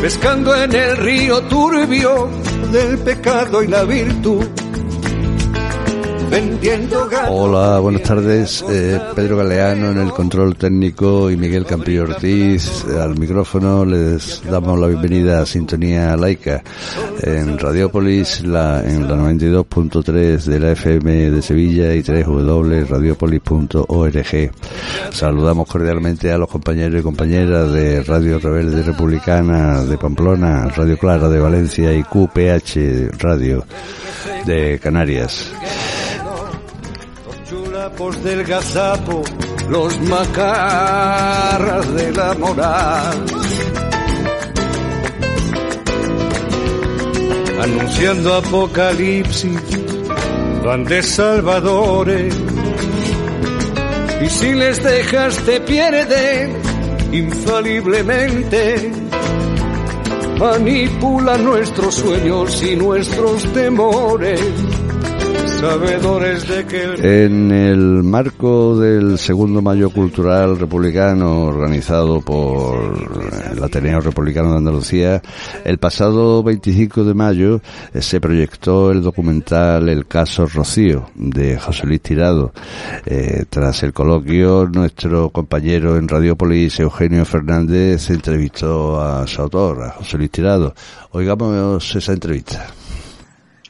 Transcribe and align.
pescando 0.00 0.54
en 0.56 0.74
el 0.74 0.96
río 0.96 1.42
turbio 1.42 2.28
del 2.72 2.98
pecado 2.98 3.62
y 3.62 3.66
la 3.66 3.84
virtud. 3.84 4.59
Hola, 7.28 7.80
buenas 7.80 8.02
tardes. 8.02 8.64
Eh, 8.70 9.00
Pedro 9.16 9.38
Galeano 9.38 9.90
en 9.90 9.98
el 9.98 10.10
control 10.10 10.54
técnico 10.54 11.28
y 11.28 11.36
Miguel 11.36 11.66
Campillo 11.66 12.04
Ortiz 12.04 12.84
al 12.84 13.18
micrófono. 13.18 13.84
Les 13.84 14.40
damos 14.48 14.78
la 14.78 14.86
bienvenida 14.86 15.40
a 15.40 15.46
Sintonía 15.46 16.16
Laica 16.16 16.62
en 17.22 17.58
Radiopolis, 17.58 18.44
la, 18.44 18.80
en 18.84 19.08
la 19.08 19.16
92.3 19.16 20.44
de 20.44 20.60
la 20.60 20.70
FM 20.72 21.30
de 21.32 21.42
Sevilla 21.42 21.94
y 21.94 22.02
3W 22.02 22.86
radiopolis.org. 22.86 24.52
Saludamos 25.10 25.66
cordialmente 25.66 26.30
a 26.30 26.38
los 26.38 26.48
compañeros 26.48 27.00
y 27.00 27.02
compañeras 27.02 27.72
de 27.72 28.04
Radio 28.04 28.38
Rebelde 28.38 28.84
Republicana 28.84 29.82
de 29.82 29.98
Pamplona, 29.98 30.68
Radio 30.68 30.96
Clara 30.96 31.28
de 31.28 31.40
Valencia 31.40 31.92
y 31.92 32.04
QPH 32.04 33.18
Radio 33.18 33.64
de 34.46 34.78
Canarias 34.78 35.50
del 37.88 38.44
gazapo, 38.44 39.22
los 39.70 39.98
macarras 40.02 41.94
de 41.94 42.12
la 42.12 42.34
moral. 42.34 43.24
Anunciando 47.62 48.34
apocalipsis, 48.34 49.58
van 50.62 50.84
de 50.84 51.02
salvadores. 51.02 52.34
Y 54.20 54.28
si 54.28 54.52
les 54.52 54.82
dejas 54.82 55.36
te 55.38 55.60
pierden 55.60 56.56
infaliblemente. 57.12 58.92
Manipula 60.38 61.38
nuestros 61.38 61.94
sueños 61.94 62.62
y 62.62 62.76
nuestros 62.76 63.42
temores 63.54 64.40
en 67.02 67.50
el 67.50 68.02
marco 68.02 68.78
del 68.78 69.18
segundo 69.18 69.60
Mayo 69.60 69.90
Cultural 69.90 70.58
Republicano 70.58 71.44
organizado 71.44 72.20
por 72.20 72.96
el 73.52 73.62
Ateneo 73.62 74.00
Republicano 74.00 74.52
de 74.52 74.56
Andalucía, 74.56 75.22
el 75.64 75.78
pasado 75.78 76.42
25 76.42 77.04
de 77.04 77.14
mayo 77.14 77.60
eh, 77.92 78.00
se 78.00 78.20
proyectó 78.20 78.90
el 78.90 79.02
documental 79.02 79.88
El 79.88 80.06
caso 80.06 80.46
Rocío 80.46 81.10
de 81.14 81.58
José 81.58 81.86
Luis 81.86 82.00
Tirado. 82.00 82.52
Eh, 83.04 83.44
tras 83.48 83.82
el 83.82 83.92
coloquio, 83.92 84.66
nuestro 84.66 85.30
compañero 85.30 85.96
en 85.96 86.08
Radiopolis, 86.08 86.80
Eugenio 86.80 87.24
Fernández, 87.24 88.08
entrevistó 88.10 89.00
a 89.00 89.26
su 89.26 89.42
autor, 89.42 89.82
a 89.82 89.90
José 89.90 90.16
Luis 90.16 90.30
Tirado. 90.30 90.74
Oigamos 91.12 91.94
esa 91.96 92.12
entrevista. 92.12 92.79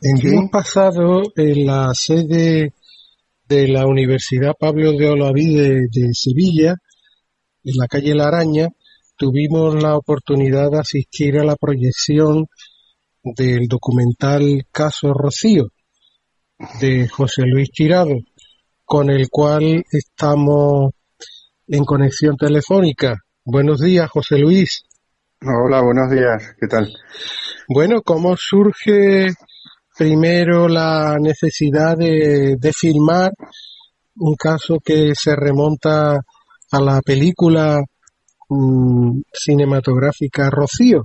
Hemos 0.02 0.50
pasado 0.50 1.22
en 1.36 1.66
la 1.66 1.90
sede 1.92 2.72
de 3.46 3.68
la 3.68 3.86
Universidad 3.86 4.54
Pablo 4.58 4.92
de 4.92 5.10
Olavide 5.10 5.88
de 5.92 6.14
Sevilla, 6.14 6.74
en 7.62 7.74
la 7.76 7.86
calle 7.86 8.14
La 8.14 8.28
Araña, 8.28 8.68
tuvimos 9.18 9.74
la 9.82 9.96
oportunidad 9.96 10.70
de 10.70 10.78
asistir 10.78 11.38
a 11.38 11.44
la 11.44 11.54
proyección 11.54 12.46
del 13.22 13.68
documental 13.68 14.64
Caso 14.72 15.12
Rocío 15.12 15.66
de 16.80 17.06
José 17.06 17.42
Luis 17.44 17.70
Tirado, 17.70 18.20
con 18.86 19.10
el 19.10 19.28
cual 19.28 19.84
estamos 19.92 20.94
en 21.68 21.84
conexión 21.84 22.38
telefónica. 22.38 23.18
Buenos 23.44 23.82
días, 23.82 24.08
José 24.08 24.38
Luis. 24.38 24.82
Hola, 25.42 25.82
buenos 25.82 26.10
días. 26.10 26.54
¿Qué 26.58 26.68
tal? 26.68 26.90
Bueno, 27.68 28.00
¿cómo 28.00 28.34
surge 28.38 29.34
primero 30.00 30.66
la 30.66 31.18
necesidad 31.20 31.94
de, 31.94 32.72
filmar 32.72 33.32
un 34.16 34.34
caso 34.34 34.78
que 34.82 35.12
se 35.14 35.36
remonta 35.36 36.12
a 36.72 36.80
la 36.80 37.02
película 37.02 37.82
mm, 38.48 39.20
cinematográfica 39.30 40.48
Rocío. 40.48 41.04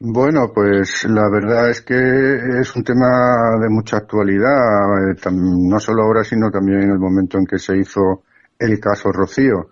Bueno, 0.00 0.50
pues 0.54 1.04
la 1.04 1.28
verdad 1.28 1.68
es 1.68 1.82
que 1.82 2.60
es 2.62 2.74
un 2.74 2.82
tema 2.82 3.58
de 3.60 3.68
mucha 3.68 3.98
actualidad, 3.98 5.10
eh, 5.10 5.30
no 5.32 5.78
solo 5.78 6.02
ahora, 6.02 6.24
sino 6.24 6.50
también 6.50 6.84
en 6.84 6.92
el 6.92 6.98
momento 6.98 7.36
en 7.36 7.44
que 7.44 7.58
se 7.58 7.76
hizo 7.76 8.22
el 8.58 8.80
caso 8.80 9.12
Rocío, 9.12 9.68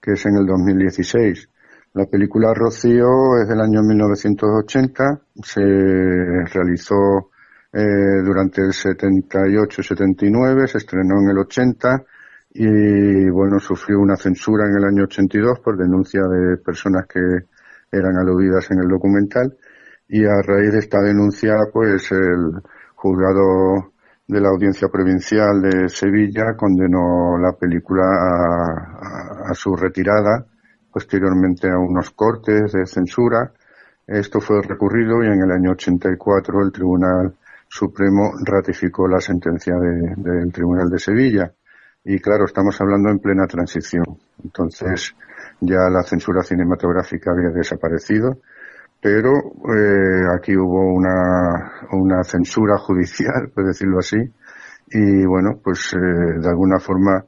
que 0.00 0.12
es 0.12 0.24
en 0.24 0.36
el 0.36 0.46
2016. 0.46 1.48
La 1.92 2.06
película 2.06 2.54
Rocío 2.54 3.36
es 3.42 3.48
del 3.48 3.60
año 3.60 3.82
1980, 3.82 5.22
se 5.42 5.60
realizó 5.60 7.32
eh, 7.72 8.22
durante 8.24 8.62
el 8.62 8.68
78-79, 8.68 10.68
se 10.68 10.78
estrenó 10.78 11.20
en 11.20 11.30
el 11.30 11.38
80 11.38 12.04
y 12.50 13.28
bueno, 13.30 13.58
sufrió 13.58 13.98
una 13.98 14.14
censura 14.14 14.68
en 14.68 14.76
el 14.76 14.84
año 14.84 15.02
82 15.02 15.58
por 15.58 15.76
denuncia 15.76 16.20
de 16.20 16.58
personas 16.58 17.08
que 17.08 17.18
eran 17.90 18.16
aludidas 18.18 18.70
en 18.70 18.78
el 18.78 18.88
documental. 18.88 19.56
Y 20.06 20.24
a 20.26 20.42
raíz 20.42 20.72
de 20.72 20.78
esta 20.78 21.00
denuncia 21.00 21.56
pues 21.72 22.12
el 22.12 22.52
juzgado 22.94 23.94
de 24.28 24.40
la 24.40 24.50
audiencia 24.50 24.86
provincial 24.86 25.60
de 25.60 25.88
Sevilla 25.88 26.54
condenó 26.56 27.36
la 27.36 27.52
película 27.58 28.04
a 29.50 29.54
su 29.54 29.74
retirada 29.74 30.46
posteriormente 30.92 31.68
a 31.70 31.78
unos 31.78 32.10
cortes 32.10 32.72
de 32.72 32.86
censura. 32.86 33.52
Esto 34.06 34.40
fue 34.40 34.62
recurrido 34.62 35.22
y 35.22 35.26
en 35.26 35.42
el 35.42 35.50
año 35.52 35.72
84 35.72 36.62
el 36.62 36.72
Tribunal 36.72 37.34
Supremo 37.68 38.32
ratificó 38.44 39.06
la 39.06 39.20
sentencia 39.20 39.74
del 39.76 40.52
Tribunal 40.52 40.90
de 40.90 40.98
Sevilla. 40.98 41.52
Y 42.04 42.18
claro, 42.18 42.44
estamos 42.46 42.80
hablando 42.80 43.10
en 43.10 43.18
plena 43.18 43.46
transición. 43.46 44.04
Entonces 44.42 45.14
ya 45.60 45.88
la 45.90 46.02
censura 46.02 46.42
cinematográfica 46.42 47.30
había 47.30 47.50
desaparecido, 47.50 48.38
pero 49.00 49.32
eh, 49.74 50.26
aquí 50.34 50.56
hubo 50.56 50.92
una, 50.92 51.88
una 51.92 52.24
censura 52.24 52.78
judicial, 52.78 53.50
por 53.54 53.66
decirlo 53.66 53.98
así, 53.98 54.18
y 54.92 55.24
bueno, 55.24 55.60
pues 55.62 55.92
eh, 55.94 56.40
de 56.40 56.48
alguna 56.48 56.78
forma 56.80 57.24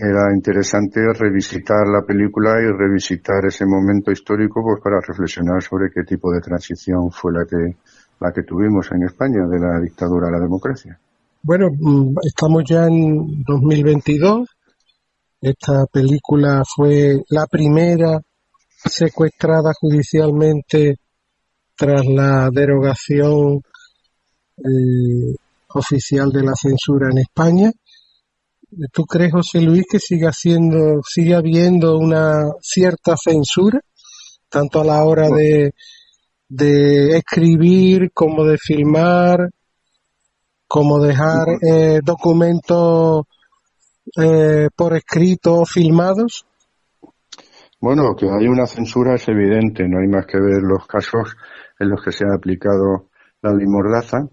era 0.00 0.32
interesante 0.32 1.00
revisitar 1.12 1.88
la 1.88 2.02
película 2.06 2.60
y 2.62 2.70
revisitar 2.70 3.44
ese 3.44 3.66
momento 3.66 4.12
histórico 4.12 4.62
pues 4.62 4.80
para 4.80 5.00
reflexionar 5.00 5.60
sobre 5.60 5.90
qué 5.92 6.04
tipo 6.04 6.30
de 6.30 6.40
transición 6.40 7.10
fue 7.10 7.32
la 7.32 7.44
que 7.44 7.76
la 8.20 8.32
que 8.32 8.42
tuvimos 8.42 8.90
en 8.92 9.04
España 9.04 9.46
de 9.46 9.58
la 9.58 9.80
dictadura 9.80 10.28
a 10.28 10.32
la 10.32 10.40
democracia. 10.40 10.98
Bueno, 11.42 11.68
mm, 11.70 12.14
estamos 12.24 12.64
ya 12.68 12.86
en 12.86 13.42
2022. 13.44 14.48
Esta 15.40 15.86
película 15.86 16.62
fue 16.64 17.16
la 17.28 17.46
primera 17.46 18.20
secuestrada 18.84 19.72
judicialmente 19.80 20.96
tras 21.76 22.04
la 22.06 22.50
derogación 22.52 23.62
eh, 24.58 25.34
oficial 25.74 26.30
de 26.30 26.42
la 26.42 26.54
censura 26.54 27.08
en 27.10 27.18
España 27.18 27.70
¿Tú 28.92 29.04
crees, 29.04 29.32
José 29.32 29.60
Luis, 29.62 29.84
que 29.90 29.98
sigue 29.98 30.30
siendo, 30.32 31.00
sigue 31.02 31.34
habiendo 31.34 31.96
una 31.96 32.50
cierta 32.60 33.14
censura, 33.16 33.80
tanto 34.50 34.80
a 34.80 34.84
la 34.84 35.04
hora 35.04 35.28
de, 35.30 35.72
de 36.48 37.16
escribir 37.16 38.10
como 38.12 38.44
de 38.44 38.58
filmar, 38.58 39.50
como 40.66 41.00
dejar 41.00 41.48
eh, 41.62 42.00
documentos 42.04 43.24
eh, 44.20 44.68
por 44.76 44.94
escrito 44.94 45.64
filmados? 45.64 46.44
Bueno, 47.80 48.14
que 48.16 48.26
hay 48.26 48.48
una 48.48 48.66
censura 48.66 49.14
es 49.14 49.26
evidente, 49.28 49.88
no 49.88 50.00
hay 50.00 50.08
más 50.08 50.26
que 50.26 50.38
ver 50.38 50.62
los 50.62 50.86
casos 50.86 51.36
en 51.78 51.88
los 51.88 52.02
que 52.02 52.12
se 52.12 52.24
ha 52.24 52.34
aplicado 52.34 53.08
la 53.40 53.54
ley 53.54 53.66
Mordaza, 53.66 54.28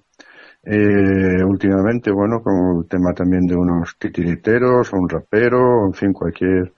eh, 0.65 1.43
últimamente, 1.43 2.11
bueno, 2.11 2.41
con 2.41 2.79
el 2.79 2.89
tema 2.89 3.13
también 3.13 3.45
de 3.45 3.55
unos 3.55 3.97
titiriteros, 3.97 4.91
un 4.93 5.07
rapero, 5.07 5.85
en 5.85 5.93
fin, 5.93 6.11
cualquier 6.11 6.73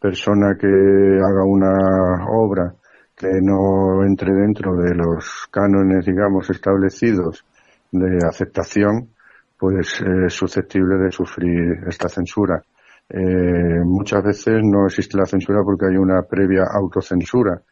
persona 0.00 0.56
que 0.58 0.66
haga 0.66 1.44
una 1.44 2.26
obra 2.30 2.74
que 3.14 3.28
no 3.42 4.04
entre 4.04 4.32
dentro 4.32 4.74
de 4.76 4.94
los 4.94 5.48
cánones, 5.50 6.04
digamos, 6.06 6.48
establecidos 6.50 7.44
de 7.90 8.18
aceptación, 8.26 9.10
pues 9.58 10.00
es 10.00 10.34
susceptible 10.34 10.96
de 10.96 11.10
sufrir 11.10 11.84
esta 11.86 12.08
censura. 12.08 12.62
Eh, 13.08 13.80
muchas 13.84 14.22
veces 14.22 14.60
no 14.62 14.86
existe 14.86 15.16
la 15.16 15.26
censura 15.26 15.60
porque 15.64 15.86
hay 15.86 15.96
una 15.96 16.22
previa 16.22 16.64
autocensura. 16.72 17.62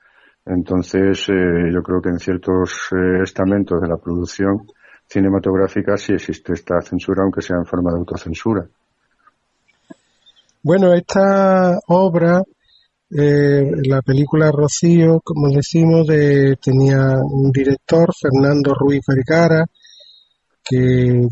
Entonces, 0.47 1.27
eh, 1.29 1.73
yo 1.73 1.83
creo 1.83 2.01
que 2.01 2.11
en 2.11 2.19
ciertos 2.19 2.89
eh, 2.93 3.23
estamentos 3.23 3.81
de 3.81 3.89
la 3.89 3.97
producción 3.97 4.67
cinematográfica 5.15 5.97
sí 5.97 6.13
existe 6.13 6.53
esta 6.53 6.81
censura, 6.83 7.23
aunque 7.23 7.41
sea 7.41 7.57
en 7.57 7.67
forma 7.67 7.93
de 7.93 7.99
autocensura. 7.99 8.67
Bueno, 10.63 10.93
esta 10.93 11.79
obra, 11.89 12.43
la 13.11 14.03
película 14.03 14.51
Rocío, 14.51 15.21
como 15.23 15.51
decimos, 15.51 16.07
de, 16.07 16.57
tenía 16.57 17.19
un 17.23 17.53
director, 17.53 18.11
Fernando 18.21 18.75
Ruiz 18.75 19.03
Vergara, 19.07 19.65
que 20.65 21.29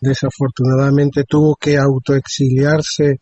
desafortunadamente 0.00 1.24
tuvo 1.24 1.54
que 1.54 1.78
autoexiliarse 1.78 3.20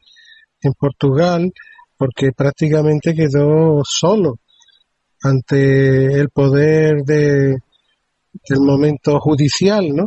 en 0.63 0.73
Portugal 0.73 1.53
porque 1.97 2.33
prácticamente 2.33 3.15
quedó 3.15 3.83
solo 3.85 4.39
ante 5.23 6.19
el 6.19 6.31
poder 6.31 7.03
de, 7.05 7.59
del 8.33 8.61
momento 8.61 9.19
judicial, 9.19 9.89
¿no? 9.95 10.07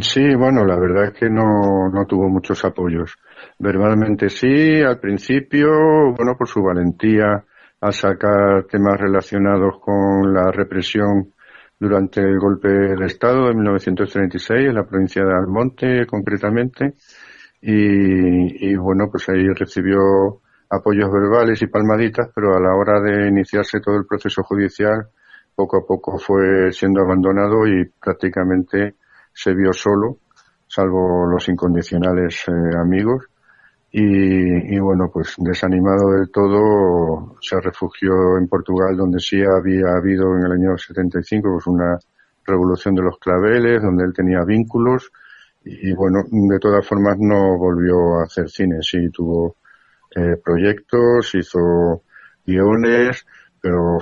Sí, 0.00 0.34
bueno, 0.36 0.64
la 0.64 0.78
verdad 0.78 1.06
es 1.06 1.18
que 1.18 1.28
no, 1.28 1.88
no 1.92 2.06
tuvo 2.06 2.28
muchos 2.28 2.64
apoyos. 2.64 3.16
Verbalmente 3.58 4.28
sí, 4.28 4.80
al 4.82 5.00
principio, 5.00 6.12
bueno, 6.16 6.36
por 6.38 6.46
su 6.48 6.62
valentía 6.62 7.44
a 7.80 7.92
sacar 7.92 8.66
temas 8.70 9.00
relacionados 9.00 9.80
con 9.80 10.32
la 10.32 10.52
represión 10.52 11.32
durante 11.78 12.20
el 12.20 12.38
golpe 12.38 12.68
de 12.68 13.06
Estado 13.06 13.48
de 13.48 13.54
1936 13.54 14.68
en 14.68 14.74
la 14.74 14.86
provincia 14.86 15.24
de 15.24 15.32
Almonte, 15.32 16.06
concretamente, 16.06 16.94
y, 17.62 18.74
bueno, 18.76 19.08
pues 19.10 19.28
ahí 19.30 19.46
recibió 19.54 19.98
apoyos 20.68 21.10
verbales 21.10 21.60
y 21.62 21.66
palmaditas, 21.66 22.30
pero 22.34 22.54
a 22.54 22.60
la 22.60 22.74
hora 22.74 23.00
de 23.00 23.28
iniciarse 23.28 23.80
todo 23.80 23.96
el 23.96 24.06
proceso 24.06 24.42
judicial, 24.42 25.08
poco 25.60 25.76
a 25.76 25.86
poco 25.86 26.18
fue 26.18 26.72
siendo 26.72 27.02
abandonado 27.02 27.66
y 27.66 27.84
prácticamente 28.00 28.94
se 29.32 29.52
vio 29.52 29.74
solo, 29.74 30.16
salvo 30.66 31.26
los 31.26 31.46
incondicionales 31.50 32.44
eh, 32.48 32.76
amigos. 32.78 33.26
Y, 33.92 34.74
y, 34.74 34.78
bueno, 34.78 35.10
pues 35.12 35.34
desanimado 35.38 36.12
del 36.12 36.30
todo, 36.30 37.36
se 37.40 37.60
refugió 37.60 38.38
en 38.38 38.46
Portugal, 38.46 38.96
donde 38.96 39.18
sí 39.18 39.42
había 39.42 39.96
habido 39.96 40.36
en 40.36 40.46
el 40.46 40.52
año 40.52 40.78
75 40.78 41.50
pues 41.52 41.66
una 41.66 41.98
revolución 42.46 42.94
de 42.94 43.02
los 43.02 43.18
claveles, 43.18 43.82
donde 43.82 44.04
él 44.04 44.12
tenía 44.14 44.44
vínculos 44.44 45.10
y 45.64 45.92
bueno, 45.92 46.24
de 46.30 46.58
todas 46.58 46.86
formas 46.86 47.16
no 47.18 47.58
volvió 47.58 48.20
a 48.20 48.24
hacer 48.24 48.48
cine, 48.48 48.78
sí 48.80 49.10
tuvo 49.10 49.56
eh, 50.14 50.36
proyectos, 50.42 51.34
hizo 51.34 52.02
guiones, 52.46 53.26
pero 53.60 53.98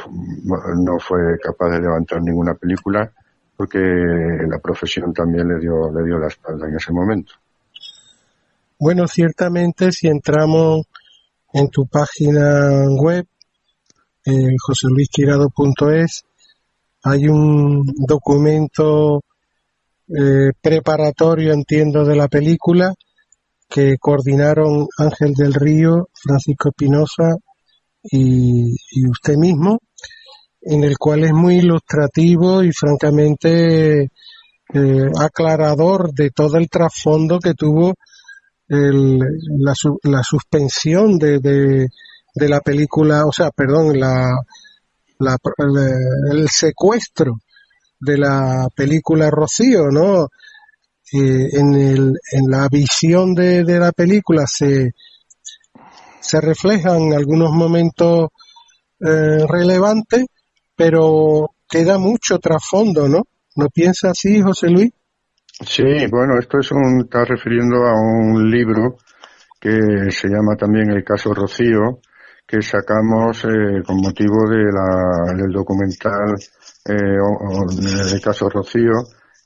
no 0.77 0.99
fue 0.99 1.39
capaz 1.43 1.71
de 1.71 1.81
levantar 1.81 2.23
ninguna 2.23 2.55
película 2.55 3.11
porque 3.57 3.79
la 3.79 4.59
profesión 4.61 5.13
también 5.13 5.49
le 5.49 5.59
dio, 5.59 5.91
le 5.93 6.05
dio 6.05 6.17
la 6.19 6.29
espalda 6.29 6.69
en 6.69 6.77
ese 6.77 6.93
momento. 6.93 7.33
Bueno, 8.79 9.09
ciertamente 9.09 9.91
si 9.91 10.07
entramos 10.07 10.87
en 11.53 11.69
tu 11.69 11.89
página 11.89 12.87
web, 12.89 13.27
eh, 14.25 14.55
joseluistirado.es, 14.65 16.25
hay 17.03 17.27
un 17.27 17.83
documento 18.07 19.23
eh, 20.07 20.53
preparatorio, 20.61 21.53
entiendo, 21.53 22.05
de 22.05 22.15
la 22.15 22.29
película 22.29 22.95
que 23.69 23.97
coordinaron 23.99 24.87
Ángel 24.99 25.35
del 25.35 25.55
Río, 25.55 26.09
Francisco 26.15 26.69
Espinosa 26.69 27.37
y, 28.03 28.75
usted 29.09 29.37
mismo, 29.37 29.81
en 30.61 30.85
el 30.85 30.97
cual 30.99 31.25
es 31.25 31.33
muy 31.33 31.59
ilustrativo 31.59 32.63
y 32.63 32.73
francamente 32.73 34.11
eh, 34.75 35.11
aclarador 35.19 36.13
de 36.13 36.31
todo 36.31 36.57
el 36.57 36.69
trasfondo 36.69 37.39
que 37.39 37.55
tuvo 37.55 37.95
la, 38.71 39.73
la, 40.03 40.23
suspensión 40.23 41.19
de, 41.19 41.39
de, 41.41 42.49
la 42.49 42.61
película, 42.61 43.25
o 43.25 43.33
sea, 43.33 43.51
perdón, 43.51 43.99
la, 43.99 44.29
el 46.31 46.49
secuestro 46.51 47.39
de 47.99 48.19
la 48.19 48.69
película 48.75 49.31
Rocío, 49.31 49.89
¿no? 49.91 50.29
Eh, 51.11 51.49
en, 51.53 51.75
el, 51.75 52.13
en 52.33 52.51
la 52.51 52.69
visión 52.69 53.35
de, 53.35 53.65
de 53.65 53.79
la 53.79 53.93
película 53.93 54.45
se, 54.47 54.93
se 56.29 56.43
reflejan 56.43 57.15
algunos 57.15 57.51
momentos 57.53 58.29
eh, 59.01 59.47
relevantes, 59.49 60.27
pero 60.77 61.53
queda 61.67 61.97
mucho 61.97 62.39
trasfondo, 62.39 63.09
¿no? 63.09 63.23
¿No 63.57 63.69
piensa 63.73 64.11
así, 64.11 64.43
José 64.43 64.69
Luis? 64.69 64.91
Sí, 65.65 66.07
bueno, 66.11 66.39
esto 66.39 66.59
es 66.59 66.71
un, 66.71 67.01
está 67.01 67.25
refiriendo 67.25 67.77
a 67.87 67.95
un 67.95 68.51
libro 68.51 68.99
que 69.59 70.11
se 70.11 70.29
llama 70.29 70.55
también 70.55 70.91
El 70.91 71.03
caso 71.03 71.33
Rocío, 71.33 72.01
que 72.47 72.61
sacamos 72.61 73.45
eh, 73.45 73.83
con 73.87 73.97
motivo 73.97 74.47
de 74.51 74.65
la, 74.71 75.33
del 75.35 75.51
documental 75.51 76.35
eh, 76.85 78.13
el 78.13 78.21
caso 78.21 78.51
Rocío, 78.51 78.93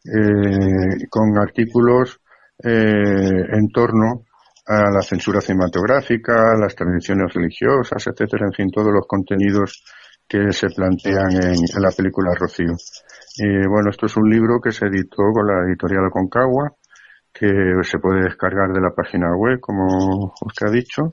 eh, 0.04 1.06
con 1.08 1.38
artículos 1.38 2.20
eh, 2.58 3.46
en 3.52 3.68
torno 3.72 4.24
a 4.66 4.90
la 4.90 5.02
censura 5.02 5.40
cinematográfica, 5.40 6.54
las 6.58 6.74
tradiciones 6.74 7.32
religiosas, 7.32 8.06
etcétera, 8.06 8.46
en 8.46 8.52
fin, 8.52 8.70
todos 8.70 8.92
los 8.92 9.06
contenidos 9.06 9.82
que 10.28 10.52
se 10.52 10.68
plantean 10.68 11.32
en, 11.32 11.82
la 11.82 11.90
película 11.90 12.30
Rocío. 12.38 12.74
Y 13.36 13.66
bueno, 13.66 13.90
esto 13.90 14.06
es 14.06 14.16
un 14.16 14.30
libro 14.30 14.60
que 14.62 14.72
se 14.72 14.86
editó 14.86 15.24
con 15.32 15.46
la 15.46 15.66
editorial 15.66 16.10
Concagua, 16.10 16.72
que 17.32 17.48
se 17.82 17.98
puede 17.98 18.24
descargar 18.24 18.72
de 18.72 18.80
la 18.80 18.94
página 18.94 19.34
web, 19.36 19.58
como 19.60 20.32
usted 20.46 20.66
ha 20.66 20.70
dicho, 20.70 21.12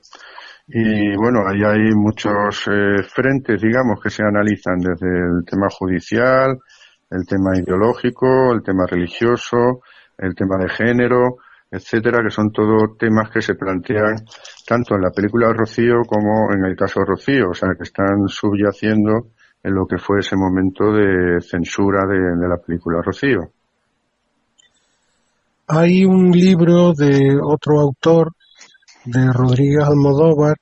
y 0.72 1.16
bueno, 1.16 1.40
ahí 1.48 1.64
hay 1.64 1.90
muchos 1.96 2.68
eh, 2.70 3.02
frentes, 3.02 3.60
digamos, 3.60 4.00
que 4.00 4.08
se 4.08 4.22
analizan 4.22 4.78
desde 4.78 5.08
el 5.08 5.44
tema 5.44 5.66
judicial, 5.68 6.58
el 7.10 7.26
tema 7.26 7.58
ideológico, 7.58 8.52
el 8.52 8.62
tema 8.62 8.86
religioso, 8.86 9.80
el 10.16 10.32
tema 10.36 10.58
de 10.58 10.68
género, 10.68 11.38
etcétera, 11.70 12.22
que 12.22 12.30
son 12.30 12.50
todos 12.50 12.96
temas 12.98 13.30
que 13.30 13.40
se 13.40 13.54
plantean 13.54 14.16
tanto 14.66 14.94
en 14.96 15.02
la 15.02 15.10
película 15.10 15.52
Rocío 15.52 16.02
como 16.06 16.52
en 16.52 16.64
el 16.64 16.76
caso 16.76 17.00
Rocío, 17.00 17.50
o 17.50 17.54
sea, 17.54 17.70
que 17.76 17.84
están 17.84 18.26
subyaciendo 18.28 19.28
en 19.62 19.74
lo 19.74 19.86
que 19.86 19.98
fue 19.98 20.20
ese 20.20 20.36
momento 20.36 20.92
de 20.92 21.40
censura 21.40 22.06
de, 22.06 22.18
de 22.40 22.48
la 22.48 22.56
película 22.56 23.00
Rocío. 23.02 23.52
Hay 25.68 26.04
un 26.04 26.32
libro 26.32 26.92
de 26.94 27.38
otro 27.40 27.78
autor 27.78 28.32
de 29.04 29.32
Rodríguez 29.32 29.84
Almodóvar, 29.84 30.56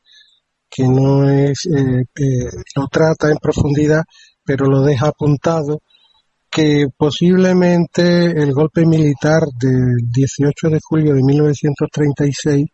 que 0.70 0.86
no 0.86 1.28
es, 1.28 1.66
eh, 1.66 2.04
eh, 2.14 2.50
lo 2.76 2.86
trata 2.88 3.30
en 3.30 3.38
profundidad, 3.38 4.02
pero 4.44 4.66
lo 4.66 4.82
deja 4.82 5.08
apuntado, 5.08 5.80
que 6.50 6.86
posiblemente 6.96 8.26
el 8.26 8.52
golpe 8.52 8.86
militar 8.86 9.42
del 9.60 9.96
18 10.10 10.68
de 10.70 10.80
julio 10.82 11.14
de 11.14 11.22
1936 11.22 12.66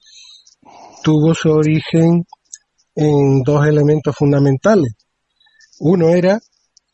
tuvo 1.02 1.34
su 1.34 1.50
origen 1.50 2.24
en 2.94 3.42
dos 3.42 3.66
elementos 3.66 4.14
fundamentales. 4.16 4.94
Uno 5.80 6.08
era 6.08 6.38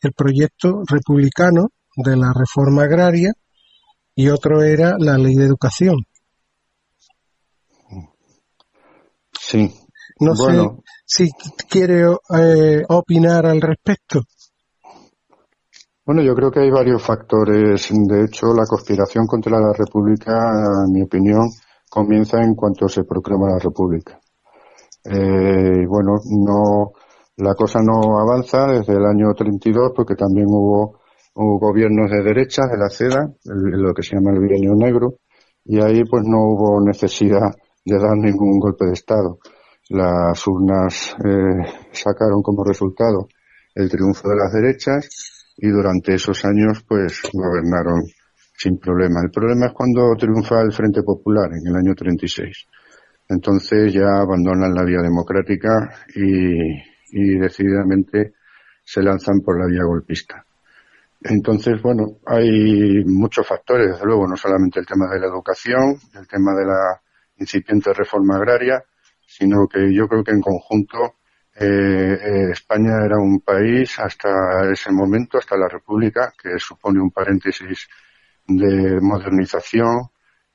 el 0.01 0.13
proyecto 0.13 0.81
republicano 0.87 1.69
de 1.95 2.17
la 2.17 2.33
reforma 2.33 2.83
agraria 2.83 3.31
y 4.15 4.29
otro 4.29 4.63
era 4.63 4.95
la 4.97 5.17
ley 5.17 5.35
de 5.35 5.45
educación. 5.45 5.95
Sí. 9.39 9.71
No 10.19 10.35
sé 10.35 10.69
si 11.05 11.31
quiere 11.67 12.05
eh, 12.37 12.83
opinar 12.87 13.45
al 13.45 13.59
respecto. 13.59 14.21
Bueno, 16.11 16.23
yo 16.23 16.35
creo 16.35 16.51
que 16.51 16.59
hay 16.59 16.69
varios 16.69 17.01
factores. 17.01 17.89
De 17.89 18.25
hecho, 18.25 18.47
la 18.47 18.65
conspiración 18.65 19.25
contra 19.25 19.57
la 19.57 19.71
República, 19.71 20.33
en 20.85 20.91
mi 20.91 21.03
opinión, 21.03 21.47
comienza 21.89 22.41
en 22.41 22.53
cuanto 22.53 22.89
se 22.89 23.05
proclama 23.05 23.51
la 23.51 23.59
República. 23.59 24.19
Eh, 25.05 25.87
bueno, 25.87 26.15
no, 26.25 26.91
la 27.37 27.55
cosa 27.55 27.79
no 27.81 28.19
avanza 28.19 28.67
desde 28.67 28.91
el 28.91 29.05
año 29.05 29.33
32 29.33 29.93
porque 29.95 30.15
también 30.15 30.47
hubo, 30.49 30.99
gobiernos 31.33 32.11
de 32.11 32.21
derecha, 32.21 32.63
de 32.69 32.77
la 32.77 32.89
CEDA, 32.89 33.31
lo 33.45 33.93
que 33.93 34.03
se 34.03 34.17
llama 34.17 34.33
el 34.33 34.41
bienio 34.41 34.73
negro, 34.75 35.13
y 35.63 35.81
ahí 35.81 36.03
pues 36.03 36.23
no 36.25 36.39
hubo 36.39 36.81
necesidad 36.85 37.55
de 37.85 37.97
dar 37.97 38.17
ningún 38.17 38.59
golpe 38.59 38.85
de 38.85 38.91
Estado. 38.91 39.39
las 39.87 40.45
urnas 40.45 41.15
eh, 41.23 41.71
sacaron 41.93 42.41
como 42.43 42.65
resultado 42.65 43.29
el 43.75 43.89
triunfo 43.89 44.27
de 44.27 44.35
las 44.35 44.51
derechas 44.51 45.40
y 45.61 45.69
durante 45.69 46.15
esos 46.15 46.43
años 46.43 46.83
pues 46.87 47.21
gobernaron 47.31 48.01
sin 48.57 48.77
problema. 48.79 49.21
El 49.23 49.31
problema 49.31 49.67
es 49.67 49.73
cuando 49.73 50.15
triunfa 50.17 50.61
el 50.61 50.73
Frente 50.73 51.03
Popular 51.03 51.51
en 51.53 51.67
el 51.67 51.75
año 51.75 51.93
36. 51.95 52.67
Entonces 53.29 53.93
ya 53.93 54.21
abandonan 54.21 54.73
la 54.73 54.83
vía 54.83 55.01
democrática 55.01 55.69
y, 56.15 56.81
y 57.11 57.37
decididamente 57.39 58.33
se 58.83 59.01
lanzan 59.01 59.41
por 59.45 59.59
la 59.59 59.67
vía 59.67 59.83
golpista. 59.85 60.43
Entonces, 61.23 61.79
bueno, 61.81 62.17
hay 62.25 63.03
muchos 63.05 63.47
factores, 63.47 63.91
desde 63.91 64.05
luego, 64.05 64.27
no 64.27 64.35
solamente 64.35 64.79
el 64.79 64.87
tema 64.87 65.07
de 65.07 65.19
la 65.19 65.27
educación, 65.27 65.97
el 66.15 66.27
tema 66.27 66.55
de 66.55 66.65
la 66.65 67.01
incipiente 67.37 67.93
reforma 67.93 68.37
agraria, 68.37 68.83
sino 69.27 69.67
que 69.67 69.93
yo 69.93 70.07
creo 70.07 70.23
que 70.23 70.31
en 70.31 70.41
conjunto 70.41 71.20
eh, 71.53 71.65
eh, 71.65 72.51
España 72.51 73.05
era 73.05 73.17
un 73.17 73.41
país 73.41 73.99
hasta 73.99 74.71
ese 74.71 74.91
momento, 74.91 75.37
hasta 75.37 75.57
la 75.57 75.67
República, 75.67 76.33
que 76.41 76.57
supone 76.57 77.01
un 77.01 77.11
paréntesis 77.11 77.87
de 78.47 78.99
modernización, 79.01 80.09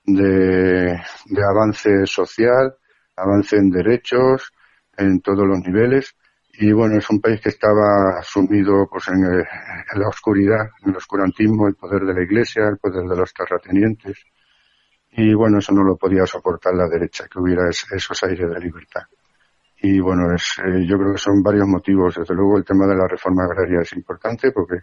de, 0.04 0.98
avance 1.44 2.06
social, 2.06 2.74
avance 3.16 3.56
en 3.56 3.70
derechos, 3.70 4.52
en 4.96 5.20
todos 5.20 5.46
los 5.46 5.58
niveles. 5.60 6.16
Y 6.58 6.72
bueno, 6.72 6.96
es 6.96 7.10
un 7.10 7.20
país 7.20 7.40
que 7.42 7.50
estaba 7.50 8.22
sumido 8.22 8.88
pues 8.90 9.08
en, 9.08 9.24
eh, 9.24 9.44
en, 9.92 10.00
la 10.00 10.08
oscuridad, 10.08 10.70
en 10.82 10.90
el 10.90 10.96
oscurantismo, 10.96 11.68
el 11.68 11.74
poder 11.74 12.04
de 12.04 12.14
la 12.14 12.22
Iglesia, 12.22 12.68
el 12.68 12.78
poder 12.78 13.06
de 13.06 13.16
los 13.16 13.34
terratenientes. 13.34 14.24
Y 15.12 15.34
bueno, 15.34 15.58
eso 15.58 15.72
no 15.72 15.82
lo 15.82 15.96
podía 15.96 16.26
soportar 16.26 16.74
la 16.74 16.88
derecha, 16.88 17.26
que 17.28 17.38
hubiera 17.38 17.68
esos 17.68 18.22
aires 18.24 18.48
de 18.48 18.60
libertad. 18.60 19.02
Y 19.78 20.00
bueno, 20.00 20.34
es, 20.34 20.56
eh, 20.64 20.86
yo 20.86 20.98
creo 20.98 21.12
que 21.12 21.18
son 21.18 21.42
varios 21.42 21.66
motivos. 21.66 22.16
Desde 22.16 22.34
luego 22.34 22.56
el 22.56 22.64
tema 22.64 22.86
de 22.86 22.96
la 22.96 23.06
reforma 23.06 23.44
agraria 23.44 23.80
es 23.80 23.92
importante 23.92 24.50
porque 24.52 24.80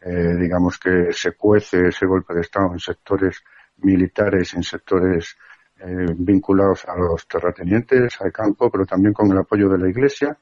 eh, 0.00 0.36
digamos 0.36 0.78
que 0.78 1.12
se 1.12 1.32
cuece 1.32 1.88
ese 1.88 2.06
golpe 2.06 2.34
de 2.34 2.40
Estado 2.40 2.72
en 2.72 2.80
sectores 2.80 3.42
militares, 3.78 4.54
en 4.54 4.62
sectores 4.62 5.36
eh, 5.78 6.06
vinculados 6.16 6.84
a 6.86 6.96
los 6.96 7.26
terratenientes, 7.26 8.20
al 8.20 8.32
campo, 8.32 8.70
pero 8.70 8.84
también 8.84 9.12
con 9.12 9.30
el 9.30 9.38
apoyo 9.38 9.68
de 9.68 9.78
la 9.78 9.88
Iglesia. 9.88 10.36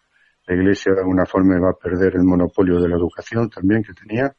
La 0.47 0.55
Iglesia 0.55 0.95
de 0.95 1.01
alguna 1.01 1.27
forma 1.27 1.61
va 1.61 1.71
a 1.71 1.79
perder 1.79 2.17
el 2.17 2.25
monopolio 2.25 2.81
de 2.81 2.89
la 2.89 2.97
educación 2.97 3.51
también 3.51 3.83
que 3.83 3.93
tenía. 3.93 4.35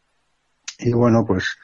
Y 0.79 0.91
bueno, 0.91 1.23
pues 1.25 1.57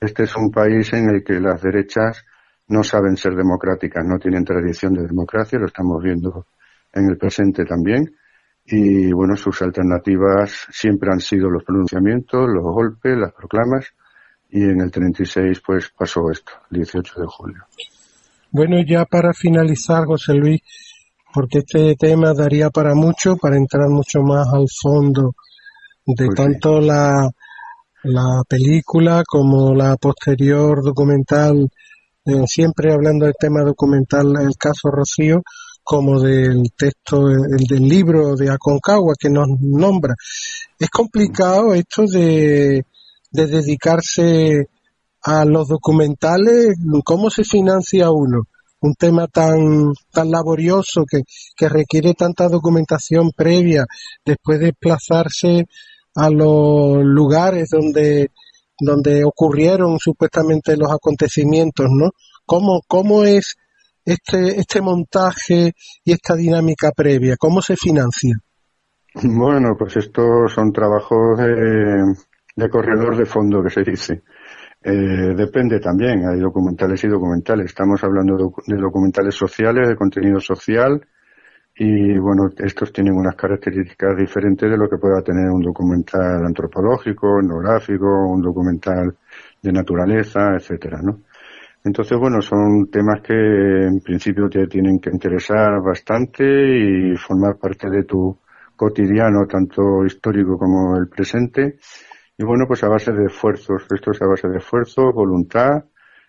este 0.00 0.24
es 0.24 0.36
un 0.36 0.50
país 0.50 0.92
en 0.92 1.08
el 1.10 1.22
que 1.22 1.40
las 1.40 1.62
derechas 1.62 2.24
no 2.68 2.82
saben 2.82 3.16
ser 3.16 3.34
democráticas, 3.34 4.04
no 4.04 4.18
tienen 4.18 4.44
tradición 4.44 4.94
de 4.94 5.06
democracia, 5.06 5.58
lo 5.58 5.66
estamos 5.66 6.02
viendo 6.02 6.46
en 6.94 7.10
el 7.10 7.16
presente 7.18 7.64
también. 7.64 8.14
Y 8.66 9.12
bueno, 9.12 9.36
sus 9.36 9.60
alternativas 9.62 10.66
siempre 10.70 11.10
han 11.12 11.20
sido 11.20 11.50
los 11.50 11.64
pronunciamientos, 11.64 12.48
los 12.48 12.62
golpes, 12.62 13.16
las 13.16 13.32
proclamas. 13.32 13.86
Y 14.50 14.62
en 14.62 14.80
el 14.80 14.90
36 14.90 15.60
pues 15.66 15.90
pasó 15.96 16.30
esto, 16.30 16.52
el 16.70 16.78
18 16.78 17.20
de 17.20 17.26
julio. 17.26 17.64
Bueno, 18.50 18.76
ya 18.86 19.04
para 19.04 19.32
finalizar, 19.32 20.04
José 20.06 20.34
Luis, 20.34 20.60
porque 21.32 21.58
este 21.58 21.96
tema 21.96 22.32
daría 22.32 22.70
para 22.70 22.94
mucho, 22.94 23.36
para 23.36 23.56
entrar 23.56 23.88
mucho 23.88 24.22
más 24.22 24.46
al 24.52 24.66
fondo 24.68 25.34
de 26.06 26.26
pues 26.26 26.36
tanto 26.36 26.80
la, 26.80 27.28
la 28.04 28.42
película 28.48 29.22
como 29.26 29.74
la 29.74 29.96
posterior 29.96 30.82
documental, 30.82 31.68
eh, 32.26 32.46
siempre 32.46 32.92
hablando 32.92 33.24
del 33.24 33.34
tema 33.38 33.62
documental, 33.62 34.34
el 34.40 34.56
caso 34.56 34.90
Rocío, 34.90 35.42
como 35.84 36.18
del 36.18 36.72
texto, 36.76 37.28
el 37.28 37.66
del 37.68 37.86
libro 37.86 38.34
de 38.34 38.50
Aconcagua 38.50 39.14
que 39.18 39.28
nos 39.28 39.46
nombra. 39.60 40.14
Es 40.78 40.88
complicado 40.88 41.74
esto 41.74 42.04
de, 42.06 42.84
de 43.30 43.46
dedicarse 43.46 44.68
a 45.22 45.44
los 45.44 45.68
documentales, 45.68 46.76
cómo 47.04 47.30
se 47.30 47.44
financia 47.44 48.10
uno. 48.10 48.44
Un 48.80 48.94
tema 48.94 49.26
tan, 49.28 49.92
tan 50.10 50.30
laborioso 50.30 51.04
que, 51.10 51.22
que 51.56 51.68
requiere 51.68 52.12
tanta 52.14 52.48
documentación 52.48 53.30
previa, 53.34 53.86
después 54.24 54.60
de 54.60 54.66
desplazarse 54.66 55.66
a 56.14 56.28
los 56.30 57.02
lugares 57.02 57.70
donde, 57.70 58.30
donde 58.78 59.24
ocurrieron 59.24 59.98
supuestamente 59.98 60.76
los 60.76 60.92
acontecimientos, 60.92 61.86
¿no? 61.90 62.10
¿Cómo, 62.44 62.82
cómo 62.86 63.24
es 63.24 63.56
este, 64.04 64.60
este 64.60 64.80
montaje 64.80 65.72
y 66.04 66.12
esta 66.12 66.34
dinámica 66.34 66.90
previa? 66.92 67.36
¿Cómo 67.38 67.60
se 67.60 67.76
financia? 67.76 68.36
Bueno, 69.22 69.76
pues 69.78 69.96
estos 69.96 70.52
son 70.52 70.72
trabajos 70.72 71.38
de, 71.38 72.68
corredor 72.68 73.16
de 73.16 73.24
fondo 73.24 73.62
que 73.62 73.70
se 73.70 73.82
dice. 73.82 74.22
Eh, 74.82 75.34
depende 75.36 75.78
también, 75.78 76.26
hay 76.28 76.40
documentales 76.40 77.02
y 77.04 77.08
documentales. 77.08 77.66
Estamos 77.66 78.02
hablando 78.02 78.36
de, 78.36 78.76
documentales 78.76 79.36
sociales, 79.36 79.88
de 79.88 79.96
contenido 79.96 80.40
social, 80.40 81.00
y 81.76 82.18
bueno, 82.18 82.50
estos 82.58 82.92
tienen 82.92 83.14
unas 83.14 83.36
características 83.36 84.16
diferentes 84.16 84.68
de 84.68 84.76
lo 84.76 84.88
que 84.88 84.98
pueda 84.98 85.22
tener 85.22 85.48
un 85.48 85.62
documental 85.62 86.44
antropológico, 86.44 87.40
etnográfico, 87.40 88.06
un 88.06 88.42
documental 88.42 89.16
de 89.62 89.72
naturaleza, 89.72 90.54
etcétera, 90.56 91.00
¿no? 91.02 91.20
Entonces, 91.84 92.18
bueno, 92.18 92.40
son 92.40 92.90
temas 92.90 93.20
que 93.20 93.34
en 93.34 94.00
principio 94.00 94.48
te 94.48 94.66
tienen 94.66 94.98
que 94.98 95.10
interesar 95.10 95.82
bastante 95.82 96.42
y 96.42 97.14
formar 97.16 97.58
parte 97.58 97.90
de 97.90 98.04
tu 98.04 98.38
cotidiano, 98.74 99.46
tanto 99.46 100.02
histórico 100.06 100.58
como 100.58 100.96
el 100.96 101.08
presente. 101.08 101.76
Y 102.38 102.44
bueno, 102.44 102.64
pues 102.66 102.82
a 102.84 102.88
base 102.88 103.12
de 103.12 103.26
esfuerzos, 103.26 103.86
esto 103.94 104.12
es 104.12 104.22
a 104.22 104.26
base 104.26 104.48
de 104.48 104.58
esfuerzo, 104.58 105.12
voluntad 105.12 105.84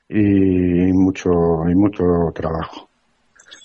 y 0.09 0.91
mucho, 0.91 1.31
y 1.69 1.73
mucho 1.73 2.03
trabajo. 2.33 2.89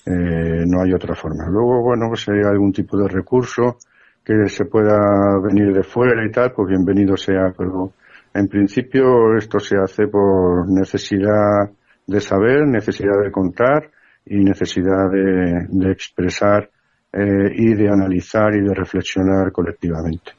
Eh, 0.07 0.65
no 0.67 0.83
hay 0.83 0.93
otra 0.93 1.17
forma. 1.17 1.49
Luego, 1.49 1.83
bueno, 1.83 2.07
pues 2.09 2.21
si 2.21 2.31
hay 2.31 2.43
algún 2.43 2.73
tipo 2.73 2.97
de 2.99 3.09
recurso 3.09 3.79
que 4.25 4.49
se 4.49 4.67
pueda 4.67 5.41
venir 5.43 5.75
de 5.75 5.83
fuera 5.83 6.25
y 6.25 6.31
tal, 6.31 6.53
pues 6.53 6.69
bienvenido 6.69 7.17
sea, 7.17 7.53
pero 7.57 7.93
en 8.33 8.47
principio 8.47 9.37
esto 9.37 9.59
se 9.59 9.77
hace 9.77 10.07
por 10.07 10.71
necesidad 10.71 11.69
de 12.11 12.21
saber, 12.21 12.67
necesidad 12.67 13.23
de 13.23 13.31
contar 13.31 13.89
y 14.27 14.39
necesidad 14.39 15.09
de, 15.13 15.93
expresar 15.93 16.69
eh, 17.13 17.53
y 17.55 17.75
de 17.75 17.89
analizar 17.89 18.53
y 18.53 18.63
de 18.63 18.75
reflexionar 18.75 19.53
colectivamente. 19.53 20.33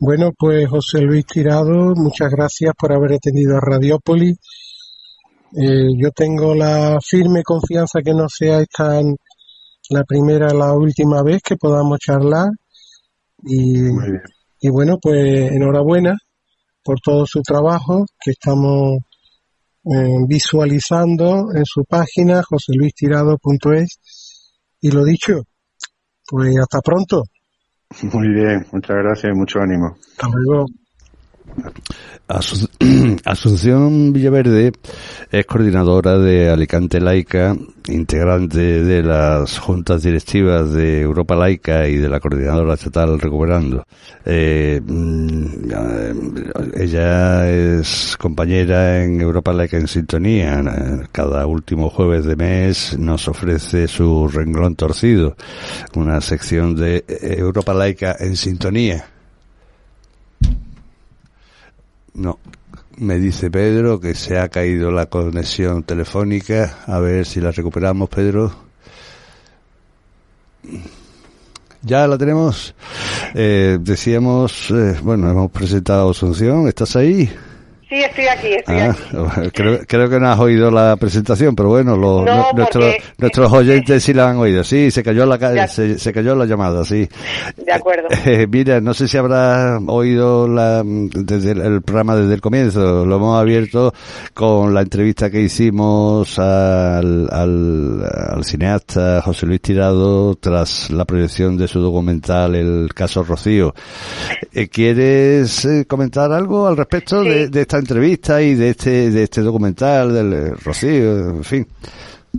Bueno, 0.00 0.32
pues 0.36 0.66
José 0.66 1.02
Luis 1.02 1.26
Tirado, 1.26 1.94
muchas 1.94 2.30
gracias 2.30 2.72
por 2.76 2.92
haber 2.92 3.12
atendido 3.12 3.58
a 3.58 3.60
Radiópolis. 3.60 4.38
Eh, 5.60 5.88
yo 5.98 6.10
tengo 6.10 6.54
la 6.54 6.98
firme 7.06 7.42
confianza 7.42 8.00
que 8.02 8.14
no 8.14 8.28
sea 8.30 8.60
esta 8.60 8.98
la 9.90 10.04
primera 10.04 10.54
la 10.54 10.72
última 10.72 11.22
vez 11.22 11.42
que 11.42 11.56
podamos 11.56 11.98
charlar. 11.98 12.48
Y, 13.44 13.90
y 14.60 14.70
bueno, 14.70 14.96
pues 15.02 15.52
enhorabuena 15.52 16.16
por 16.82 16.98
todo 17.00 17.26
su 17.26 17.42
trabajo, 17.42 18.06
que 18.24 18.30
estamos 18.30 18.98
eh, 19.84 20.24
visualizando 20.28 21.48
en 21.54 21.64
su 21.64 21.84
página 21.84 22.42
joseluistirado.es. 22.42 23.98
Y 24.80 24.90
lo 24.90 25.04
dicho, 25.04 25.42
pues 26.26 26.56
hasta 26.58 26.80
pronto. 26.80 27.22
Muy 28.12 28.28
bien, 28.28 28.66
muchas 28.72 28.96
gracias 28.96 29.32
y 29.32 29.38
mucho 29.38 29.60
ánimo. 29.60 29.96
Hasta 30.12 30.28
luego. 30.28 30.66
Asunción 33.24 34.12
Villaverde 34.12 34.72
es 35.30 35.46
coordinadora 35.46 36.18
de 36.18 36.48
Alicante 36.48 37.00
Laica, 37.00 37.54
integrante 37.88 38.82
de 38.82 39.02
las 39.02 39.58
juntas 39.58 40.02
directivas 40.02 40.72
de 40.72 41.02
Europa 41.02 41.36
Laica 41.36 41.88
y 41.88 41.96
de 41.96 42.08
la 42.08 42.20
coordinadora 42.20 42.74
estatal 42.74 43.20
Recuperando. 43.20 43.84
Eh, 44.24 44.80
mm, 44.84 45.54
ella 46.74 47.50
es 47.50 48.16
compañera 48.18 49.04
en 49.04 49.20
Europa 49.20 49.52
Laica 49.52 49.76
en 49.76 49.88
Sintonía. 49.88 50.62
Cada 51.12 51.46
último 51.46 51.90
jueves 51.90 52.24
de 52.24 52.36
mes 52.36 52.98
nos 52.98 53.28
ofrece 53.28 53.88
su 53.88 54.28
renglón 54.28 54.74
torcido, 54.74 55.36
una 55.94 56.20
sección 56.20 56.76
de 56.76 57.04
Europa 57.08 57.74
Laica 57.74 58.16
en 58.18 58.36
Sintonía 58.36 59.11
no. 62.14 62.38
Me 62.98 63.18
dice 63.18 63.50
Pedro 63.50 63.98
que 63.98 64.14
se 64.14 64.38
ha 64.38 64.48
caído 64.48 64.90
la 64.90 65.06
conexión 65.06 65.82
telefónica. 65.82 66.78
A 66.86 66.98
ver 67.00 67.24
si 67.26 67.40
la 67.40 67.50
recuperamos, 67.50 68.08
Pedro. 68.08 68.52
Ya 71.82 72.06
la 72.06 72.18
tenemos. 72.18 72.74
Eh, 73.34 73.78
decíamos, 73.80 74.70
eh, 74.70 74.98
bueno, 75.02 75.30
hemos 75.30 75.50
presentado 75.50 76.10
Asunción. 76.10 76.68
¿Estás 76.68 76.96
ahí? 76.96 77.30
Sí, 77.92 78.02
estoy 78.02 78.24
aquí, 78.26 78.54
estoy 78.54 78.78
ah, 78.78 78.90
aquí. 79.36 79.50
Creo, 79.52 79.80
creo, 79.86 80.08
que 80.08 80.18
no 80.18 80.30
has 80.30 80.38
oído 80.38 80.70
la 80.70 80.96
presentación, 80.96 81.54
pero 81.54 81.68
bueno, 81.68 81.94
los, 81.94 82.24
nuestros, 82.54 82.94
nuestros 83.18 83.52
oyentes 83.52 84.02
sí 84.02 84.14
la 84.14 84.30
han 84.30 84.38
oído. 84.38 84.64
Sí, 84.64 84.90
se 84.90 85.02
cayó 85.02 85.26
la, 85.26 85.68
se, 85.68 85.98
se, 85.98 86.12
cayó 86.12 86.34
la 86.34 86.46
llamada, 86.46 86.86
sí. 86.86 87.06
De 87.56 87.72
acuerdo. 87.72 88.08
Eh, 88.24 88.46
mira, 88.46 88.80
no 88.80 88.94
sé 88.94 89.08
si 89.08 89.18
habrás 89.18 89.80
oído 89.88 90.46
la, 90.46 90.82
desde 90.84 91.50
el, 91.50 91.82
programa 91.82 92.14
desde 92.14 92.34
el 92.34 92.40
comienzo. 92.40 93.04
Lo 93.04 93.16
hemos 93.16 93.38
abierto 93.38 93.92
con 94.32 94.72
la 94.72 94.80
entrevista 94.80 95.28
que 95.28 95.40
hicimos 95.40 96.38
al, 96.38 97.28
al, 97.30 98.04
al 98.30 98.44
cineasta 98.44 99.20
José 99.22 99.46
Luis 99.46 99.60
Tirado 99.60 100.36
tras 100.36 100.90
la 100.90 101.04
proyección 101.04 101.56
de 101.56 101.66
su 101.66 101.80
documental 101.80 102.54
El 102.54 102.90
caso 102.94 103.24
Rocío. 103.24 103.74
Eh, 104.52 104.68
¿Quieres 104.68 105.64
eh, 105.64 105.84
comentar 105.86 106.32
algo 106.32 106.68
al 106.68 106.76
respecto 106.76 107.24
de, 107.24 107.48
de 107.48 107.60
esta 107.62 107.81
entrevista 107.82 108.40
y 108.40 108.54
de 108.54 108.70
este, 108.70 109.10
de 109.10 109.24
este 109.24 109.42
documental 109.42 110.14
del 110.14 110.32
eh, 110.32 110.50
Rocío, 110.64 111.30
en 111.30 111.44
fin. 111.44 111.66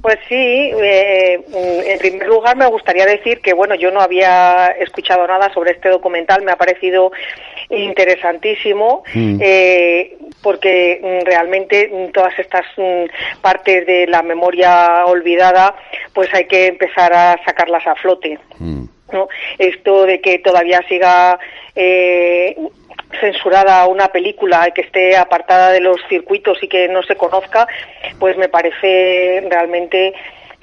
Pues 0.02 0.18
sí, 0.28 0.36
eh, 0.36 1.40
en 1.54 2.00
primer 2.00 2.28
lugar 2.28 2.58
me 2.58 2.66
gustaría 2.66 3.06
decir 3.06 3.42
que 3.42 3.54
bueno, 3.54 3.76
yo 3.76 3.92
no 3.92 4.02
había 4.02 4.68
escuchado 4.80 5.28
nada 5.28 5.54
sobre 5.54 5.72
este 5.72 5.90
documental, 5.90 6.42
me 6.42 6.52
ha 6.52 6.56
parecido 6.56 7.12
interesantísimo 7.70 9.04
mm. 9.14 9.38
eh, 9.40 10.18
porque 10.42 11.00
mm, 11.02 11.26
realmente 11.26 11.90
mm, 11.94 12.12
todas 12.12 12.38
estas 12.40 12.66
partes 13.42 13.86
de 13.86 14.08
la 14.08 14.24
memoria 14.24 15.06
olvidada, 15.06 15.76
pues 16.12 16.34
hay 16.34 16.46
que 16.46 16.68
empezar 16.68 17.14
a 17.14 17.40
sacarlas 17.46 17.86
a 17.86 17.96
flote. 17.96 18.40
¿no? 18.60 19.28
Esto 19.60 20.06
de 20.06 20.20
que 20.20 20.40
todavía 20.40 20.82
siga 20.90 21.40
eh, 21.76 22.56
censurada 23.20 23.86
una 23.88 24.08
película 24.08 24.72
que 24.72 24.82
esté 24.82 25.16
apartada 25.18 25.72
de 25.72 25.80
los 25.80 25.98
circuitos 26.10 26.62
y 26.62 26.68
que 26.68 26.88
no 26.88 27.04
se 27.04 27.16
conozca, 27.16 27.68
pues 28.20 28.38
me 28.38 28.50
parece 28.50 29.46
realmente 29.50 30.14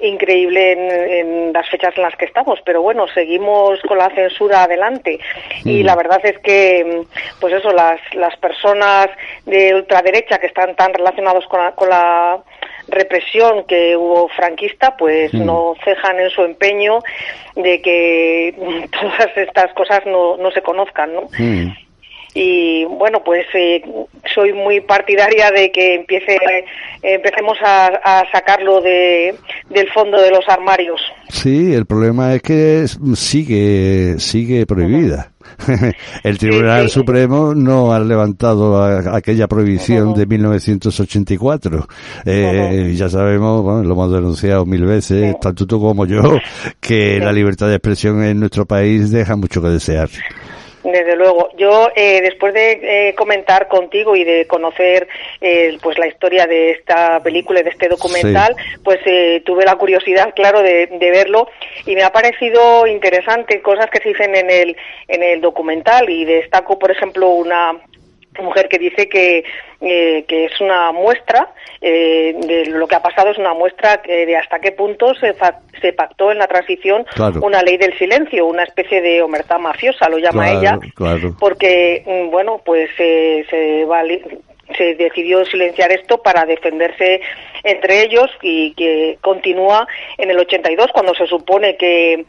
increíble 0.01 1.19
en, 1.19 1.53
las 1.53 1.69
fechas 1.69 1.93
en 1.95 2.03
las 2.03 2.15
que 2.15 2.25
estamos, 2.25 2.59
pero 2.65 2.81
bueno, 2.81 3.07
seguimos 3.13 3.79
con 3.87 3.97
la 3.97 4.09
censura 4.09 4.63
adelante 4.63 5.19
y 5.63 5.83
mm. 5.83 5.85
la 5.85 5.95
verdad 5.95 6.19
es 6.23 6.39
que, 6.39 7.03
pues 7.39 7.53
eso, 7.53 7.71
las, 7.71 7.99
las 8.13 8.35
personas 8.37 9.09
de 9.45 9.75
ultraderecha 9.75 10.39
que 10.39 10.47
están 10.47 10.75
tan 10.75 10.93
relacionados 10.93 11.45
con 11.47 11.59
la, 11.59 11.71
con 11.73 11.89
la 11.89 12.39
represión 12.87 13.63
que 13.65 13.95
hubo 13.95 14.27
franquista, 14.29 14.97
pues 14.97 15.33
mm. 15.33 15.45
no 15.45 15.75
cejan 15.83 16.19
en 16.19 16.29
su 16.29 16.43
empeño 16.43 16.99
de 17.55 17.81
que 17.81 18.55
todas 18.99 19.37
estas 19.37 19.73
cosas 19.73 20.05
no, 20.05 20.37
no 20.37 20.51
se 20.51 20.61
conozcan, 20.61 21.13
¿no? 21.13 21.27
Mm 21.37 21.90
y 22.33 22.85
bueno 22.85 23.21
pues 23.23 23.45
eh, 23.53 23.81
soy 24.33 24.53
muy 24.53 24.81
partidaria 24.81 25.51
de 25.51 25.71
que 25.71 25.95
empiece 25.95 26.37
empecemos 27.01 27.57
a, 27.61 28.23
sacarlo 28.31 28.81
de, 28.81 29.35
del 29.69 29.89
fondo 29.91 30.21
de 30.21 30.29
los 30.31 30.47
armarios. 30.47 31.01
Sí 31.29 31.73
el 31.73 31.85
problema 31.85 32.33
es 32.33 32.41
que 32.41 32.85
sigue 33.15 34.15
sigue 34.19 34.65
prohibida. 34.65 35.31
El 36.23 36.37
Tribunal 36.37 36.89
Supremo 36.89 37.53
no 37.53 37.93
ha 37.93 37.99
levantado 37.99 38.81
aquella 39.13 39.47
prohibición 39.47 40.13
de 40.13 40.25
1984. 40.25 41.87
Eh, 42.25 42.93
ya 42.95 43.09
sabemos, 43.09 43.61
bueno, 43.63 43.83
lo 43.83 43.93
hemos 43.93 44.11
denunciado 44.11 44.65
mil 44.65 44.85
veces, 44.85 45.35
tanto 45.39 45.65
tú 45.65 45.79
como 45.79 46.05
yo, 46.05 46.37
que 46.79 47.19
la 47.19 47.31
libertad 47.31 47.67
de 47.67 47.75
expresión 47.75 48.23
en 48.23 48.39
nuestro 48.39 48.65
país 48.65 49.11
deja 49.11 49.35
mucho 49.35 49.61
que 49.61 49.69
desear. 49.69 50.09
Desde 50.83 51.15
luego. 51.15 51.49
Yo, 51.57 51.89
eh, 51.95 52.21
después 52.21 52.53
de 52.53 53.09
eh, 53.09 53.15
comentar 53.15 53.67
contigo 53.67 54.15
y 54.15 54.23
de 54.23 54.47
conocer 54.47 55.07
eh, 55.39 55.77
pues 55.81 55.97
la 55.99 56.07
historia 56.07 56.47
de 56.47 56.71
esta 56.71 57.19
película 57.21 57.59
y 57.59 57.63
de 57.63 57.69
este 57.69 57.87
documental, 57.87 58.55
pues 58.83 58.99
tuve 59.45 59.63
la 59.63 59.75
curiosidad, 59.75 60.33
claro, 60.35 60.61
de, 60.61 60.87
de, 60.87 61.11
verlo 61.11 61.47
y 61.85 61.95
me 61.95 62.03
ha 62.03 62.11
parecido 62.11 62.87
interesante 62.87 63.61
cosas 63.61 63.89
que 63.91 63.99
se 63.99 64.09
dicen 64.09 64.35
en 64.35 64.49
el, 64.49 64.75
en 65.07 65.23
el 65.23 65.41
documental 65.41 66.09
y 66.09 66.25
destaco, 66.25 66.79
por 66.79 66.89
ejemplo, 66.89 67.29
una, 67.29 67.79
mujer 68.39 68.69
que 68.69 68.79
dice 68.79 69.09
que, 69.09 69.43
eh, 69.81 70.25
que 70.27 70.45
es 70.45 70.61
una 70.61 70.91
muestra 70.91 71.53
eh, 71.81 72.33
de 72.37 72.65
lo 72.67 72.87
que 72.87 72.95
ha 72.95 73.01
pasado, 73.01 73.31
es 73.31 73.37
una 73.37 73.53
muestra 73.53 74.01
de 74.05 74.35
hasta 74.35 74.59
qué 74.59 74.71
punto 74.71 75.13
se, 75.15 75.35
se 75.81 75.93
pactó 75.93 76.31
en 76.31 76.37
la 76.37 76.47
transición 76.47 77.05
una 77.41 77.61
ley 77.61 77.77
del 77.77 77.97
silencio, 77.97 78.45
una 78.45 78.63
especie 78.63 79.01
de 79.01 79.21
omertá 79.21 79.57
mafiosa, 79.57 80.09
lo 80.09 80.17
llama 80.17 80.51
ella, 80.51 80.79
porque, 81.39 82.03
mm, 82.05 82.31
bueno, 82.31 82.61
pues 82.63 82.89
se, 82.95 83.45
se 83.49 84.95
decidió 84.95 85.45
silenciar 85.45 85.91
esto 85.91 86.21
para 86.21 86.45
defenderse 86.45 87.21
entre 87.63 88.03
ellos 88.03 88.29
y 88.41 88.73
que 88.73 89.17
continúa 89.21 89.87
en 90.17 90.31
el 90.31 90.39
82 90.39 90.87
cuando 90.93 91.13
se 91.13 91.27
supone 91.27 91.77
que 91.77 92.25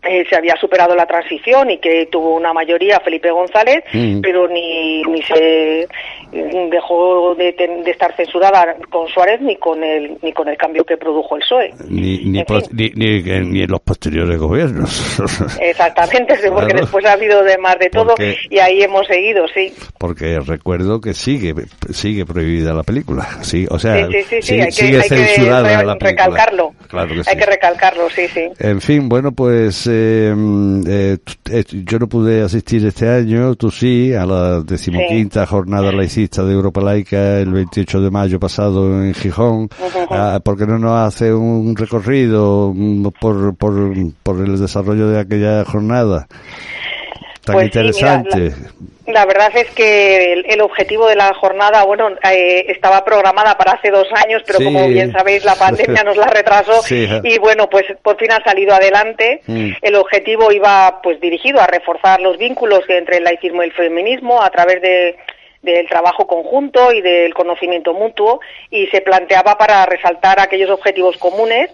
eh, 0.00 0.24
se 0.30 0.36
había 0.36 0.54
superado 0.56 0.94
la 0.94 1.06
transición 1.06 1.70
y 1.70 1.78
que 1.78 2.06
tuvo 2.06 2.36
una 2.36 2.52
mayoría 2.52 3.00
Felipe 3.00 3.32
González, 3.32 3.82
mm. 3.92 4.20
pero 4.20 4.46
ni, 4.46 5.02
ni 5.02 5.20
se 5.22 5.88
dejó 6.70 7.34
de, 7.34 7.54
estar 7.84 8.14
censurada 8.14 8.76
con 8.90 9.08
Suárez 9.08 9.40
ni 9.40 9.56
con 9.56 9.82
el 9.82 10.16
ni 10.22 10.32
con 10.32 10.48
el 10.48 10.56
cambio 10.56 10.84
que 10.84 10.96
produjo 10.96 11.34
el 11.34 11.42
PSOE. 11.42 11.74
Ni, 11.88 12.18
ni, 12.18 12.44
en 13.60 13.70
los 13.70 13.80
posteriores 13.80 14.38
gobiernos. 14.38 15.18
Exactamente, 15.60 16.36
porque 16.48 16.74
después 16.74 17.04
ha 17.04 17.14
habido 17.14 17.42
de 17.42 17.58
más 17.58 17.76
de 17.80 17.90
todo 17.90 18.14
y 18.50 18.58
ahí 18.60 18.82
hemos 18.82 19.04
seguido, 19.08 19.46
sí. 19.48 19.72
Porque 19.98 20.38
recuerdo 20.38 21.00
que 21.00 21.12
sigue 21.12 21.54
sigue 21.90 22.24
prohibida 22.24 22.72
la 22.72 22.84
película, 22.84 23.26
sí, 23.42 23.66
o 23.68 23.80
sea, 23.80 24.08
sigue 24.40 25.02
censurada 25.02 25.82
la 25.82 25.96
película. 25.96 26.26
Recalcarlo. 26.28 26.72
Hay 27.26 27.36
que 27.36 27.46
recalcarlo, 27.46 28.08
sí, 28.10 28.28
sí. 28.28 28.48
En 28.60 28.80
fin, 28.80 29.08
bueno, 29.08 29.32
pues 29.32 29.87
eh, 29.88 30.34
eh, 30.86 31.18
eh, 31.50 31.64
yo 31.84 31.98
no 31.98 32.08
pude 32.08 32.42
asistir 32.42 32.84
este 32.86 33.08
año, 33.08 33.54
tú 33.54 33.70
sí, 33.70 34.12
a 34.12 34.26
la 34.26 34.60
decimoquinta 34.60 35.46
jornada 35.46 35.90
laicista 35.92 36.44
de 36.44 36.52
Europa 36.52 36.80
Laica 36.80 37.38
el 37.38 37.52
28 37.52 38.00
de 38.00 38.10
mayo 38.10 38.38
pasado 38.38 39.02
en 39.02 39.14
Gijón. 39.14 39.68
Ah, 40.10 40.40
¿Por 40.42 40.56
qué 40.58 40.66
no 40.66 40.78
nos 40.78 40.98
hace 40.98 41.32
un 41.32 41.74
recorrido 41.76 42.72
mm, 42.74 43.08
por, 43.20 43.54
por, 43.56 43.92
por 44.22 44.40
el 44.40 44.60
desarrollo 44.60 45.08
de 45.08 45.20
aquella 45.20 45.64
jornada? 45.64 46.26
Tan 47.44 47.54
pues 47.54 47.66
interesante. 47.66 48.50
La 48.50 48.97
verdad 49.26 49.50
es 49.54 49.70
que 49.70 50.32
el, 50.32 50.60
objetivo 50.60 51.06
de 51.06 51.16
la 51.16 51.32
jornada, 51.34 51.84
bueno, 51.84 52.10
eh, 52.30 52.66
estaba 52.68 53.04
programada 53.04 53.56
para 53.56 53.72
hace 53.72 53.90
dos 53.90 54.06
años, 54.24 54.42
pero 54.46 54.58
como 54.58 54.86
bien 54.88 55.12
sabéis, 55.12 55.44
la 55.44 55.54
pandemia 55.54 56.04
nos 56.04 56.16
la 56.16 56.26
retrasó 56.26 56.82
y 57.24 57.38
bueno, 57.38 57.68
pues 57.70 57.84
por 58.02 58.18
fin 58.18 58.32
ha 58.32 58.42
salido 58.44 58.74
adelante. 58.74 59.40
Mm. 59.46 59.70
El 59.80 59.94
objetivo 59.94 60.52
iba 60.52 61.00
pues 61.02 61.20
dirigido 61.20 61.60
a 61.60 61.66
reforzar 61.66 62.20
los 62.20 62.36
vínculos 62.38 62.80
entre 62.88 63.18
el 63.18 63.24
laicismo 63.24 63.62
y 63.62 63.66
el 63.66 63.72
feminismo 63.72 64.42
a 64.42 64.50
través 64.50 64.82
de 64.82 65.16
del 65.62 65.88
trabajo 65.88 66.26
conjunto 66.26 66.92
y 66.92 67.00
del 67.00 67.34
conocimiento 67.34 67.92
mutuo 67.92 68.40
y 68.70 68.86
se 68.88 69.00
planteaba 69.00 69.58
para 69.58 69.84
resaltar 69.86 70.40
aquellos 70.40 70.70
objetivos 70.70 71.16
comunes 71.18 71.70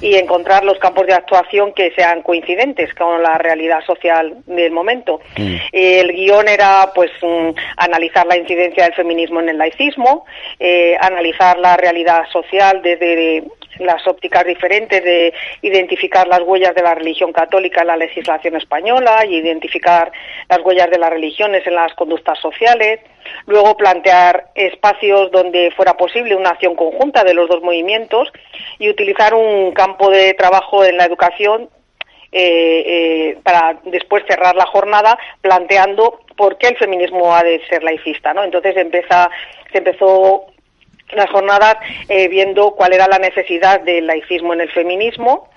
y 0.00 0.16
encontrar 0.16 0.64
los 0.64 0.78
campos 0.78 1.06
de 1.06 1.14
actuación 1.14 1.72
que 1.72 1.92
sean 1.92 2.22
coincidentes 2.22 2.92
con 2.94 3.22
la 3.22 3.38
realidad 3.38 3.80
social 3.84 4.36
del 4.46 4.72
momento. 4.72 5.20
Mm. 5.36 5.56
El 5.72 6.12
guion 6.12 6.48
era 6.48 6.90
pues 6.94 7.10
mm, 7.22 7.50
analizar 7.76 8.26
la 8.26 8.36
incidencia 8.36 8.84
del 8.84 8.94
feminismo 8.94 9.40
en 9.40 9.50
el 9.50 9.58
laicismo, 9.58 10.24
eh, 10.58 10.96
analizar 11.00 11.58
la 11.58 11.76
realidad 11.76 12.24
social 12.32 12.82
desde 12.82 13.44
las 13.78 14.06
ópticas 14.06 14.44
diferentes 14.44 15.02
de 15.02 15.32
identificar 15.62 16.26
las 16.26 16.40
huellas 16.42 16.74
de 16.74 16.82
la 16.82 16.94
religión 16.94 17.32
católica 17.32 17.82
en 17.82 17.88
la 17.88 17.96
legislación 17.96 18.56
española 18.56 19.24
y 19.26 19.36
identificar 19.36 20.10
las 20.48 20.60
huellas 20.60 20.90
de 20.90 20.98
las 20.98 21.10
religiones 21.10 21.66
en 21.66 21.74
las 21.74 21.94
conductas 21.94 22.38
sociales, 22.40 23.00
luego 23.46 23.76
plantear 23.76 24.48
espacios 24.54 25.30
donde 25.30 25.70
fuera 25.76 25.96
posible 25.96 26.36
una 26.36 26.50
acción 26.50 26.74
conjunta 26.74 27.24
de 27.24 27.34
los 27.34 27.48
dos 27.48 27.62
movimientos 27.62 28.28
y 28.78 28.88
utilizar 28.88 29.34
un 29.34 29.72
campo 29.72 30.10
de 30.10 30.34
trabajo 30.34 30.84
en 30.84 30.96
la 30.96 31.04
educación 31.04 31.68
eh, 32.30 32.82
eh, 32.86 33.38
para 33.42 33.78
después 33.84 34.22
cerrar 34.28 34.54
la 34.54 34.66
jornada 34.66 35.18
planteando 35.40 36.20
por 36.36 36.58
qué 36.58 36.68
el 36.68 36.76
feminismo 36.76 37.34
ha 37.34 37.42
de 37.42 37.60
ser 37.68 37.82
laicista, 37.82 38.34
¿no? 38.34 38.44
Entonces 38.44 38.76
empieza, 38.76 39.30
se 39.72 39.78
empezó 39.78 40.46
las 41.12 41.30
jornadas 41.30 41.76
eh, 42.08 42.28
viendo 42.28 42.72
cuál 42.72 42.92
era 42.92 43.08
la 43.08 43.18
necesidad 43.18 43.80
del 43.80 44.06
laicismo 44.06 44.52
en 44.52 44.60
el 44.60 44.70
feminismo. 44.70 45.48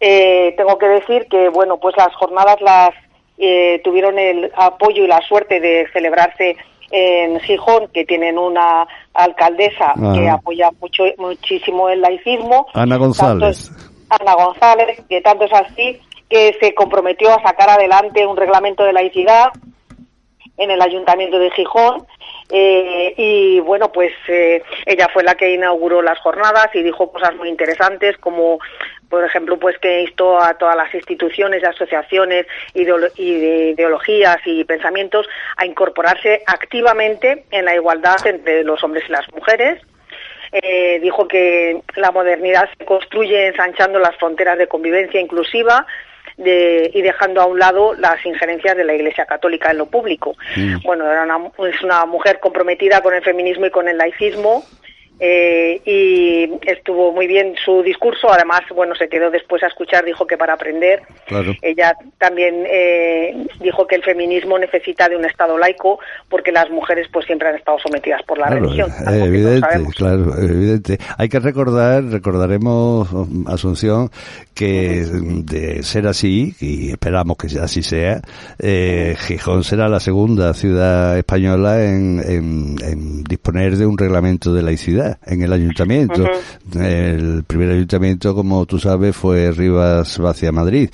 Eh, 0.00 0.54
tengo 0.56 0.78
que 0.78 0.86
decir 0.86 1.26
que, 1.28 1.48
bueno, 1.48 1.78
pues 1.78 1.96
las 1.96 2.14
jornadas 2.14 2.60
las 2.60 2.90
eh, 3.38 3.80
tuvieron 3.84 4.18
el 4.18 4.50
apoyo 4.56 5.04
y 5.04 5.08
la 5.08 5.20
suerte 5.22 5.60
de 5.60 5.86
celebrarse 5.92 6.56
en 6.90 7.40
Gijón, 7.40 7.88
que 7.88 8.04
tienen 8.04 8.38
una 8.38 8.86
alcaldesa 9.14 9.94
que 10.14 10.28
apoya 10.28 10.70
mucho, 10.80 11.04
muchísimo 11.18 11.88
el 11.88 12.00
laicismo. 12.00 12.66
Ana 12.74 12.96
González. 12.96 13.70
Ana 14.08 14.34
González, 14.34 15.02
que 15.08 15.20
tanto 15.20 15.44
es 15.44 15.52
así 15.52 16.00
que 16.28 16.56
se 16.60 16.74
comprometió 16.74 17.32
a 17.32 17.42
sacar 17.42 17.70
adelante 17.70 18.26
un 18.26 18.36
reglamento 18.36 18.84
de 18.84 18.92
laicidad 18.92 19.48
en 20.56 20.70
el 20.70 20.80
Ayuntamiento 20.80 21.38
de 21.38 21.50
Gijón 21.50 22.06
Eh, 22.48 23.12
y 23.16 23.58
bueno, 23.60 23.90
pues 23.90 24.12
eh, 24.28 24.62
ella 24.86 25.08
fue 25.12 25.24
la 25.24 25.34
que 25.34 25.52
inauguró 25.52 26.00
las 26.00 26.20
jornadas 26.20 26.68
y 26.74 26.82
dijo 26.84 27.10
cosas 27.10 27.34
muy 27.34 27.48
interesantes 27.48 28.16
como 28.18 28.60
por 29.08 29.24
ejemplo, 29.24 29.58
pues 29.58 29.78
que 29.78 30.02
instó 30.02 30.40
a 30.40 30.54
todas 30.54 30.76
las 30.76 30.92
instituciones, 30.94 31.62
asociaciones 31.64 32.46
y 32.74 32.84
de 32.84 33.70
ideologías 33.76 34.38
y 34.44 34.64
pensamientos 34.64 35.26
a 35.56 35.66
incorporarse 35.66 36.42
activamente 36.46 37.44
en 37.50 37.64
la 37.64 37.74
igualdad 37.74 38.24
entre 38.26 38.64
los 38.64 38.82
hombres 38.82 39.04
y 39.08 39.12
las 39.12 39.30
mujeres. 39.32 39.80
Eh, 40.52 41.00
dijo 41.00 41.26
que 41.26 41.80
la 41.96 42.12
modernidad 42.12 42.68
se 42.78 42.84
construye 42.84 43.48
ensanchando 43.48 43.98
las 43.98 44.16
fronteras 44.16 44.56
de 44.58 44.68
convivencia 44.68 45.20
inclusiva 45.20 45.86
y 46.38 47.02
dejando 47.02 47.40
a 47.40 47.46
un 47.46 47.58
lado 47.58 47.94
las 47.94 48.24
injerencias 48.26 48.76
de 48.76 48.84
la 48.84 48.94
Iglesia 48.94 49.24
Católica 49.24 49.70
en 49.70 49.78
lo 49.78 49.86
público. 49.86 50.36
Mm. 50.54 50.82
Bueno, 50.84 51.10
era 51.10 51.26
es 51.68 51.82
una 51.82 52.04
mujer 52.04 52.40
comprometida 52.40 53.00
con 53.00 53.14
el 53.14 53.22
feminismo 53.22 53.66
y 53.66 53.70
con 53.70 53.88
el 53.88 53.96
laicismo 53.96 54.64
eh, 55.18 55.80
y 55.84 56.70
estuvo 56.70 57.12
muy 57.12 57.26
bien 57.26 57.54
su 57.64 57.82
discurso. 57.82 58.30
Además, 58.30 58.60
bueno, 58.74 58.94
se 58.94 59.08
quedó 59.08 59.30
después 59.30 59.62
a 59.62 59.68
escuchar, 59.68 60.04
dijo 60.04 60.26
que 60.26 60.36
para 60.36 60.54
aprender. 60.54 61.02
Ella 61.62 61.96
también 62.18 62.64
eh, 62.68 63.46
dijo 63.60 63.86
que 63.86 63.96
el 63.96 64.02
feminismo 64.02 64.58
necesita 64.58 65.08
de 65.08 65.16
un 65.16 65.24
Estado 65.24 65.56
laico 65.56 65.98
porque 66.28 66.52
las 66.52 66.68
mujeres 66.70 67.08
pues 67.12 67.26
siempre 67.26 67.48
han 67.48 67.56
estado 67.56 67.78
sometidas 67.78 68.22
por 68.24 68.38
la 68.38 68.48
religión. 68.48 68.90
evidente, 69.06 69.66
claro, 69.96 70.38
evidente. 70.38 70.98
Hay 71.16 71.28
que 71.28 71.40
recordar, 71.40 72.04
recordaremos, 72.04 73.08
Asunción, 73.46 74.10
que 74.54 75.04
de 75.10 75.82
ser 75.82 76.06
así, 76.06 76.54
y 76.60 76.90
esperamos 76.90 77.36
que 77.36 77.46
así 77.58 77.82
sea, 77.82 78.20
eh, 78.58 79.14
Gijón 79.18 79.64
será 79.64 79.88
la 79.88 80.00
segunda 80.00 80.52
ciudad 80.54 81.16
española 81.16 81.82
en, 81.82 82.20
en 82.26 83.24
disponer 83.24 83.76
de 83.76 83.86
un 83.86 83.96
reglamento 83.96 84.52
de 84.52 84.62
laicidad 84.62 85.05
en 85.26 85.42
el 85.42 85.52
ayuntamiento. 85.52 86.24
El 86.78 87.44
primer 87.44 87.70
ayuntamiento, 87.70 88.34
como 88.34 88.66
tú 88.66 88.78
sabes, 88.78 89.16
fue 89.16 89.50
Rivas 89.50 90.18
Vacia 90.18 90.52
Madrid. 90.52 90.90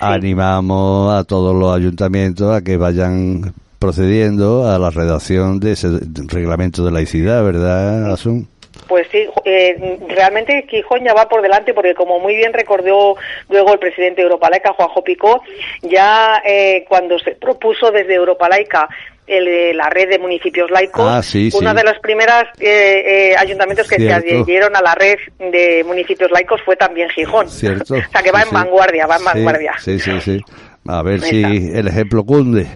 Animamos 0.00 1.14
a 1.14 1.24
todos 1.24 1.54
los 1.54 1.74
ayuntamientos 1.74 2.54
a 2.54 2.62
que 2.62 2.76
vayan 2.76 3.52
procediendo 3.78 4.68
a 4.68 4.78
la 4.78 4.90
redacción 4.90 5.58
de 5.58 5.72
ese 5.72 5.88
reglamento 6.28 6.84
de 6.84 6.92
laicidad, 6.92 7.44
¿verdad, 7.44 8.12
Asun? 8.12 8.48
Pues 8.86 9.06
sí, 9.10 9.26
eh, 9.44 9.98
realmente 10.08 10.66
Gijón 10.68 11.04
ya 11.04 11.14
va 11.14 11.28
por 11.28 11.42
delante 11.42 11.74
porque 11.74 11.94
como 11.94 12.18
muy 12.18 12.36
bien 12.36 12.52
recordó 12.52 13.16
luego 13.48 13.72
el 13.72 13.78
presidente 13.78 14.20
de 14.20 14.24
Europa 14.24 14.50
Laica, 14.50 14.72
Juanjo 14.74 15.02
Picó, 15.02 15.42
ya 15.82 16.42
eh, 16.44 16.84
cuando 16.88 17.18
se 17.18 17.32
propuso 17.32 17.90
desde 17.90 18.14
Europa 18.14 18.48
El, 19.38 19.76
la 19.76 19.88
red 19.88 20.08
de 20.08 20.18
municipios 20.18 20.70
laicos. 20.70 21.04
Ah, 21.06 21.22
Uno 21.54 21.74
de 21.74 21.84
los 21.84 21.98
primeros 22.00 22.44
eh, 22.60 23.30
eh, 23.30 23.36
ayuntamientos 23.36 23.88
que 23.88 23.96
se 23.96 24.12
adhirieron 24.12 24.76
a 24.76 24.82
la 24.82 24.94
red 24.94 25.18
de 25.38 25.82
municipios 25.84 26.30
laicos 26.30 26.60
fue 26.64 26.76
también 26.76 27.08
Gijón. 27.08 27.48
Cierto. 27.48 27.94
o 27.94 28.10
sea 28.10 28.22
que 28.22 28.30
va 28.30 28.42
en 28.42 28.50
vanguardia, 28.50 29.06
va 29.06 29.16
en 29.16 29.24
vanguardia. 29.24 29.74
Sí, 29.78 29.98
sí, 29.98 30.20
sí. 30.20 30.40
A 30.88 31.02
ver 31.02 31.20
si 31.20 31.42
el 31.42 31.86
ejemplo 31.86 32.24
cunde. 32.24 32.66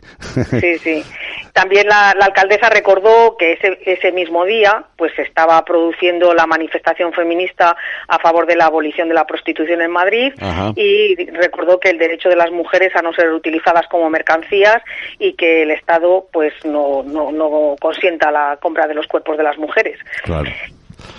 Sí, 0.60 0.78
sí. 0.82 1.04
También 1.52 1.88
la, 1.88 2.10
alcaldesa 2.10 2.68
recordó 2.68 3.36
que 3.38 3.52
ese, 3.52 3.78
ese 3.86 4.12
mismo 4.12 4.44
día 4.44 4.84
pues 4.96 5.12
se 5.16 5.22
estaba 5.22 5.64
produciendo 5.64 6.34
la 6.34 6.46
manifestación 6.46 7.14
feminista 7.14 7.74
a 8.08 8.18
favor 8.18 8.46
de 8.46 8.56
la 8.56 8.66
abolición 8.66 9.08
de 9.08 9.14
la 9.14 9.26
prostitución 9.26 9.80
en 9.80 9.90
Madrid 9.90 10.34
y 10.76 11.16
recordó 11.30 11.80
que 11.80 11.88
el 11.88 11.98
derecho 11.98 12.28
de 12.28 12.36
las 12.36 12.50
mujeres 12.50 12.94
a 12.94 13.00
no 13.00 13.12
ser 13.14 13.32
utilizadas 13.32 13.86
como 13.88 14.10
mercancías 14.10 14.82
y 15.18 15.32
que 15.32 15.62
el 15.62 15.70
Estado 15.70 16.26
pues 16.30 16.52
no, 16.64 17.02
no, 17.02 17.32
no 17.32 17.74
consienta 17.80 18.30
la 18.30 18.58
compra 18.60 18.86
de 18.86 18.94
los 18.94 19.06
cuerpos 19.06 19.38
de 19.38 19.44
las 19.44 19.56
mujeres. 19.56 19.98
Claro. 20.24 20.50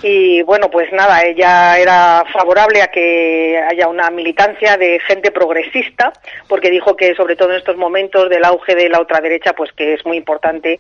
Y 0.04 0.42
bueno, 0.44 0.70
pues 0.70 0.92
nada, 0.92 1.24
ella 1.24 1.78
era 1.78 2.24
favorable 2.32 2.82
a 2.82 2.88
que 2.88 3.60
haya 3.70 3.88
una 3.88 4.10
militancia 4.10 4.78
de 4.78 5.00
gente 5.00 5.32
progresista, 5.32 6.14
porque 6.48 6.70
dijo 6.70 6.96
que 6.96 7.16
sobre 7.16 7.36
todo 7.36 7.52
en 7.52 7.58
estos 7.58 7.78
momentos 7.78 8.30
del 8.30 8.46
auge 8.46 8.76
de 8.76 8.90
la 8.90 9.00
ultraderecha, 9.00 9.54
pues 9.54 9.72
que 9.72 9.94
es 9.94 10.06
muy 10.06 10.18
importante 10.18 10.78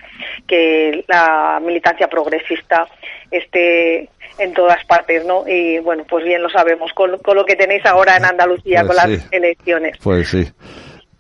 que 0.48 1.04
la 1.08 1.60
militancia 1.64 2.08
progresista 2.08 2.88
esté 3.32 4.10
en 4.38 4.54
todas 4.54 4.84
partes, 4.86 5.26
¿no? 5.26 5.48
Y 5.48 5.80
bueno, 5.80 6.06
pues 6.08 6.24
bien 6.24 6.42
lo 6.42 6.50
sabemos 6.50 6.92
con, 6.94 7.12
lo 7.12 7.46
que 7.46 7.56
tenéis 7.56 7.86
ahora 7.86 8.18
en 8.18 8.26
Andalucía 8.26 8.84
pues 8.86 9.00
con 9.00 9.12
las 9.12 9.28
elecciones. 9.32 9.98
Pues 10.02 10.30
sí. 10.30 10.46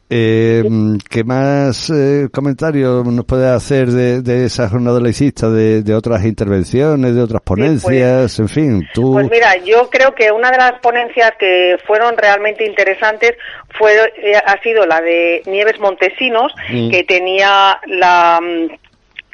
Eh, 0.10 0.63
¿Qué 1.10 1.24
más 1.26 1.89
eh, 1.89 2.30
comentarios 2.32 3.06
nos 3.06 3.26
puede 3.26 3.50
hacer 3.50 3.89
de, 3.89 4.46
esa 4.46 4.70
jornada 4.70 5.02
laicista, 5.02 5.50
de, 5.50 5.84
de, 5.84 5.93
otras 5.93 6.24
intervenciones, 6.24 7.13
de 7.13 7.22
otras 7.22 7.41
pues, 7.43 7.60
ponencias, 7.60 8.39
en 8.39 8.48
fin? 8.48 8.88
Tú... 8.93 9.12
Pues 9.13 9.30
mira, 9.30 9.58
yo 9.58 9.89
creo 9.89 10.15
que 10.15 10.32
una 10.32 10.50
de 10.50 10.58
las 10.58 10.80
ponencias 10.80 11.34
que 11.38 11.78
fueron 11.86 12.15
realmente 12.15 12.65
interesantes 12.65 13.34
fue 13.78 13.96
eh, 14.17 14.36
ha 14.38 14.62
sido 14.62 14.86
la 14.86 15.02
de 15.02 15.41
Nieves 15.46 15.78
Montesinos, 15.80 16.54
mm. 16.70 16.89
que 16.89 17.04
tenía 17.04 17.78
la 17.88 18.39
mm, 18.41 18.87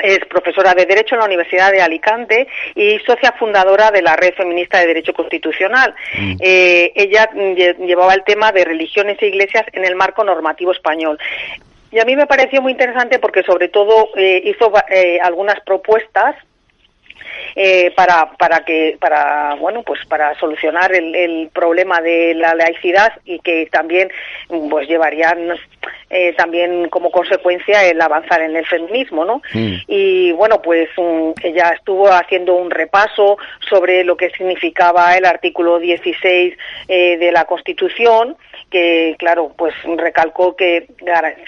es 0.03 0.19
profesora 0.29 0.73
de 0.73 0.85
Derecho 0.85 1.15
en 1.15 1.19
la 1.19 1.25
Universidad 1.25 1.71
de 1.71 1.81
Alicante 1.81 2.47
y 2.75 2.99
socia 2.99 3.31
fundadora 3.39 3.89
de 3.89 4.01
la 4.01 4.17
Red 4.17 4.33
Feminista 4.35 4.79
de 4.79 4.87
Derecho 4.87 5.13
Constitucional. 5.13 5.95
Mm. 6.19 6.35
Eh, 6.41 6.91
ella 6.93 7.29
llevaba 7.79 8.13
el 8.13 8.23
tema 8.23 8.51
de 8.51 8.65
religiones 8.65 9.17
e 9.21 9.27
iglesias 9.27 9.63
en 9.71 9.85
el 9.85 9.95
marco 9.95 10.23
normativo 10.23 10.73
español. 10.73 11.17
Y 11.89 11.99
a 11.99 12.05
mí 12.05 12.15
me 12.15 12.27
pareció 12.27 12.61
muy 12.61 12.73
interesante 12.73 13.19
porque 13.19 13.43
sobre 13.43 13.69
todo 13.69 14.09
eh, 14.17 14.41
hizo 14.45 14.73
eh, 14.89 15.19
algunas 15.21 15.59
propuestas 15.61 16.35
eh, 17.55 17.91
para 17.95 18.31
para 18.37 18.65
que 18.65 18.97
para 18.99 19.55
bueno 19.55 19.83
pues 19.83 19.99
para 20.07 20.37
solucionar 20.39 20.93
el, 20.93 21.15
el, 21.15 21.49
problema 21.53 22.01
de 22.01 22.33
la 22.33 22.55
laicidad 22.55 23.13
y 23.25 23.39
que 23.39 23.67
también 23.71 24.09
pues 24.69 24.87
llevarían 24.87 25.53
eh, 26.09 26.33
también 26.33 26.89
como 26.89 27.11
consecuencia 27.11 27.83
el 27.85 28.01
avanzar 28.01 28.41
en 28.41 28.55
el 28.55 28.65
feminismo 28.65 29.25
no 29.25 29.41
mm. 29.53 29.75
y 29.87 30.31
bueno 30.31 30.61
pues 30.61 30.89
mm, 30.97 31.31
ella 31.43 31.69
estuvo 31.69 32.07
haciendo 32.11 32.55
un 32.55 32.71
repaso 32.71 33.37
sobre 33.69 34.03
lo 34.03 34.17
que 34.17 34.29
significaba 34.31 35.15
el 35.15 35.25
artículo 35.25 35.79
16 35.79 36.57
eh, 36.87 37.17
de 37.17 37.31
la 37.31 37.45
Constitución 37.45 38.35
que 38.73 39.15
claro 39.19 39.53
pues 39.55 39.73
recalcó 39.97 40.55
que 40.55 40.88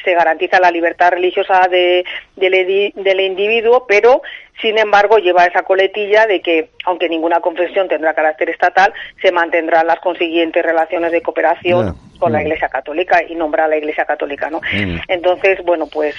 se 0.03 0.13
garantiza 0.13 0.59
la 0.59 0.69
libertad 0.69 1.09
religiosa 1.09 1.67
de, 1.67 2.05
del 2.35 3.19
individuo 3.19 3.85
pero 3.87 4.21
sin 4.61 4.77
embargo, 4.77 5.17
lleva 5.17 5.45
esa 5.45 5.63
coletilla 5.63 6.25
de 6.25 6.41
que, 6.41 6.69
aunque 6.85 7.09
ninguna 7.09 7.41
confesión 7.41 7.89
tendrá 7.89 8.13
carácter 8.13 8.49
estatal, 8.49 8.93
se 9.21 9.31
mantendrán 9.31 9.85
las 9.85 9.99
consiguientes 9.99 10.63
relaciones 10.63 11.11
de 11.11 11.21
cooperación 11.21 11.97
con 12.17 12.31
la 12.31 12.41
Iglesia 12.41 12.69
Católica 12.69 13.21
y 13.27 13.35
nombra 13.35 13.65
a 13.65 13.67
la 13.67 13.77
Iglesia 13.77 14.05
Católica, 14.05 14.49
¿no? 14.49 14.61
Entonces, 15.09 15.59
bueno, 15.65 15.87
pues 15.87 16.15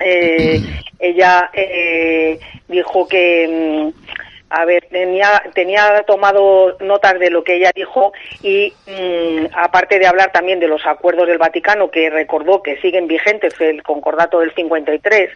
eh, 0.00 0.60
ella 0.98 1.50
eh, 1.52 2.38
dijo 2.68 3.06
que 3.06 3.92
mm, 3.92 4.12
a 4.52 4.66
ver, 4.66 4.86
tenía, 4.90 5.42
tenía 5.54 6.02
tomado 6.02 6.76
notas 6.80 7.18
de 7.18 7.30
lo 7.30 7.42
que 7.42 7.54
ella 7.54 7.72
dijo 7.74 8.12
y 8.42 8.72
mm, 8.86 9.46
aparte 9.54 9.98
de 9.98 10.06
hablar 10.06 10.30
también 10.30 10.60
de 10.60 10.68
los 10.68 10.84
acuerdos 10.86 11.26
del 11.26 11.38
Vaticano, 11.38 11.90
que 11.90 12.10
recordó 12.10 12.62
que 12.62 12.76
siguen 12.82 13.06
vigentes, 13.06 13.58
el 13.60 13.82
concordato 13.82 14.40
del 14.40 14.54
53, 14.54 15.30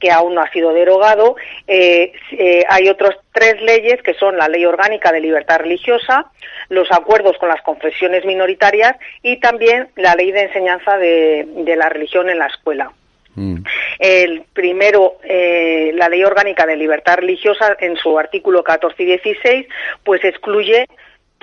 que 0.00 0.10
aún 0.10 0.34
no 0.34 0.40
ha 0.40 0.50
sido 0.50 0.72
derogado, 0.72 1.36
eh, 1.66 2.12
eh, 2.32 2.64
hay 2.70 2.88
otras 2.88 3.16
tres 3.32 3.60
leyes 3.60 4.00
que 4.02 4.14
son 4.14 4.38
la 4.38 4.48
Ley 4.48 4.64
Orgánica 4.64 5.12
de 5.12 5.20
Libertad 5.20 5.58
Religiosa, 5.58 6.30
los 6.70 6.90
acuerdos 6.90 7.36
con 7.36 7.50
las 7.50 7.60
confesiones 7.60 8.24
minoritarias 8.24 8.96
y 9.22 9.40
también 9.40 9.88
la 9.96 10.14
Ley 10.14 10.32
de 10.32 10.42
Enseñanza 10.42 10.96
de 10.96 11.74
la 11.76 11.90
Religión 11.90 12.30
en 12.30 12.38
la 12.38 12.46
Escuela. 12.46 12.92
Mm. 13.34 13.56
El 13.98 14.44
primero, 14.52 15.18
eh, 15.24 15.92
la 15.94 16.08
Ley 16.08 16.22
Orgánica 16.24 16.66
de 16.66 16.76
Libertad 16.76 17.16
Religiosa, 17.16 17.76
en 17.80 17.96
su 17.96 18.18
artículo 18.18 18.62
14 18.62 19.02
y 19.02 19.06
16, 19.06 19.66
pues 20.02 20.24
excluye 20.24 20.86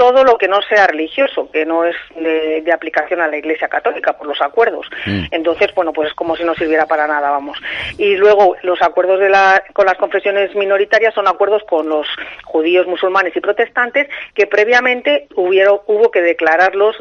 todo 0.02 0.24
lo 0.24 0.36
que 0.36 0.48
no 0.48 0.64
sea 0.64 0.88
religioso, 0.88 1.48
que 1.52 1.64
no 1.64 1.86
es 1.86 1.96
de, 2.16 2.72
aplicación 2.72 3.22
a 3.22 3.28
la 3.28 3.38
Iglesia 3.38 3.68
Católica 3.68 4.14
por 4.18 4.26
los 4.26 4.42
acuerdos. 4.42 4.88
Mm. 5.06 5.26
Entonces, 5.30 5.68
bueno, 5.76 5.94
pues 5.94 6.08
es 6.08 6.16
como 6.16 6.36
si 6.36 6.44
no 6.44 6.56
sirviera 6.56 6.88
para 6.88 7.06
nada, 7.06 7.30
vamos. 7.30 7.56
Y 8.00 8.16
luego 8.16 8.56
los 8.64 8.82
acuerdos 8.82 9.20
de 9.20 9.30
la, 9.30 9.64
con 9.74 9.86
las 9.86 10.00
confesiones 10.00 10.56
minoritarias 10.56 11.14
son 11.14 11.28
acuerdos 11.28 11.62
con 11.70 11.88
los 11.88 12.08
judíos, 12.46 12.88
musulmanes 12.88 13.36
y 13.36 13.42
protestantes 13.42 14.08
que 14.34 14.48
previamente 14.48 15.28
hubieron, 15.36 15.82
hubo 15.86 16.10
que 16.10 16.24
declararlos 16.24 16.96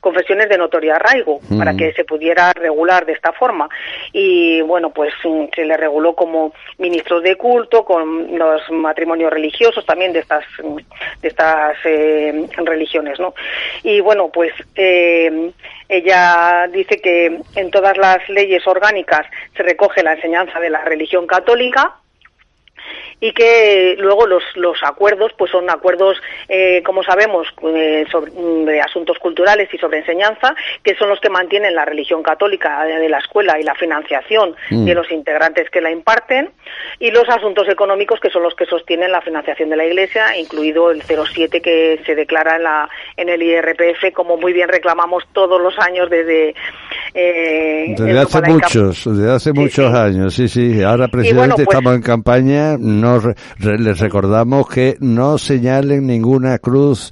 confesiones 0.00 0.50
de 0.50 0.58
notorio 0.58 0.94
arraigo 0.94 1.40
mm. 1.48 1.56
para 1.56 1.74
que 1.74 1.94
se 1.94 2.04
pudiera 2.04 2.52
regular 2.52 3.06
de 3.06 3.12
esta 3.12 3.32
forma. 3.32 3.70
Y 4.12 4.60
bueno, 4.60 4.90
pues 4.90 5.14
mm, 5.24 5.44
se 5.54 5.64
le 5.64 5.78
reguló 5.78 6.14
como 6.14 6.52
ministros 6.76 7.22
de 7.22 7.36
culto, 7.36 7.86
con 7.86 8.36
los 8.36 8.60
matrimonios 8.70 9.32
religiosos 9.32 9.86
también 9.86 10.12
de 10.12 10.18
estas, 10.18 10.44
de 11.22 11.28
estas 11.28 11.76
eh, 11.86 12.01
eh, 12.02 12.48
religiones, 12.64 13.18
¿no? 13.20 13.34
Y 13.82 14.00
bueno, 14.00 14.30
pues 14.32 14.52
eh, 14.74 15.50
ella 15.88 16.68
dice 16.72 16.98
que 16.98 17.40
en 17.56 17.70
todas 17.70 17.96
las 17.96 18.28
leyes 18.28 18.66
orgánicas 18.66 19.26
se 19.56 19.62
recoge 19.62 20.02
la 20.02 20.14
enseñanza 20.14 20.58
de 20.60 20.70
la 20.70 20.84
religión 20.84 21.26
católica 21.26 21.96
y 23.22 23.32
que 23.32 23.94
luego 24.00 24.26
los, 24.26 24.42
los 24.56 24.82
acuerdos 24.82 25.30
pues 25.38 25.52
son 25.52 25.70
acuerdos 25.70 26.20
eh, 26.48 26.82
como 26.84 27.04
sabemos 27.04 27.46
eh, 27.62 28.04
sobre, 28.10 28.32
mm, 28.32 28.64
de 28.64 28.80
asuntos 28.80 29.16
culturales 29.18 29.72
y 29.72 29.78
sobre 29.78 29.98
enseñanza 29.98 30.56
que 30.82 30.96
son 30.96 31.08
los 31.08 31.20
que 31.20 31.30
mantienen 31.30 31.72
la 31.72 31.84
religión 31.84 32.24
católica 32.24 32.84
de 32.84 33.08
la 33.08 33.18
escuela 33.18 33.60
y 33.60 33.62
la 33.62 33.76
financiación 33.76 34.56
mm. 34.70 34.84
de 34.84 34.94
los 34.94 35.08
integrantes 35.12 35.70
que 35.70 35.80
la 35.80 35.92
imparten 35.92 36.50
y 36.98 37.12
los 37.12 37.28
asuntos 37.28 37.68
económicos 37.68 38.18
que 38.18 38.28
son 38.28 38.42
los 38.42 38.56
que 38.56 38.66
sostienen 38.66 39.12
la 39.12 39.20
financiación 39.20 39.70
de 39.70 39.76
la 39.76 39.84
iglesia 39.84 40.36
incluido 40.36 40.90
el 40.90 41.02
07 41.02 41.60
que 41.60 42.00
se 42.04 42.16
declara 42.16 42.56
en 42.56 42.64
la 42.64 42.88
en 43.16 43.28
el 43.28 43.40
IRPF 43.40 44.12
como 44.14 44.36
muy 44.36 44.52
bien 44.52 44.68
reclamamos 44.68 45.22
todos 45.32 45.60
los 45.60 45.78
años 45.78 46.10
desde 46.10 46.56
eh, 47.14 47.94
desde 47.96 48.18
hace 48.18 48.42
muchos 48.50 49.04
desde 49.04 49.30
hace 49.30 49.52
muchos 49.52 49.94
años 49.94 50.34
sí 50.34 50.48
sí 50.48 50.82
ahora 50.82 51.06
precisamente 51.06 51.64
pues 51.64 51.68
estamos 51.68 51.94
en 51.94 52.02
campaña 52.02 52.76
no 52.80 53.11
les 53.58 53.98
recordamos 53.98 54.68
que 54.68 54.96
no 55.00 55.38
señalen 55.38 56.06
ninguna 56.06 56.58
cruz, 56.58 57.10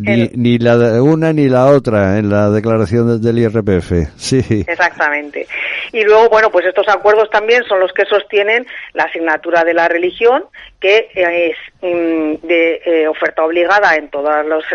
ni, 0.00 0.58
la 0.58 1.02
una 1.02 1.32
ni 1.32 1.48
la 1.48 1.66
otra 1.66 2.18
en 2.18 2.30
la 2.30 2.50
declaración 2.50 3.20
del 3.20 3.38
IRPF. 3.38 3.92
Sí. 4.16 4.64
Exactamente. 4.66 5.46
Y 5.92 6.04
luego, 6.04 6.28
bueno, 6.28 6.50
pues 6.50 6.66
estos 6.66 6.88
acuerdos 6.88 7.28
también 7.30 7.64
son 7.64 7.80
los 7.80 7.92
que 7.92 8.04
sostienen 8.04 8.66
la 8.92 9.04
asignatura 9.04 9.64
de 9.64 9.74
la 9.74 9.88
religión, 9.88 10.44
que 10.78 11.08
es 11.14 11.56
mm, 11.82 12.46
de 12.46 12.82
eh, 12.84 13.08
oferta 13.08 13.44
obligada 13.44 13.96
en 13.96 14.08
todo 14.08 14.30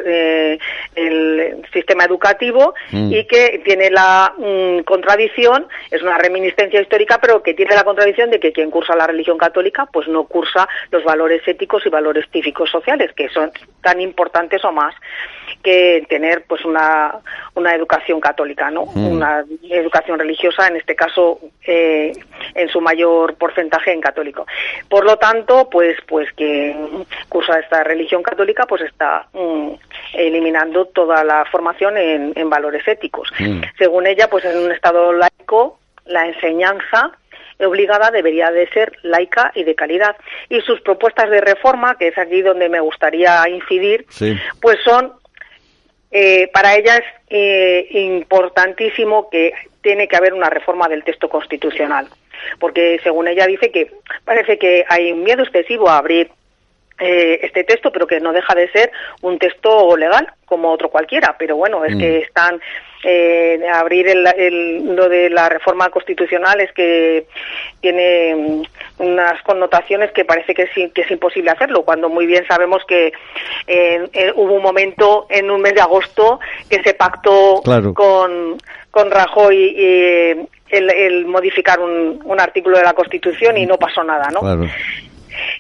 eh, 0.06 0.60
el 0.96 1.66
sistema 1.74 2.04
educativo 2.04 2.74
mm. 2.92 3.14
y 3.14 3.26
que 3.26 3.62
tiene 3.64 3.90
la 3.90 4.34
mm, 4.38 4.84
contradicción, 4.84 5.68
es 5.90 6.02
una 6.02 6.18
reminiscencia 6.18 6.82
histórica, 6.82 7.18
pero 7.20 7.42
que 7.42 7.54
tiene 7.54 7.76
la 7.76 7.84
contradicción 7.84 8.30
de 8.30 8.40
que 8.40 8.52
quien 8.52 8.70
cursa 8.70 8.96
la 8.96 9.08
religión 9.08 9.38
católica 9.38 9.88
pues 9.92 10.08
no 10.08 10.26
cursa 10.26 10.68
los 10.92 11.04
valores 11.04 11.42
éticos 11.48 11.86
y 11.86 11.90
valores 11.90 12.26
cívicos 12.32 12.70
sociales, 12.70 13.12
que 13.16 13.30
son 13.30 13.52
tan 13.82 14.02
importantes 14.02 14.64
o 14.66 14.72
más 14.72 14.94
que 15.64 16.06
tener 16.08 16.44
pues 16.48 16.64
una, 16.64 17.16
una 17.56 17.74
educación 17.74 18.20
católica, 18.20 18.70
¿no? 18.70 18.84
Una 18.84 19.44
educación 19.64 20.20
religiosa, 20.20 20.68
en 20.68 20.76
este 20.76 20.96
caso 20.96 21.40
eh, 21.66 22.14
en 22.54 22.70
su 22.70 22.82
mayor 22.82 23.36
porcentaje 23.36 23.92
en 23.92 24.00
católico. 24.00 24.46
Por 24.88 25.06
lo 25.06 25.18
tanto, 25.18 25.68
pues 25.70 25.98
pues 26.08 26.32
que 26.34 26.76
cursa 27.30 27.60
esta 27.60 27.84
religión 27.84 28.22
católica 28.22 28.66
pues 28.68 28.84
está 28.84 29.28
mm, 29.34 29.72
eliminando 30.14 30.86
toda 30.86 31.24
la 31.24 31.46
formación 31.46 31.98
en, 31.98 32.34
en 32.36 32.50
valores 32.50 32.88
éticos. 32.88 33.32
Según 33.78 34.06
ella, 34.06 34.30
pues 34.30 34.46
en 34.46 34.58
un 34.58 34.72
estado 34.72 35.14
laico 35.14 35.80
la 36.06 36.28
enseñanza 36.28 37.12
obligada 37.60 38.12
debería 38.12 38.52
de 38.52 38.68
ser 38.70 38.98
laica 39.04 39.52
y 39.56 39.64
de 39.64 39.76
calidad. 39.76 40.16
Y 40.50 40.62
sus 40.62 40.82
propuestas 40.82 41.30
de 41.30 41.42
reforma, 41.42 41.98
que 41.98 42.10
es 42.10 42.18
aquí 42.18 42.42
donde 42.42 42.70
me 42.70 42.80
gustaría 42.80 43.48
incidir, 43.50 44.06
pues 44.62 44.78
son, 44.84 45.14
eh, 46.12 46.50
para 46.54 46.76
ella 46.76 46.98
es 46.98 47.06
eh, 47.30 47.88
importantísimo 47.92 49.30
que 49.30 49.54
tiene 49.82 50.08
que 50.08 50.16
haber 50.16 50.34
una 50.34 50.50
reforma 50.50 50.88
del 50.88 51.04
texto 51.04 51.30
constitucional. 51.30 52.08
Porque 52.60 53.00
según 53.04 53.28
ella 53.28 53.48
dice 53.48 53.72
que 53.72 53.92
parece 54.24 54.58
que 54.58 54.86
hay 54.88 55.12
un 55.12 55.24
miedo 55.24 55.44
excesivo 55.44 55.90
a 55.90 55.98
abrir 55.98 56.30
eh, 57.00 57.40
este 57.44 57.64
texto, 57.64 57.92
pero 57.92 58.08
que 58.08 58.20
no 58.20 58.32
deja 58.32 58.56
de 58.56 58.70
ser 58.70 58.92
un 59.22 59.38
texto 59.38 59.98
legal 59.98 60.32
como 60.46 60.72
otro 60.72 60.90
cualquiera. 60.90 61.36
Pero 61.38 61.58
bueno, 61.58 61.84
es 61.84 61.96
que 61.98 62.20
mm. 62.20 62.24
están 62.24 62.62
eh, 63.08 63.60
abrir 63.72 64.08
el, 64.08 64.96
lo 64.96 65.08
de 65.08 65.30
la 65.30 65.48
reforma 65.48 65.90
constitucional 65.90 66.60
es 66.60 66.72
que 66.74 67.28
tiene 67.80 68.36
mm, 68.36 69.04
unas 69.04 69.42
connotaciones 69.44 70.12
que 70.12 70.26
parece 70.26 70.56
que 70.56 70.64
es, 70.64 70.92
que 70.92 71.02
es 71.02 71.12
imposible 71.12 71.52
hacerlo, 71.52 71.84
cuando 71.84 72.10
muy 72.10 72.26
bien 72.26 72.48
sabemos 72.48 72.84
que 72.88 73.14
eh, 73.68 74.34
hubo 74.36 74.54
un 74.54 74.64
momento 74.64 75.28
en 75.30 75.52
un 75.52 75.62
mes 75.62 75.76
de 75.76 75.82
agosto 75.82 76.40
que 76.68 76.82
se 76.82 76.96
pactó 76.96 77.62
con, 77.94 78.58
con 78.90 79.12
Rajoy 79.12 79.76
eh, 79.78 80.46
el, 80.70 81.26
modificar 81.28 81.80
un, 81.80 82.20
un, 82.24 82.40
artículo 82.40 82.80
de 82.80 82.86
la 82.86 82.94
Constitución 82.94 83.56
y 83.58 83.68
no 83.68 83.78
pasó 83.78 84.04
nada, 84.04 84.30
¿no? 84.32 84.42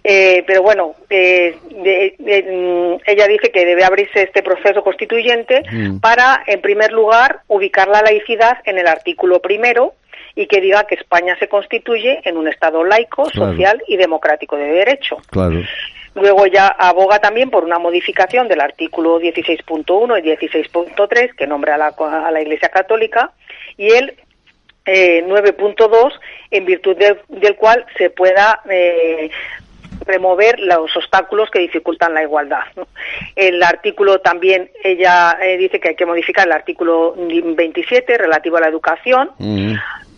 Eh, 0.03 0.43
pero 0.45 0.61
bueno, 0.61 0.95
eh, 1.09 1.55
mm, 1.69 3.01
ella 3.05 3.27
dice 3.27 3.51
que 3.51 3.65
debe 3.65 3.83
abrirse 3.83 4.23
este 4.23 4.43
proceso 4.43 4.83
constituyente 4.83 5.63
mm. 5.71 5.99
para, 5.99 6.43
en 6.45 6.61
primer 6.61 6.91
lugar, 6.91 7.41
ubicar 7.47 7.88
la 7.88 8.01
laicidad 8.01 8.57
en 8.65 8.77
el 8.77 8.88
artículo 8.88 9.39
primero 9.39 9.93
y 10.35 10.47
que 10.47 10.61
diga 10.61 10.85
que 10.85 10.95
España 10.95 11.38
se 11.39 11.47
constituye 11.47 12.19
en 12.23 12.38
un 12.38 12.47
Estado 12.47 12.83
laico, 12.83 13.29
social 13.29 13.81
y 13.88 13.97
democrático 13.97 14.57
de 14.57 14.65
derecho. 14.65 15.17
Luego 16.13 16.45
ella 16.45 16.67
aboga 16.67 17.19
también 17.19 17.49
por 17.49 17.65
una 17.65 17.77
modificación 17.77 18.47
del 18.47 18.61
artículo 18.61 19.19
16.1 19.19 20.19
y 20.19 20.29
16.3 20.29 21.35
que 21.35 21.47
nombra 21.47 21.75
a 21.75 21.77
la, 21.77 21.88
a 21.88 22.31
la 22.31 22.41
Iglesia 22.41 22.69
Católica 22.69 23.31
y 23.77 23.91
el 23.91 24.15
eh, 24.85 25.25
9.2 25.27 26.13
en 26.51 26.65
virtud 26.65 26.95
del 26.95 27.55
cual 27.55 27.85
se 27.97 28.11
pueda 28.11 28.61
eh, 28.69 29.29
remover 30.06 30.60
los 30.60 30.96
obstáculos 30.96 31.50
que 31.50 31.60
dificultan 31.60 32.13
la 32.13 32.24
igualdad. 32.24 32.63
El 33.36 33.62
artículo 33.63 34.20
también, 34.20 34.72
ella 34.84 35.38
eh, 35.41 35.58
dice 35.58 35.80
que 35.80 35.89
hay 35.89 35.96
que 35.96 36.06
modificar 36.06 36.48
el 36.48 36.54
artículo 36.54 37.15
27 37.18 38.18
relativo 38.18 38.58
a 38.58 38.62
la 38.62 38.68
educación, 38.68 39.32
mm. 39.38 39.74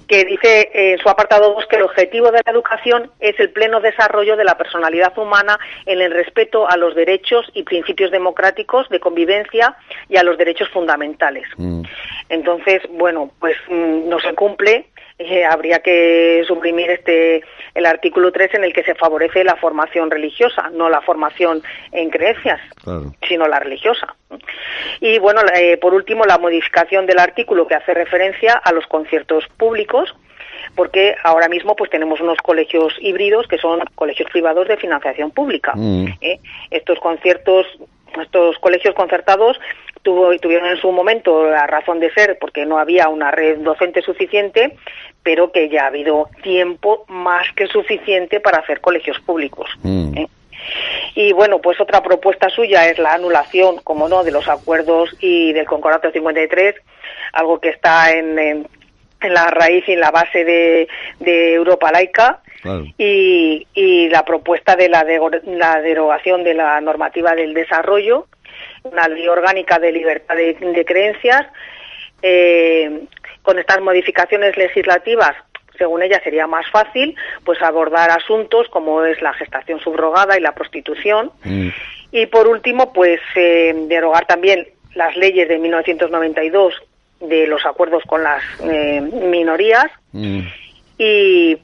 que 0.08 0.26
dice 0.26 0.70
en 0.74 1.00
su 1.00 1.10
apartado 1.10 1.54
2 1.54 1.66
que 1.68 1.76
el 1.78 1.84
objetivo 1.84 2.32
de 2.32 2.42
la 2.46 2.52
educación 2.52 3.12
es 3.20 3.40
el 3.40 3.50
pleno 3.52 3.82
desarrollo 3.82 4.38
de 4.38 4.46
la 4.46 4.58
personalidad 4.58 5.18
humana 5.18 5.60
en 5.86 6.02
el 6.02 6.12
respeto 6.12 6.70
a 6.70 6.78
los 6.78 6.96
derechos 6.96 7.46
y 7.54 7.64
principios 7.64 8.12
democráticos 8.12 8.88
de 8.90 9.00
convivencia 9.00 9.76
y 10.10 10.18
a 10.18 10.24
los 10.24 10.38
derechos 10.38 10.70
fundamentales. 10.70 11.46
Mm. 11.58 11.84
Entonces, 12.30 12.82
bueno, 12.92 13.32
pues 13.40 13.56
mm, 13.70 14.10
no 14.10 14.20
se 14.20 14.34
cumple 14.34 14.88
eh, 15.20 15.46
habría 15.46 15.80
que 15.80 16.44
suprimir 16.48 16.92
este 16.92 17.42
el 17.74 17.86
artículo 17.86 18.32
3 18.32 18.56
en 18.56 18.64
el 18.64 18.74
que 18.74 18.84
se 18.84 18.96
favorece 18.96 19.44
la 19.44 19.56
formación 19.56 20.12
religiosa, 20.12 20.70
no 20.72 20.90
la 20.90 21.02
formación 21.02 21.64
en 21.92 22.10
creencias, 22.10 22.60
sino 23.28 23.48
la 23.48 23.60
religiosa. 23.60 24.16
Y 25.00 25.18
bueno, 25.20 25.42
eh, 25.56 25.78
por 25.78 25.94
último, 25.94 26.26
la 26.26 26.38
modificación 26.38 27.06
del 27.06 27.20
artículo 27.20 27.68
que 27.68 27.76
hace 27.76 27.94
referencia 27.94 28.54
a 28.54 28.72
los 28.72 28.86
conciertos 28.88 29.46
públicos 29.58 30.16
porque 30.76 31.16
ahora 31.24 31.48
mismo 31.48 31.76
pues 31.76 31.90
tenemos 31.90 32.20
unos 32.20 32.38
colegios 32.40 32.94
híbridos 33.00 33.48
que 33.48 33.58
son 33.58 33.80
colegios 33.96 34.30
privados 34.32 34.68
de 34.68 34.78
financiación 34.78 35.32
pública. 35.32 35.74
Mm. 35.76 36.08
¿eh? 36.22 36.40
Estos 36.70 37.00
conciertos 37.00 37.66
estos 38.22 38.58
colegios 38.60 38.96
concertados 38.96 39.60
tuvo, 40.08 40.34
tuvieron 40.40 40.70
en 40.70 40.78
su 40.78 40.90
momento 40.90 41.50
la 41.50 41.68
razón 41.68 42.00
de 42.00 42.10
ser 42.14 42.38
porque 42.40 42.66
no 42.66 42.78
había 42.78 43.10
una 43.10 43.30
red 43.30 43.58
docente 43.58 44.02
suficiente, 44.02 44.78
pero 45.22 45.52
que 45.52 45.68
ya 45.68 45.84
ha 45.84 45.88
habido 45.88 46.30
tiempo 46.44 47.04
más 47.10 47.52
que 47.58 47.68
suficiente 47.68 48.40
para 48.40 48.60
hacer 48.60 48.80
colegios 48.80 49.20
públicos. 49.20 49.70
Mm. 49.84 50.18
¿eh? 50.18 50.28
Y 51.14 51.34
bueno, 51.34 51.60
pues 51.60 51.82
otra 51.82 52.02
propuesta 52.02 52.48
suya 52.50 52.88
es 52.88 52.98
la 53.00 53.16
anulación, 53.16 53.82
como 53.84 54.08
no, 54.08 54.24
de 54.24 54.32
los 54.32 54.48
acuerdos 54.48 55.14
y 55.20 55.52
del 55.52 55.66
Concordato 55.66 56.10
53, 56.10 56.76
algo 57.34 57.60
que 57.60 57.68
está 57.68 58.14
en, 58.14 58.40
en, 58.40 58.66
la 59.20 59.50
raíz 59.50 59.84
y 59.90 59.92
en 59.92 60.00
la 60.00 60.12
base 60.12 60.46
de, 60.46 60.88
de 61.20 61.54
Europa 61.54 61.92
laica, 61.92 62.40
y, 62.98 63.68
y, 63.74 64.10
la 64.10 64.24
propuesta 64.24 64.76
de 64.76 64.90
la, 64.90 65.04
de 65.04 65.20
la 65.46 65.82
derogación 65.82 66.44
de 66.44 66.54
la 66.54 66.80
normativa 66.82 67.34
del 67.36 67.54
desarrollo, 67.54 68.26
una 68.92 69.08
ley 69.08 69.28
orgánica 69.28 69.80
de 69.80 69.92
libertad 69.92 70.36
de, 70.36 70.86
creencias. 70.86 71.46
Eh, 72.22 73.04
con 73.48 73.60
estas 73.60 73.80
modificaciones 73.80 74.58
legislativas, 74.58 75.34
según 75.78 76.04
ella, 76.04 76.20
sería 76.22 76.48
más 76.48 76.70
fácil 76.70 77.16
pues 77.46 77.62
abordar 77.62 78.10
asuntos 78.10 78.68
como 78.70 79.06
es 79.06 79.22
la 79.22 79.34
gestación 79.34 79.80
subrogada 79.80 80.38
y 80.38 80.42
la 80.42 80.54
prostitución. 80.54 81.32
Mm. 81.46 81.70
Y 82.12 82.26
por 82.26 82.48
último, 82.48 82.92
pues 82.92 83.22
eh, 83.36 83.74
derogar 83.88 84.26
también 84.26 84.68
las 84.96 85.16
leyes 85.16 85.48
de 85.48 85.60
1992 85.60 86.74
de 87.22 87.48
los 87.48 87.66
acuerdos 87.66 88.04
con 88.06 88.24
las 88.24 88.44
eh, 88.64 89.00
minorías 89.00 89.88
mm. 90.12 90.42
y 90.98 91.58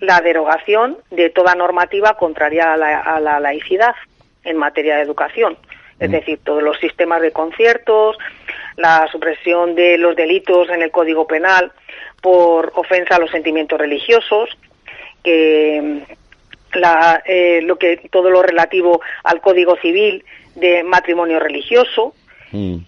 la 0.00 0.20
derogación 0.20 0.98
de 1.10 1.30
toda 1.30 1.54
normativa 1.54 2.16
contraria 2.16 2.74
a 2.74 3.20
la 3.20 3.40
laicidad 3.40 3.94
en 4.44 4.56
materia 4.56 4.96
de 4.96 5.02
educación 5.02 5.56
es 5.98 6.08
mm. 6.08 6.12
decir, 6.12 6.38
todos 6.44 6.62
los 6.62 6.78
sistemas 6.78 7.22
de 7.22 7.32
conciertos, 7.32 8.16
la 8.76 9.06
supresión 9.10 9.74
de 9.74 9.98
los 9.98 10.16
delitos 10.16 10.68
en 10.68 10.82
el 10.82 10.90
Código 10.90 11.26
Penal 11.26 11.72
por 12.20 12.72
ofensa 12.74 13.16
a 13.16 13.20
los 13.20 13.30
sentimientos 13.30 13.78
religiosos, 13.78 14.50
que 15.22 16.02
la, 16.74 17.22
eh, 17.24 17.60
lo 17.62 17.76
que 17.76 17.96
todo 18.10 18.30
lo 18.30 18.42
relativo 18.42 19.00
al 19.22 19.40
Código 19.40 19.76
Civil 19.76 20.24
de 20.54 20.82
matrimonio 20.82 21.38
religioso. 21.38 22.14
Mm. 22.52 22.78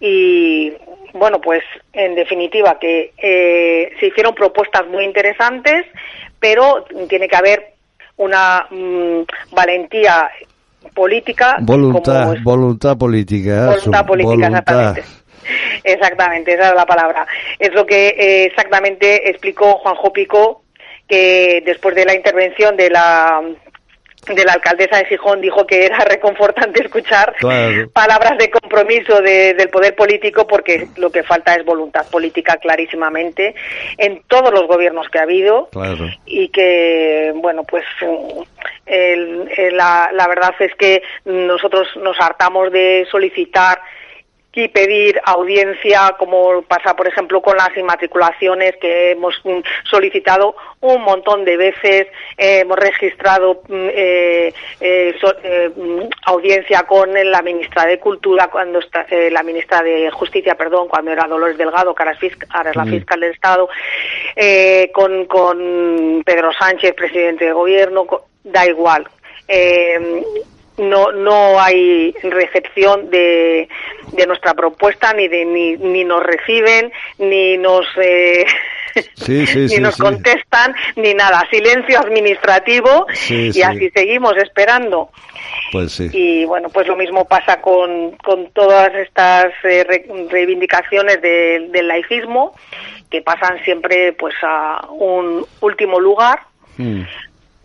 Y 0.00 0.72
bueno, 1.12 1.40
pues 1.40 1.62
en 1.92 2.14
definitiva 2.14 2.78
que 2.78 3.12
eh, 3.16 3.92
se 3.98 4.06
hicieron 4.06 4.34
propuestas 4.34 4.86
muy 4.88 5.04
interesantes, 5.04 5.86
pero 6.38 6.84
tiene 7.08 7.28
que 7.28 7.36
haber 7.36 7.72
una 8.16 8.66
mm, 8.70 9.22
valentía 9.52 10.30
política. 10.94 11.56
Voluntad, 11.60 12.36
voluntad 12.42 12.96
política. 12.96 13.66
Voluntad 13.66 14.06
política, 14.06 14.46
exactamente. 14.46 15.04
Exactamente, 15.84 16.54
esa 16.54 16.70
es 16.70 16.74
la 16.74 16.86
palabra. 16.86 17.26
Es 17.58 17.72
lo 17.72 17.86
que 17.86 18.08
eh, 18.08 18.44
exactamente 18.46 19.30
explicó 19.30 19.78
Juanjo 19.78 20.12
Pico, 20.12 20.62
que 21.08 21.62
después 21.64 21.94
de 21.94 22.04
la 22.04 22.14
intervención 22.14 22.76
de 22.76 22.90
la 22.90 23.40
de 24.34 24.44
la 24.44 24.54
alcaldesa 24.54 24.98
de 24.98 25.06
Gijón 25.06 25.40
dijo 25.40 25.66
que 25.66 25.86
era 25.86 25.98
reconfortante 26.04 26.82
escuchar 26.84 27.34
palabras 27.92 28.38
de 28.38 28.50
compromiso 28.50 29.20
del 29.20 29.68
poder 29.68 29.94
político 29.94 30.46
porque 30.46 30.88
lo 30.96 31.10
que 31.10 31.22
falta 31.22 31.54
es 31.54 31.64
voluntad 31.64 32.06
política 32.10 32.56
clarísimamente 32.56 33.54
en 33.98 34.22
todos 34.26 34.52
los 34.52 34.66
gobiernos 34.66 35.08
que 35.08 35.18
ha 35.18 35.22
habido 35.22 35.68
y 36.26 36.48
que 36.48 37.32
bueno 37.36 37.62
pues 37.64 37.84
la, 39.72 40.10
la 40.12 40.28
verdad 40.28 40.54
es 40.58 40.74
que 40.74 41.02
nosotros 41.24 41.88
nos 41.96 42.16
hartamos 42.20 42.72
de 42.72 43.06
solicitar 43.10 43.80
y 44.56 44.68
pedir 44.68 45.20
audiencia, 45.22 46.16
como 46.18 46.62
pasa, 46.62 46.96
por 46.96 47.06
ejemplo, 47.06 47.42
con 47.42 47.58
las 47.58 47.76
inmatriculaciones 47.76 48.74
que 48.80 49.10
hemos 49.10 49.38
mm, 49.44 49.58
solicitado 49.84 50.56
un 50.80 51.02
montón 51.02 51.44
de 51.44 51.58
veces. 51.58 52.06
hemos 52.38 52.78
registrado 52.78 53.60
mm, 53.68 53.88
eh, 53.92 54.54
eh, 54.80 55.14
eh, 55.42 55.70
mm, 55.76 56.00
audiencia 56.24 56.84
con 56.84 57.12
la 57.12 57.42
ministra 57.42 57.84
de 57.84 57.98
Cultura, 57.98 58.48
cuando 58.48 58.78
está, 58.78 59.06
la 59.30 59.42
ministra 59.42 59.82
de 59.82 60.10
Justicia, 60.10 60.54
perdón, 60.54 60.88
cuando 60.88 61.12
era 61.12 61.28
Dolores 61.28 61.58
Delgado, 61.58 61.94
que 61.94 62.02
ahora 62.02 62.18
es, 62.70 62.76
la 62.76 62.86
fiscal 62.86 63.20
del 63.20 63.32
Estado, 63.32 63.68
con, 64.94 65.26
con 65.26 66.22
Pedro 66.24 66.50
Sánchez, 66.58 66.94
presidente 66.94 67.44
de 67.44 67.52
gobierno, 67.52 68.06
da 68.42 68.64
igual 68.66 69.06
no 70.78 71.12
no 71.12 71.60
hay 71.60 72.12
recepción 72.22 73.10
de, 73.10 73.68
de 74.12 74.26
nuestra 74.26 74.54
propuesta 74.54 75.12
ni 75.12 75.28
de 75.28 75.44
ni, 75.44 75.76
ni 75.76 76.04
nos 76.04 76.22
reciben 76.22 76.92
ni 77.18 77.56
nos 77.56 77.86
eh, 78.00 78.44
ni 79.28 79.78
nos 79.78 79.96
contestan 79.96 80.74
ni 80.96 81.14
nada. 81.14 81.46
Silencio 81.50 81.98
administrativo 81.98 83.06
y 83.28 83.62
así 83.62 83.90
seguimos 83.90 84.36
esperando. 84.36 85.10
Pues 85.72 86.00
y 86.00 86.44
bueno 86.44 86.68
pues 86.68 86.86
lo 86.86 86.96
mismo 86.96 87.26
pasa 87.26 87.60
con, 87.60 88.12
con 88.18 88.50
todas 88.52 88.94
estas 88.94 89.52
eh, 89.64 89.84
reivindicaciones 90.30 91.20
del 91.20 91.88
laicismo 91.88 92.54
que 93.10 93.22
pasan 93.22 93.62
siempre 93.64 94.12
pues 94.12 94.34
a 94.42 94.86
un 94.90 95.44
último 95.60 96.00
lugar. 96.00 96.40
Mm 96.76 97.02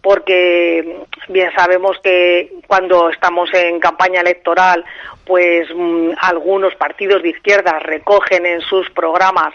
porque 0.02 1.06
bien 1.30 1.52
sabemos 1.56 1.98
que 2.04 2.54
cuando 2.68 3.10
estamos 3.10 3.54
en 3.54 3.80
campaña 3.80 4.22
electoral, 4.22 4.84
pues 5.26 5.68
mm, 5.74 6.12
algunos 6.20 6.76
partidos 6.76 7.22
de 7.22 7.30
izquierda 7.30 7.80
recogen 7.80 8.46
en 8.46 8.62
sus 8.62 8.90
programas 8.92 9.54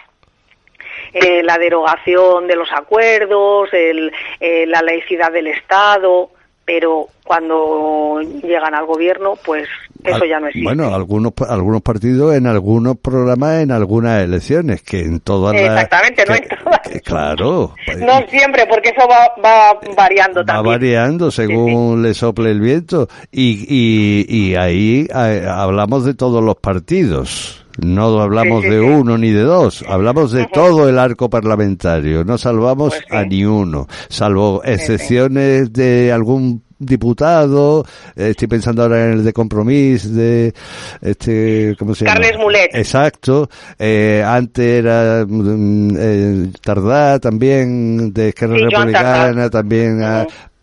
eh, 1.13 1.43
la 1.43 1.59
derogación 1.59 2.47
de 2.47 2.57
los 2.57 2.71
acuerdos, 2.73 3.73
el, 3.73 4.13
eh, 4.41 4.67
la 4.67 4.83
laicidad 4.83 5.33
del 5.33 5.49
Estado, 5.49 6.31
pero 6.67 7.07
cuando 7.25 8.21
llegan 8.43 8.75
al 8.75 8.87
gobierno, 8.87 9.35
pues 9.45 9.69
eso 10.03 10.25
ya 10.25 10.41
no 10.41 10.49
existe. 10.49 10.67
Bueno, 10.67 10.93
algunos 10.93 11.33
algunos 11.49 11.81
partidos 11.81 12.35
en 12.35 12.47
algunos 12.49 12.99
programas, 12.99 13.63
en 13.63 13.71
algunas 13.71 14.23
elecciones, 14.23 14.83
que 14.83 15.01
en 15.01 15.21
todas 15.21 15.55
Exactamente, 15.55 16.25
no 16.27 16.35
en 16.35 16.49
todas. 16.49 16.81
claro. 17.05 17.75
no 17.99 18.27
siempre, 18.29 18.67
porque 18.67 18.91
eso 18.91 19.07
va, 19.09 19.31
va 19.43 19.79
variando 19.97 20.45
también. 20.45 20.67
Va 20.67 20.77
variando 20.77 21.31
según 21.31 22.03
le 22.03 22.15
sople 22.15 22.51
el 22.51 22.61
viento. 22.61 23.09
Y, 23.31 23.65
y, 23.69 24.27
y 24.29 24.57
ahí 24.57 25.07
eh, 25.09 25.47
hablamos 25.49 26.05
de 26.05 26.15
todos 26.15 26.43
los 26.43 26.57
partidos. 26.57 27.66
No 27.79 28.21
hablamos 28.21 28.63
de 28.63 28.81
uno 28.81 29.19
ni 29.19 29.31
de 29.31 29.43
dos, 29.43 29.85
hablamos 29.89 30.33
de 30.33 30.47
todo 30.53 30.89
el 30.89 30.99
arco 30.99 31.29
parlamentario, 31.31 32.25
no 32.25 32.39
salvamos 32.39 32.95
pues 32.95 33.05
a 33.11 33.25
ni 33.25 33.45
uno, 33.45 33.87
salvo 34.09 34.63
excepciones 34.65 35.73
de 35.73 36.13
algún 36.13 36.63
diputado, 36.79 37.87
estoy 38.15 38.49
pensando 38.49 38.83
ahora 38.83 39.07
en 39.07 39.13
el 39.13 39.25
de 39.25 39.33
compromiso 39.33 40.11
de 40.11 40.53
este, 41.01 41.75
¿cómo 41.79 41.95
se 41.95 42.05
llama? 42.05 42.21
Carles 42.21 42.39
Mulet. 42.39 42.75
Exacto, 42.75 43.49
eh, 43.79 44.23
antes 44.27 44.65
era 44.65 45.25
mm, 45.27 45.97
eh, 45.99 46.51
Tardá 46.63 47.19
también, 47.19 48.13
de 48.13 48.29
Esquerra 48.29 48.57
Republicana 48.57 49.49
también, 49.49 50.03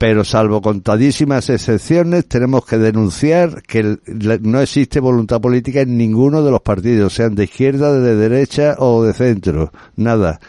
pero 0.03 0.25
salvo 0.25 0.61
contadísimas 0.61 1.49
excepciones, 1.49 2.27
tenemos 2.27 2.65
que 2.65 2.77
denunciar 2.77 3.63
que 3.63 3.99
no 4.41 4.59
existe 4.59 4.99
voluntad 4.99 5.39
política 5.39 5.79
en 5.79 5.97
ninguno 5.97 6.43
de 6.43 6.51
los 6.51 6.59
partidos, 6.59 7.13
sean 7.13 7.35
de 7.35 7.45
izquierda, 7.45 7.97
de 7.97 8.13
derecha 8.17 8.75
o 8.79 9.01
de 9.01 9.13
centro, 9.13 9.71
nada. 9.95 10.41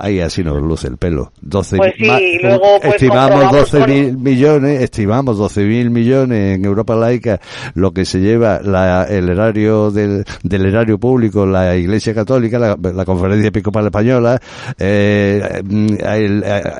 Ahí 0.00 0.20
así 0.20 0.42
nos 0.42 0.60
luce 0.62 0.88
el 0.88 0.96
pelo. 0.96 1.32
12 1.40 1.76
pues 1.76 1.94
sí, 1.96 2.38
luego, 2.42 2.80
pues, 2.80 2.94
estimamos 2.94 3.52
12 3.52 3.86
mil 3.86 4.16
millones, 4.16 4.80
estimamos 4.82 5.38
12 5.38 5.64
mil 5.64 5.90
millones 5.90 6.56
en 6.56 6.64
Europa 6.64 6.96
laica, 6.96 7.40
lo 7.74 7.92
que 7.92 8.04
se 8.04 8.20
lleva 8.20 8.60
la, 8.62 9.04
el 9.04 9.28
erario 9.28 9.90
del, 9.90 10.24
del 10.42 10.66
erario 10.66 10.98
público, 10.98 11.46
la 11.46 11.76
Iglesia 11.76 12.14
Católica, 12.14 12.58
la, 12.58 12.76
la 12.80 13.04
Conferencia 13.04 13.48
Episcopal 13.48 13.86
Española, 13.86 14.40
eh, 14.78 15.62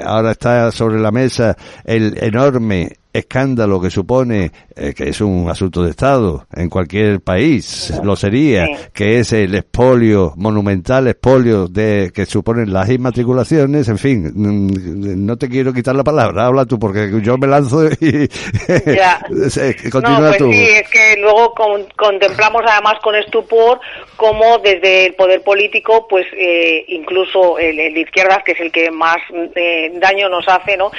ahora 0.04 0.33
está 0.33 0.70
sobre 0.70 1.00
la 1.00 1.11
mesa 1.11 1.56
el 1.85 2.16
enorme 2.20 2.96
escándalo 3.12 3.81
que 3.81 3.90
supone 3.90 4.53
eh, 4.77 4.94
que 4.94 5.09
es 5.09 5.20
un 5.20 5.51
asunto 5.51 5.83
de 5.83 5.90
Estado 5.90 6.46
en 6.55 6.68
cualquier 6.68 7.20
país 7.20 7.92
lo 8.05 8.14
sería 8.14 8.66
que 8.94 9.18
es 9.18 9.33
el 9.33 9.55
expolio 9.57 10.33
monumental 10.37 11.09
expolio 11.09 11.66
de 11.66 12.12
que 12.14 12.25
suponen 12.25 12.73
las 12.73 12.88
inmatriculaciones 12.88 13.88
en 13.88 13.99
fin 13.99 14.33
mm, 14.33 15.27
no 15.27 15.37
te 15.37 15.49
quiero 15.49 15.73
quitar 15.73 15.96
la 15.96 16.05
palabra 16.05 16.46
habla 16.46 16.66
tú 16.66 16.79
porque 16.79 17.11
yo 17.20 17.37
me 17.37 17.49
lanzo 17.49 17.87
y 17.87 18.29
continúa 19.90 20.29
pues 20.29 20.38
tú. 20.38 20.53
sí 20.53 20.68
es 20.68 20.88
que 20.88 21.16
luego 21.20 21.53
contemplamos 21.96 22.62
además 22.64 22.94
con 23.03 23.16
estupor 23.16 23.81
cómo 24.14 24.59
desde 24.59 25.07
el 25.07 25.14
poder 25.14 25.42
político 25.42 26.07
pues 26.09 26.27
eh, 26.37 26.85
incluso 26.88 27.59
el, 27.59 27.77
de 27.77 28.01
izquierdas 28.01 28.44
que 28.44 28.53
es 28.53 28.61
el 28.61 28.70
que 28.70 28.88
más 28.92 29.18
eh, 29.57 29.90
daño 29.94 30.29
nos 30.29 30.46
hace 30.46 30.77
no 30.77 30.92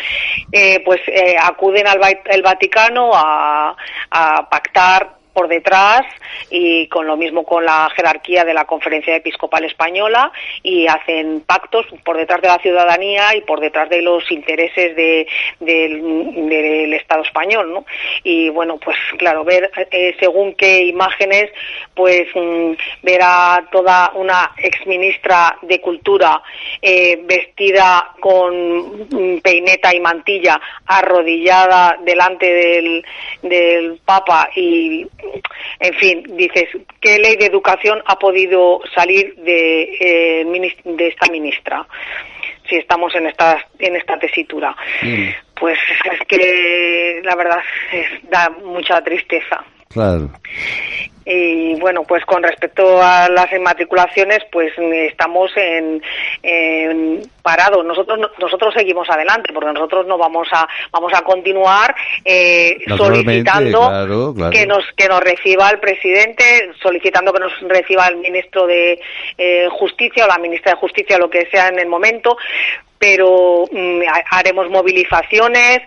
pues 0.83 0.99
acuden 1.41 1.87
al 1.87 2.00
el 2.25 2.41
Vaticano 2.41 3.11
a, 3.13 3.75
a 4.11 4.49
pactar 4.49 5.20
por 5.33 5.47
detrás 5.47 6.01
y 6.49 6.87
con 6.87 7.07
lo 7.07 7.17
mismo 7.17 7.43
con 7.43 7.65
la 7.65 7.89
jerarquía 7.95 8.43
de 8.43 8.53
la 8.53 8.65
Conferencia 8.65 9.15
Episcopal 9.15 9.63
Española 9.63 10.31
y 10.63 10.87
hacen 10.87 11.41
pactos 11.41 11.85
por 12.03 12.17
detrás 12.17 12.41
de 12.41 12.47
la 12.47 12.59
ciudadanía 12.59 13.35
y 13.35 13.41
por 13.41 13.59
detrás 13.59 13.89
de 13.89 14.01
los 14.01 14.29
intereses 14.31 14.95
de, 14.95 15.27
del 15.59 16.93
Estado 16.93 17.23
español, 17.23 17.73
¿no? 17.73 17.85
Y 18.23 18.49
bueno, 18.49 18.77
pues 18.77 18.97
claro, 19.17 19.43
ver 19.43 19.71
eh, 19.91 20.15
según 20.19 20.53
qué 20.55 20.83
imágenes, 20.85 21.51
pues 21.93 22.27
mm, 22.35 22.71
ver 23.03 23.21
a 23.23 23.67
toda 23.71 24.11
una 24.15 24.51
exministra 24.57 25.57
de 25.61 25.79
Cultura 25.79 26.41
eh, 26.81 27.19
vestida 27.23 28.13
con 28.19 29.07
mm, 29.09 29.39
peineta 29.41 29.93
y 29.95 29.99
mantilla 29.99 30.59
arrodillada 30.85 31.97
delante 32.03 32.45
del, 32.45 33.05
del 33.41 33.99
Papa 34.05 34.49
y 34.55 35.07
en 35.79 35.93
fin, 35.95 36.23
dices, 36.37 36.69
¿qué 36.99 37.17
ley 37.19 37.35
de 37.37 37.45
educación 37.45 38.01
ha 38.05 38.17
podido 38.17 38.81
salir 38.95 39.35
de, 39.35 39.97
eh, 39.99 40.73
de 40.83 41.07
esta 41.07 41.31
ministra? 41.31 41.85
Si 42.69 42.77
estamos 42.77 43.13
en 43.15 43.27
esta, 43.27 43.65
en 43.79 43.95
esta 43.95 44.17
tesitura. 44.17 44.75
Mm. 45.01 45.29
Pues 45.59 45.77
es 46.11 46.27
que 46.27 47.21
la 47.23 47.35
verdad 47.35 47.61
da 48.29 48.49
mucha 48.49 49.01
tristeza. 49.01 49.63
Claro. 49.93 50.29
Y 51.23 51.75
bueno, 51.75 52.03
pues 52.03 52.25
con 52.25 52.41
respecto 52.41 53.01
a 53.01 53.29
las 53.29 53.51
inmatriculaciones, 53.53 54.39
pues 54.51 54.73
estamos 54.77 55.51
en, 55.55 56.01
parados. 57.43 57.85
Nosotros 57.85 58.19
nosotros 58.39 58.73
seguimos 58.75 59.07
adelante 59.09 59.53
porque 59.53 59.71
nosotros 59.71 60.07
no 60.07 60.17
vamos 60.17 60.47
a 60.51 60.67
vamos 60.91 61.13
a 61.13 61.21
continuar 61.21 61.95
eh, 62.25 62.77
solicitando 62.97 64.33
que 64.51 64.65
nos 64.65 64.83
que 64.95 65.07
nos 65.07 65.19
reciba 65.21 65.69
el 65.69 65.79
presidente, 65.79 66.71
solicitando 66.81 67.31
que 67.31 67.39
nos 67.39 67.53
reciba 67.61 68.07
el 68.07 68.17
ministro 68.17 68.65
de 68.65 68.99
eh, 69.37 69.67
Justicia 69.71 70.25
o 70.25 70.27
la 70.27 70.39
ministra 70.39 70.71
de 70.71 70.79
Justicia, 70.79 71.19
lo 71.19 71.29
que 71.29 71.45
sea 71.51 71.67
en 71.67 71.79
el 71.79 71.87
momento, 71.87 72.35
pero 72.97 73.65
mm, 73.71 74.01
haremos 74.31 74.69
movilizaciones 74.69 75.81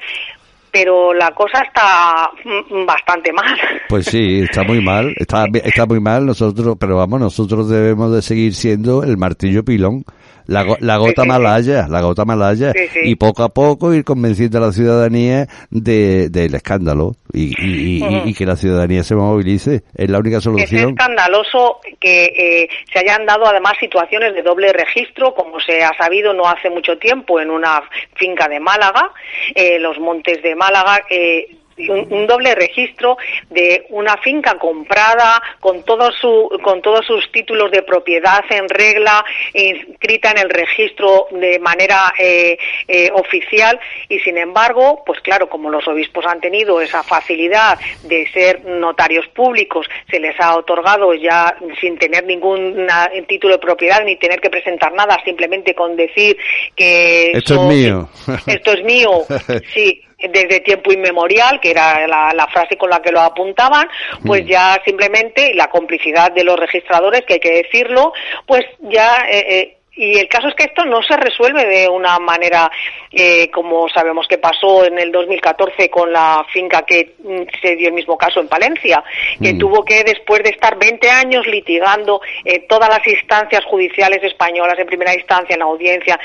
pero 0.75 1.15
la 1.15 1.31
cosa 1.31 1.63
está 1.63 2.29
mm, 2.45 2.85
bastante 2.85 3.33
mal. 3.33 3.57
Pues 3.89 4.07
sí, 4.07 4.41
está 4.41 4.65
muy 4.65 4.81
mal, 4.81 5.15
está, 5.17 5.47
está 5.63 5.87
muy 5.87 6.01
mal 6.01 6.27
nosotros, 6.27 6.77
pero 6.81 6.97
vamos, 6.97 7.21
nosotros 7.21 7.69
debemos 7.69 8.13
de 8.13 8.23
seguir 8.23 8.55
siendo 8.55 9.05
el 9.05 9.17
martillo 9.17 9.65
pilón 9.65 10.05
la, 10.47 10.77
la 10.81 10.97
gota 10.97 11.25
malaya, 11.25 11.87
la 11.89 12.01
gota 12.01 12.25
malaya, 12.25 12.73
y 13.03 13.15
poco 13.17 13.43
a 13.43 13.49
poco 13.49 13.95
ir 13.95 14.05
convenciendo 14.05 14.59
a 14.59 14.61
la 14.61 14.73
ciudadanía 14.73 15.47
de, 15.71 16.29
del 16.29 16.55
escándalo 16.55 17.17
y, 17.33 17.55
y, 17.59 18.35
que 18.35 18.47
la 18.47 18.57
ciudadanía 18.57 19.03
se 19.03 19.15
movilice. 19.15 19.83
Es 19.95 20.11
la 20.11 20.19
única 20.19 20.41
solución. 20.41 20.83
Es 20.83 20.89
escandaloso 20.91 21.81
que 22.01 22.25
eh, 22.25 22.69
se 22.93 22.99
hayan 22.99 23.27
dado 23.27 23.47
además 23.47 23.75
situaciones 23.81 24.35
de 24.35 24.43
doble 24.43 24.73
registro, 24.73 25.35
como 25.35 25.61
se 25.61 25.83
ha 25.83 25.93
sabido 25.97 26.33
no 26.33 26.47
hace 26.47 26.71
mucho 26.71 26.97
tiempo 26.99 27.41
en 27.41 27.51
una 27.51 27.83
finca 28.15 28.49
de 28.49 28.61
Málaga, 28.61 29.11
eh, 29.55 29.79
los 29.79 29.99
montes 29.99 30.43
de 30.43 30.55
Málaga. 30.55 31.03
Eh, 31.11 31.57
un, 31.77 32.27
doble 32.27 32.55
registro 32.55 33.17
de 33.51 33.87
una 33.91 34.17
finca 34.19 34.59
comprada 34.59 35.43
con 35.61 35.85
todos 35.85 36.15
su, 36.21 36.49
con 36.63 36.81
todos 36.83 37.07
sus 37.07 37.31
títulos 37.33 37.71
de 37.71 37.83
propiedad 37.83 38.45
en 38.51 38.69
regla 38.69 39.25
inscrita 39.53 40.31
en 40.31 40.39
el 40.39 40.51
registro 40.51 41.27
de 41.31 41.59
manera 41.59 42.13
eh, 42.19 42.57
eh, 42.89 43.11
oficial. 43.13 43.79
Y 44.09 44.19
sin 44.21 44.39
embargo 44.39 45.03
pues 45.05 45.21
claro 45.21 45.49
como 45.49 45.71
los 45.71 45.87
obispos 45.89 46.25
han 46.27 46.41
tenido 46.41 46.81
esa 46.81 47.03
facilidad 47.03 47.79
de 48.05 48.27
ser 48.33 48.65
notarios 48.65 49.27
públicos 49.29 49.87
se 50.11 50.21
les 50.21 50.39
ha 50.41 50.57
otorgado 50.57 51.15
ya 51.15 51.57
sin 51.81 51.99
tener 51.99 52.25
ningún 52.25 52.87
título 53.29 53.55
de 53.55 53.59
propiedad 53.61 54.05
ni 54.05 54.17
tener 54.17 54.41
que 54.41 54.51
presentar 54.51 54.93
nada 54.93 55.19
simplemente 55.25 55.75
con 55.75 55.97
decir 55.97 56.37
que 56.77 57.33
esto 57.33 57.55
es 57.55 57.61
mío. 57.63 58.09
esto 58.47 58.73
es 58.73 58.85
mío 58.85 59.11
sí 59.75 60.03
desde 60.31 60.61
tiempo 60.61 60.93
inmemorial, 60.93 61.61
que 61.61 61.71
era 61.71 62.07
la, 62.07 62.49
frase 62.53 62.77
con 62.77 62.91
la 62.91 63.01
que 63.01 63.13
lo 63.13 63.21
apuntaban, 63.21 63.89
pues 64.25 64.45
mm. 64.45 64.49
ya 64.49 64.83
simplemente 64.85 65.55
la 65.55 65.69
complicidad 65.69 66.33
de 66.33 66.45
los 66.45 66.59
registradores, 66.59 67.23
que 67.23 67.35
hay 67.35 67.41
que 67.41 67.63
decirlo, 67.63 68.13
pues 68.47 68.65
ya 68.81 69.27
eh, 69.31 69.47
eh 69.49 69.77
y 69.97 70.19
el 70.19 70.29
caso 70.29 70.49
es 70.49 70.55
que 70.55 70.65
esto 70.65 70.85
no 70.85 71.03
se 71.03 71.17
resuelve 71.17 71.65
de 71.67 71.89
una 71.89 72.19
manera 72.19 72.71
eh, 73.13 73.49
como 73.51 73.89
sabemos 73.89 74.27
que 74.27 74.39
pasó 74.39 74.85
en 74.85 74.99
el 74.99 75.13
2014 75.13 75.89
con 75.89 76.13
la 76.13 76.45
finca 76.53 76.83
que 76.83 77.15
mm, 77.23 77.43
se 77.63 77.77
dio 77.77 77.89
el 77.89 77.95
mismo 77.95 78.19
caso 78.19 78.41
en 78.41 78.49
Palencia, 78.49 79.05
que 79.41 79.55
mm. 79.55 79.59
tuvo 79.59 79.85
que, 79.85 80.03
después 80.03 80.43
de 80.43 80.51
estar 80.51 80.77
20 80.77 81.09
años 81.11 81.47
litigando 81.47 82.21
eh, 82.45 82.67
todas 82.69 82.89
las 82.89 83.07
instancias 83.07 83.65
judiciales 83.67 84.23
españolas, 84.25 84.79
en 84.79 84.87
primera 84.87 85.15
instancia, 85.15 85.55
en 85.55 85.61
la 85.61 85.67
audiencia, 85.67 86.19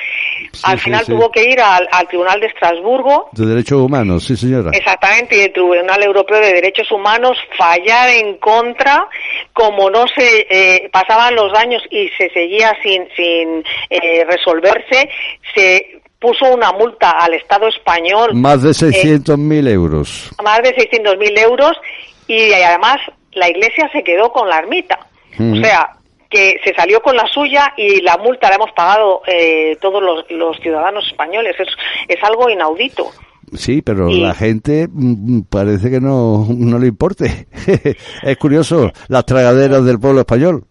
al 0.64 0.80
final 0.80 1.06
tuvo 1.06 1.30
que 1.32 1.44
ir 1.44 1.60
al, 1.62 1.88
Tribunal 2.08 2.40
de 2.40 2.48
Estrasburgo. 2.48 3.30
De 3.34 3.46
Derechos 3.46 3.80
Humanos, 3.80 4.26
sí, 4.26 4.36
señora. 4.36 4.72
Exactamente, 4.74 5.38
y 5.38 5.42
el 5.42 5.54
Tribunal 5.54 6.02
Europeo 6.02 6.40
de 6.40 6.54
Derechos 6.54 6.92
Humanos 6.92 7.38
fallar 7.56 8.10
en 8.10 8.38
contra, 8.38 9.08
como 9.54 9.92
no 9.92 10.06
se 10.08 10.48
eh, 10.50 10.90
pasaban 10.92 11.36
los 11.36 11.54
años 11.54 11.84
y 11.92 12.10
se 12.18 12.30
seguía 12.32 12.76
sin, 12.82 13.08
sin 13.16 13.59
eh, 13.90 14.26
resolverse, 14.26 15.10
se 15.54 16.02
puso 16.20 16.46
una 16.54 16.72
multa 16.72 17.12
al 17.12 17.34
Estado 17.34 17.68
español. 17.68 18.34
Más 18.34 18.62
de 18.62 18.72
600.000 18.72 19.68
eh, 19.68 19.72
euros. 19.72 20.32
Más 20.44 20.62
de 20.62 20.76
600.000 20.76 21.40
euros 21.40 21.72
y 22.28 22.52
además 22.54 22.98
la 23.34 23.50
Iglesia 23.50 23.90
se 23.92 24.04
quedó 24.04 24.32
con 24.32 24.50
la 24.50 24.60
ermita. 24.60 25.00
O 25.40 25.56
sea, 25.56 25.92
que 26.30 26.60
se 26.64 26.74
salió 26.74 27.02
con 27.02 27.16
la 27.16 27.26
suya 27.28 27.74
y 27.78 28.02
la 28.02 28.18
multa 28.18 28.50
la 28.50 28.56
hemos 28.56 28.72
pagado 28.74 29.22
eh, 29.26 29.78
todos 29.82 30.26
los, 30.30 30.60
ciudadanos 30.60 31.08
españoles. 31.08 31.56
Es, 31.58 31.70
es 32.08 32.24
algo 32.24 32.50
inaudito. 32.50 33.10
Sí, 33.56 33.82
pero 33.82 34.10
la 34.10 34.36
gente 34.36 34.88
mm, 34.88 35.38
mm, 35.38 35.44
parece 35.50 35.90
que 35.90 36.00
no, 36.00 36.46
no 36.50 36.78
le 36.78 36.88
importe. 36.88 37.48
es 38.24 38.38
curioso, 38.38 38.92
las 39.08 39.26
tragaderas 39.26 39.84
del 39.86 40.00
pueblo 40.00 40.20
español. 40.20 40.66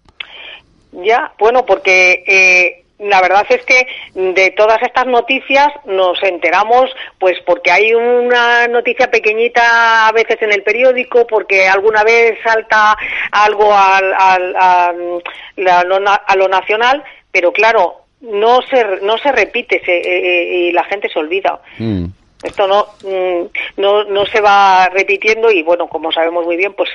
Ya, 0.93 1.33
bueno, 1.39 1.67
porque 1.67 2.25
eh, 2.27 2.85
la 2.99 3.21
verdad 3.21 3.47
es 3.49 3.65
que 3.65 3.87
de 4.15 4.51
todas 4.51 4.83
estas 4.83 5.07
noticias 5.07 5.69
nos 5.85 6.21
enteramos, 6.23 6.91
pues 7.19 7.39
porque 7.47 7.71
hay 7.71 7.95
una 7.95 8.67
noticia 8.69 9.11
pequeñita 9.11 10.09
a 10.09 10.13
veces 10.13 10.41
en 10.41 10.53
el 10.53 10.63
periódico, 10.63 11.27
porque 11.27 11.69
alguna 11.69 12.03
vez 12.05 12.39
salta 12.43 12.97
algo 13.31 13.73
al, 13.73 14.15
al, 14.15 14.57
a, 14.57 16.37
lo 16.37 16.49
nacional, 16.49 17.05
pero 17.31 17.53
claro, 17.53 18.03
no 18.21 18.63
se, 18.63 18.85
no 19.03 19.17
se 19.19 19.31
repite 19.31 19.81
se, 19.85 19.99
eh, 19.99 20.03
eh, 20.05 20.69
y 20.69 20.73
la 20.73 20.85
gente 20.85 21.09
se 21.09 21.19
olvida. 21.19 21.61
Mm. 21.79 22.07
Esto 22.43 22.67
no, 22.69 22.87
mm, 23.03 23.47
no, 23.81 24.05
no 24.05 24.25
se 24.27 24.41
va 24.41 24.89
repitiendo 24.89 25.51
y 25.51 25.63
bueno, 25.63 25.89
como 25.89 26.11
sabemos 26.13 26.45
muy 26.45 26.57
bien, 26.57 26.73
pues 26.73 26.89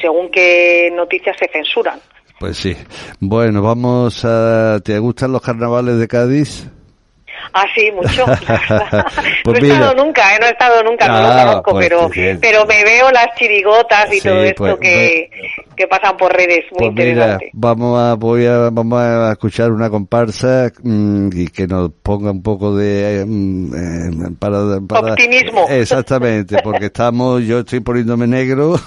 según 0.00 0.30
qué 0.30 0.90
noticias 0.92 1.36
se 1.38 1.48
censuran. 1.48 2.00
Pues 2.38 2.56
sí. 2.56 2.76
Bueno, 3.20 3.62
vamos 3.62 4.24
a... 4.24 4.80
¿Te 4.84 4.98
gustan 4.98 5.32
los 5.32 5.42
carnavales 5.42 5.98
de 5.98 6.06
Cádiz? 6.06 6.68
Ah, 7.52 7.66
sí, 7.74 7.90
mucho. 7.92 8.24
Pues 9.44 9.62
no 9.62 9.66
he 9.66 9.72
estado 9.72 9.94
nunca, 9.94 10.34
¿eh? 10.34 10.38
no 10.40 10.46
he 10.46 10.50
estado 10.50 10.82
nunca, 10.82 11.08
no 11.08 11.20
lo 11.20 11.28
ah, 11.28 11.44
conozco, 11.44 11.70
pues 11.72 11.88
pero, 11.88 12.10
pero 12.40 12.66
me 12.66 12.84
veo 12.84 13.10
las 13.10 13.28
chirigotas 13.36 14.12
y 14.12 14.20
todo 14.20 14.42
esto 14.42 14.64
pues, 14.64 14.76
que, 14.80 15.30
que, 15.74 15.86
pasan 15.86 16.16
por 16.16 16.32
redes. 16.32 16.64
Muy 16.78 16.90
pues 16.90 17.06
Mira, 17.06 17.38
vamos 17.52 17.98
a, 17.98 18.14
voy 18.14 18.44
a, 18.46 18.70
vamos 18.70 19.00
a 19.00 19.32
escuchar 19.32 19.72
una 19.72 19.88
comparsa 19.88 20.70
mm, 20.82 21.28
y 21.32 21.48
que 21.48 21.66
nos 21.66 21.90
ponga 22.02 22.30
un 22.30 22.42
poco 22.42 22.76
de 22.76 23.24
mm, 23.26 23.74
eh, 23.74 24.30
para, 24.38 24.60
optimismo. 24.60 25.66
Exactamente, 25.70 26.58
porque 26.62 26.86
estamos, 26.86 27.42
yo 27.44 27.60
estoy 27.60 27.80
poniéndome 27.80 28.26
negro 28.26 28.78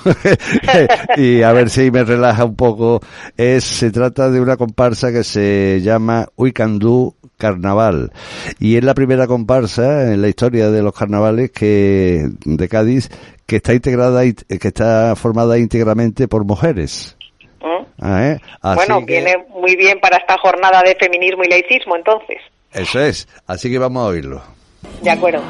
y 1.18 1.42
a 1.42 1.52
ver 1.54 1.70
si 1.70 1.90
me 1.90 2.04
relaja 2.04 2.46
un 2.46 2.56
poco. 2.56 3.02
Es, 3.36 3.64
se 3.64 3.92
trata 3.92 4.30
de 4.30 4.40
una 4.40 4.58
comparsa 4.58 5.12
que 5.12 5.24
se 5.24 5.82
llama 5.82 6.28
We 6.38 6.54
Can 6.54 6.78
Do 6.78 7.16
Carnaval 7.38 8.12
y 8.60 8.78
es 8.78 8.84
la 8.84 8.94
primera 8.94 9.28
comparsa 9.28 10.14
en 10.14 10.22
la 10.22 10.28
historia 10.28 10.70
de 10.70 10.82
los 10.82 10.94
carnavales 10.94 11.52
que 11.52 12.26
de 12.46 12.70
Cádiz 12.70 13.10
que 13.46 13.58
está 13.58 13.74
integrada 13.74 14.24
que 14.24 14.68
está 14.68 15.16
formada 15.16 15.58
íntegramente 15.58 16.28
por 16.28 16.46
mujeres. 16.46 17.18
¿Mm? 17.62 17.86
Ah, 18.00 18.28
¿eh? 18.28 18.38
Bueno, 18.76 19.02
viene 19.02 19.36
muy 19.50 19.76
bien 19.76 20.00
para 20.00 20.18
esta 20.18 20.38
jornada 20.38 20.82
de 20.82 20.96
feminismo 20.96 21.44
y 21.44 21.50
laicismo, 21.50 21.96
entonces. 21.96 22.38
Eso 22.72 23.00
es, 23.00 23.28
así 23.48 23.70
que 23.70 23.78
vamos 23.78 24.04
a 24.04 24.08
oírlo. 24.08 24.42
De 25.02 25.10
acuerdo. 25.10 25.42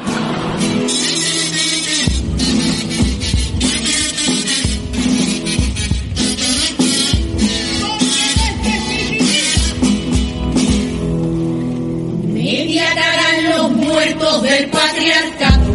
Del 14.04 14.68
patriarcado, 14.68 15.74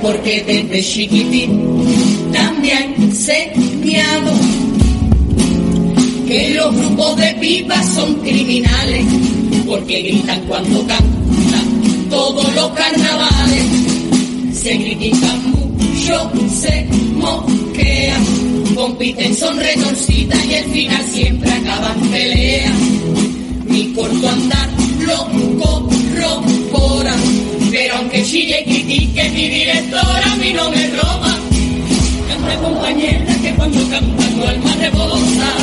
porque 0.00 0.44
desde 0.46 0.80
chiquitín 0.80 2.30
también 2.32 3.12
se 3.12 3.52
enseñado 3.52 4.32
que 6.28 6.50
los 6.54 6.72
grupos 6.76 7.16
de 7.16 7.34
pipas 7.40 7.84
son 7.94 8.14
criminales, 8.20 9.04
porque 9.66 10.02
gritan 10.02 10.40
cuando 10.46 10.86
cantan 10.86 12.08
todos 12.08 12.54
los 12.54 12.68
carnavales, 12.70 13.64
se 14.52 14.76
critican 14.76 15.50
mucho, 15.50 16.30
se 16.48 16.86
moquean, 17.16 18.24
compiten, 18.76 19.34
son 19.34 19.58
retorcidas 19.58 20.44
y 20.46 20.54
al 20.54 20.64
final 20.66 21.04
siempre 21.12 21.50
acaban 21.50 22.00
peleas. 22.08 22.72
Mi 23.72 23.90
corto 23.94 24.28
andar 24.28 24.68
lo 25.00 25.18
corrobora 25.58 27.14
pero 27.70 27.94
aunque 27.96 28.22
chille 28.22 28.60
y 28.60 28.64
critique 28.64 29.30
mi 29.30 29.48
directora, 29.48 30.30
a 30.30 30.36
mí 30.36 30.52
no 30.52 30.70
me 30.70 30.88
roba. 30.88 31.38
Canta 32.28 32.56
compañera 32.60 33.34
que 33.40 33.54
cuando 33.54 33.88
canta 33.88 34.28
tu 34.28 34.46
alma 34.46 34.74
rebosa. 34.76 35.61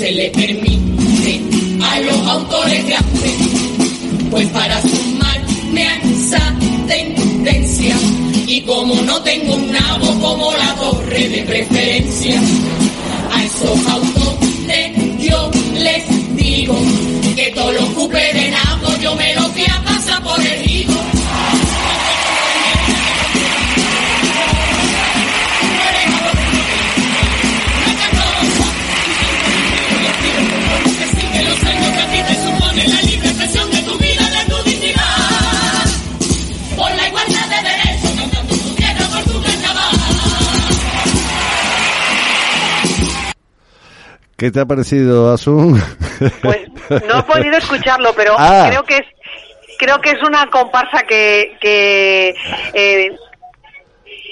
Se 0.00 0.12
le 0.12 0.30
¿Qué 44.40 44.50
te 44.50 44.58
ha 44.58 44.64
parecido, 44.64 45.30
Asun? 45.30 45.78
Pues 46.42 46.60
no 47.06 47.18
he 47.18 47.22
podido 47.24 47.56
escucharlo, 47.58 48.14
pero 48.14 48.34
ah. 48.38 48.64
creo 48.68 48.82
que 48.84 48.96
es 48.96 49.06
creo 49.78 50.00
que 50.00 50.10
es 50.12 50.22
una 50.22 50.46
comparsa 50.46 51.02
que, 51.02 51.56
que 51.60 52.34
eh, 52.72 53.16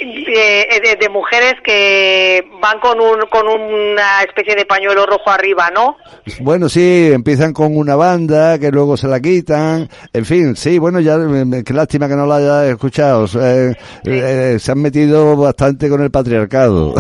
de, 0.04 0.96
de, 0.98 1.08
mujeres 1.08 1.54
que 1.64 2.44
van 2.60 2.78
con, 2.80 3.00
un, 3.00 3.20
con 3.30 3.46
una 3.48 4.22
especie 4.22 4.54
de 4.54 4.64
pañuelo 4.64 5.06
rojo 5.06 5.30
arriba, 5.30 5.70
¿no? 5.74 5.96
Bueno, 6.40 6.68
sí, 6.68 7.10
empiezan 7.12 7.52
con 7.52 7.76
una 7.76 7.96
banda 7.96 8.58
que 8.58 8.70
luego 8.70 8.96
se 8.96 9.08
la 9.08 9.20
quitan. 9.20 9.88
En 10.12 10.24
fin, 10.24 10.56
sí, 10.56 10.78
bueno, 10.78 11.00
ya 11.00 11.18
qué 11.64 11.72
lástima 11.72 12.08
que 12.08 12.16
no 12.16 12.26
la 12.26 12.36
haya 12.36 12.70
escuchado. 12.70 13.26
Eh, 13.40 13.74
eh, 14.04 14.56
se 14.58 14.72
han 14.72 14.80
metido 14.80 15.36
bastante 15.36 15.88
con 15.88 16.02
el 16.02 16.10
patriarcado. 16.10 16.94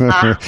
Ah. 0.00 0.38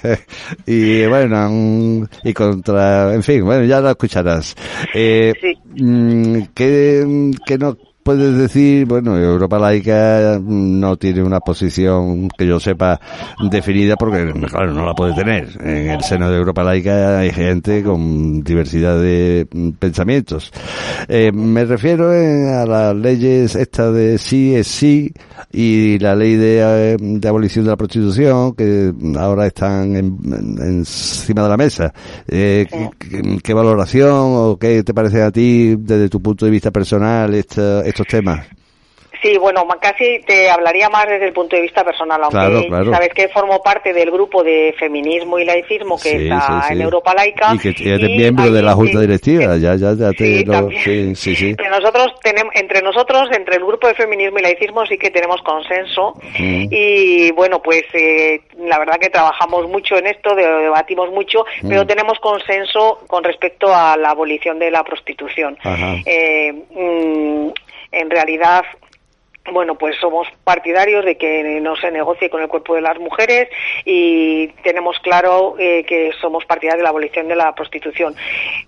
y 0.66 1.06
bueno, 1.06 2.08
y 2.22 2.32
contra, 2.32 3.14
en 3.14 3.22
fin, 3.22 3.44
bueno, 3.44 3.64
ya 3.64 3.80
la 3.80 3.90
escucharás. 3.90 4.54
Eh, 4.94 5.32
sí. 5.40 5.58
Mm, 5.82 6.42
¿qué, 6.54 7.32
qué 7.46 7.58
no 7.58 7.76
puedes 8.02 8.36
decir, 8.36 8.86
bueno, 8.86 9.16
Europa 9.18 9.58
laica 9.58 10.38
no 10.42 10.96
tiene 10.96 11.22
una 11.22 11.40
posición 11.40 12.28
que 12.36 12.46
yo 12.46 12.58
sepa 12.60 13.00
definida 13.50 13.96
porque, 13.96 14.32
claro, 14.48 14.72
no 14.72 14.84
la 14.84 14.94
puede 14.94 15.14
tener. 15.14 15.48
En 15.60 15.90
el 15.90 16.02
seno 16.02 16.30
de 16.30 16.38
Europa 16.38 16.64
laica 16.64 17.18
hay 17.18 17.30
gente 17.30 17.82
con 17.82 18.42
diversidad 18.42 19.00
de 19.00 19.46
pensamientos. 19.78 20.52
Eh, 21.08 21.32
me 21.32 21.64
refiero 21.64 22.10
a 22.10 22.66
las 22.66 22.94
leyes 22.96 23.54
esta 23.54 23.90
de 23.90 24.18
sí 24.18 24.54
es 24.54 24.66
sí 24.66 25.12
y 25.52 25.98
la 25.98 26.14
ley 26.14 26.36
de, 26.36 27.20
abolición 27.26 27.64
de 27.64 27.70
la 27.70 27.76
prostitución 27.76 28.54
que 28.54 28.92
ahora 29.18 29.46
están 29.46 29.94
encima 29.96 31.42
de 31.42 31.48
la 31.48 31.56
mesa. 31.56 31.92
Eh, 32.28 32.66
¿qué, 33.42 33.54
valoración 33.54 34.10
o 34.12 34.58
qué 34.58 34.82
te 34.82 34.94
parece 34.94 35.22
a 35.22 35.30
ti 35.30 35.76
desde 35.76 36.08
tu 36.08 36.20
punto 36.20 36.44
de 36.44 36.50
vista 36.50 36.70
personal 36.70 37.34
esta, 37.34 37.82
estos 37.92 38.06
temas? 38.06 38.46
Sí, 39.22 39.38
bueno, 39.38 39.64
casi 39.80 40.18
te 40.26 40.50
hablaría 40.50 40.88
más 40.88 41.06
desde 41.06 41.26
el 41.26 41.32
punto 41.32 41.54
de 41.54 41.62
vista 41.62 41.84
personal, 41.84 42.20
aunque 42.24 42.68
sabes 42.90 43.10
que 43.14 43.28
formo 43.28 43.62
parte 43.62 43.92
del 43.92 44.10
grupo 44.10 44.42
de 44.42 44.74
feminismo 44.76 45.38
y 45.38 45.44
laicismo 45.44 45.96
que 45.96 46.24
está 46.24 46.66
en 46.70 46.80
Europa 46.80 47.14
Laica. 47.14 47.54
Y 47.54 47.72
que 47.72 47.94
eres 47.94 48.10
miembro 48.10 48.50
de 48.50 48.62
la 48.62 48.74
Junta 48.74 48.98
Directiva, 48.98 49.56
ya, 49.58 49.76
ya, 49.76 49.94
ya 49.94 50.10
te 50.10 50.44
lo... 50.44 50.68
Sí, 50.70 51.14
sí, 51.14 51.36
sí. 51.36 51.54
nosotros 51.70 52.14
tenemos, 52.20 52.52
entre 52.56 52.82
nosotros, 52.82 53.28
entre 53.30 53.56
el 53.56 53.64
grupo 53.64 53.86
de 53.86 53.94
feminismo 53.94 54.40
y 54.40 54.42
laicismo 54.42 54.84
sí 54.86 54.98
que 54.98 55.10
tenemos 55.10 55.40
consenso 55.42 56.14
mm. 56.36 56.66
y 56.70 57.30
bueno, 57.30 57.62
pues 57.62 57.84
eh, 57.94 58.40
la 58.58 58.80
verdad 58.80 58.98
que 58.98 59.10
trabajamos 59.10 59.68
mucho 59.68 59.96
en 59.98 60.08
esto, 60.08 60.34
debatimos 60.34 61.10
mucho, 61.10 61.44
mm. 61.62 61.68
pero 61.68 61.86
tenemos 61.86 62.18
consenso 62.18 62.98
con 63.06 63.22
respecto 63.22 63.72
a 63.72 63.96
la 63.96 64.10
abolición 64.10 64.58
de 64.58 64.72
la 64.72 64.82
prostitución. 64.82 65.56
Eh, 66.04 66.52
mm, 66.52 67.50
en 67.92 68.10
realidad 68.10 68.64
bueno, 69.50 69.76
pues 69.76 69.96
somos 70.00 70.28
partidarios 70.44 71.04
de 71.04 71.16
que 71.16 71.60
no 71.60 71.74
se 71.74 71.90
negocie 71.90 72.30
con 72.30 72.42
el 72.42 72.48
cuerpo 72.48 72.76
de 72.76 72.80
las 72.80 72.98
mujeres 72.98 73.48
y 73.84 74.48
tenemos 74.62 74.98
claro 75.00 75.56
eh, 75.58 75.84
que 75.84 76.12
somos 76.20 76.44
partidarios 76.44 76.78
de 76.78 76.82
la 76.84 76.90
abolición 76.90 77.26
de 77.26 77.34
la 77.34 77.52
prostitución. 77.52 78.14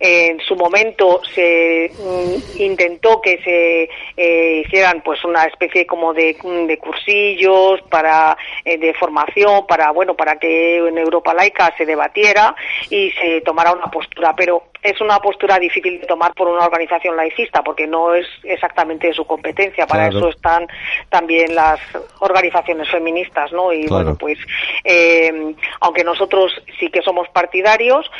en 0.00 0.40
su 0.40 0.56
momento 0.56 1.20
se 1.32 1.92
mm, 1.96 2.60
intentó 2.60 3.20
que 3.20 3.38
se 3.42 3.88
eh, 4.16 4.62
hicieran 4.66 5.00
pues 5.02 5.24
una 5.24 5.44
especie 5.44 5.86
como 5.86 6.12
de, 6.12 6.36
de 6.66 6.78
cursillos 6.78 7.80
para 7.82 8.36
eh, 8.64 8.76
de 8.76 8.94
formación 8.94 9.66
para 9.68 9.92
bueno 9.92 10.14
para 10.14 10.36
que 10.38 10.78
en 10.78 10.98
Europa 10.98 11.34
laica 11.34 11.72
se 11.78 11.86
debatiera 11.86 12.54
y 12.90 13.12
se 13.12 13.42
tomara 13.42 13.72
una 13.72 13.86
postura, 13.86 14.34
pero 14.36 14.64
es 14.84 15.00
una 15.00 15.18
postura 15.18 15.58
difícil 15.58 15.98
de 15.98 16.06
tomar 16.06 16.34
por 16.34 16.46
una 16.46 16.66
organización 16.66 17.16
laicista 17.16 17.62
porque 17.62 17.86
no 17.86 18.14
es 18.14 18.26
exactamente 18.42 19.06
de 19.06 19.14
su 19.14 19.24
competencia. 19.24 19.86
Para 19.86 20.08
eso 20.08 20.28
están 20.28 20.68
también 21.08 21.54
las 21.54 21.80
organizaciones 22.20 22.90
feministas, 22.90 23.50
¿no? 23.50 23.72
Y 23.72 23.86
bueno, 23.86 24.14
pues 24.14 24.38
eh, 24.84 25.54
aunque 25.80 26.04
nosotros 26.04 26.52
sí 26.78 26.90
que 26.90 27.00
somos 27.00 27.26
partidarios, 27.30 28.10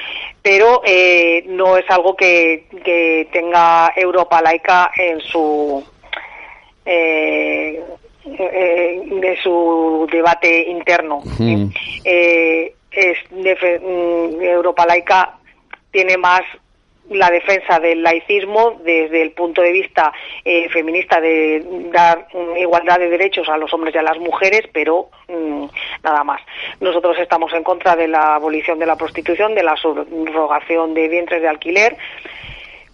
pero 0.41 0.81
eh, 0.87 1.45
no 1.49 1.77
es 1.77 1.85
algo 1.91 2.17
que, 2.17 2.67
que 2.83 3.29
tenga 3.31 3.93
Europa 3.95 4.41
laica 4.41 4.91
en 4.97 5.21
su 5.21 5.85
eh, 6.87 7.83
de 8.25 9.39
su 9.43 10.09
debate 10.11 10.71
interno. 10.71 11.23
Eh, 12.05 12.75
es 12.91 13.19
mm, 13.31 14.41
Europa 14.41 14.87
laica 14.87 15.35
tiene 15.95 16.18
más 16.18 16.42
la 17.11 17.30
defensa 17.30 17.78
del 17.78 18.03
laicismo 18.03 18.80
desde 18.82 19.22
el 19.22 19.30
punto 19.30 19.62
de 19.62 19.70
vista 19.70 20.12
eh, 20.45 20.68
feminista 20.70 21.20
de 21.20 21.64
dar 21.92 22.26
igualdad 22.59 22.99
de 22.99 23.11
derechos 23.11 23.49
a 23.49 23.57
los 23.59 23.72
hombres 23.72 23.95
y 23.95 23.99
a 23.99 24.03
las 24.03 24.18
mujeres, 24.18 24.62
pero 24.72 25.11
mm, 25.28 25.66
nada 26.03 26.24
más. 26.24 26.40
Nosotros 26.80 27.16
estamos 27.18 27.53
en 27.53 27.62
contra 27.62 27.95
de 27.95 28.09
la 28.09 28.34
abolición 28.34 28.78
de 28.80 28.86
la 28.86 28.97
prostitución, 28.97 29.55
de 29.55 29.62
la 29.62 29.76
subrogación 29.76 30.95
de 30.95 31.09
vientres 31.09 31.42
de 31.42 31.49
alquiler, 31.49 31.97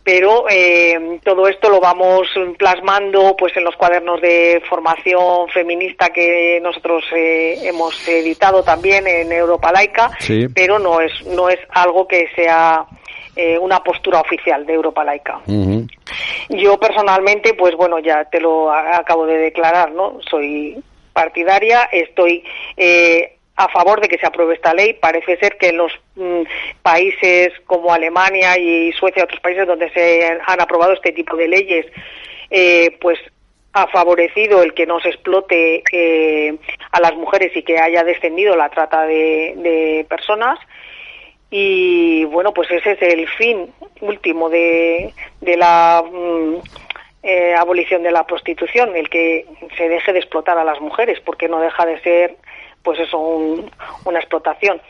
pero 0.03 0.47
eh, 0.49 1.21
todo 1.25 1.47
esto 1.49 1.69
lo 1.69 1.81
vamos 1.81 2.27
plasmando 2.59 3.37
pues 3.39 3.57
en 3.57 3.65
los 3.65 3.77
cuadernos 3.77 4.21
de 4.21 4.63
formación 4.69 5.49
feminista 5.49 6.11
que 6.11 6.59
nosotros 6.63 7.05
eh, 7.15 7.59
hemos 7.63 8.09
editado 8.09 8.63
también 8.63 9.07
en 9.07 9.31
Europa 9.31 9.73
Laica, 9.73 10.11
pero 10.55 10.79
no 10.79 11.01
es 11.01 11.13
no 11.27 11.49
es 11.49 11.59
algo 11.71 12.07
que 12.09 12.29
sea 12.35 12.87
eh, 13.37 13.59
una 13.59 13.83
postura 13.83 14.21
oficial 14.21 14.67
de 14.67 14.75
Europa 14.75 15.05
laica. 15.05 15.41
Yo 16.49 16.79
personalmente, 16.79 17.55
pues 17.55 17.77
bueno, 17.77 17.99
ya 18.01 18.25
te 18.25 18.41
lo 18.41 18.73
acabo 18.73 19.25
de 19.25 19.39
declarar, 19.39 19.93
¿no? 19.93 20.19
Soy 20.29 20.77
partidaria, 21.13 21.89
estoy 21.93 22.45
eh, 22.77 23.39
a 23.61 23.69
favor 23.69 24.01
de 24.01 24.09
que 24.09 24.19
se 24.19 24.27
apruebe 24.27 24.55
esta 24.55 24.75
ley. 24.75 24.95
Parece 24.95 25.37
ser 25.39 25.57
que 25.59 25.69
en 25.69 25.77
los 25.77 25.93
mm, 26.17 26.43
países 26.83 27.53
como 27.67 27.93
Alemania 27.93 28.59
y 28.59 28.93
Suecia, 28.93 29.25
otros 29.25 29.41
países 29.41 29.67
donde 29.67 29.91
se 29.91 30.39
han 30.47 30.61
aprobado 30.61 30.93
este 30.93 31.13
tipo 31.13 31.37
de 31.37 31.49
leyes, 31.49 31.87
eh, 32.51 32.97
pues 33.01 33.19
ha 33.73 33.87
favorecido 33.87 34.63
el 34.63 34.75
que 34.75 34.87
no 34.87 34.99
se 35.01 35.11
explote 35.11 35.85
a 36.91 37.01
las 37.01 37.15
mujeres 37.15 37.57
y 37.57 37.63
que 37.63 37.79
haya 37.79 38.03
descendido 38.03 38.57
la 38.57 38.69
trata 38.69 39.07
de 39.07 40.05
personas 40.09 40.59
y 41.51 42.25
bueno, 42.27 42.55
pues 42.55 42.71
ese 42.71 42.93
es 42.93 43.03
el 43.03 43.29
fin 43.29 43.73
último 44.01 44.49
de, 44.49 45.13
de 45.41 45.57
la 45.57 46.03
mm, 46.09 46.55
eh, 47.25 47.55
abolición 47.55 48.03
de 48.05 48.13
la 48.13 48.25
prostitución, 48.25 48.95
el 48.95 49.11
que 49.11 49.47
se 49.77 49.89
deje 49.89 50.13
de 50.13 50.21
explotar 50.21 50.57
a 50.59 50.65
las 50.65 50.81
mujeres, 50.81 51.19
porque 51.21 51.49
no 51.49 51.61
deja 51.61 51.85
de 51.87 52.01
ser, 52.01 52.37
pues 52.83 52.99
eso, 53.01 53.19
una 53.19 54.19
explotación. 54.19 54.81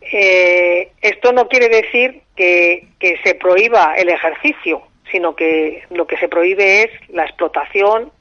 Eh, 0.00 0.92
esto 1.02 1.32
no 1.32 1.48
quiere 1.48 1.68
decir 1.68 2.22
que, 2.34 2.86
que 2.98 3.18
se 3.22 3.34
prohíba 3.34 3.94
el 3.96 4.08
ejercicio, 4.08 4.82
sino 5.10 5.34
que 5.34 5.82
lo 5.90 6.06
que 6.06 6.16
se 6.16 6.28
prohíbe 6.28 6.84
es 6.84 6.90
la 7.10 7.24
explotación 7.24 8.12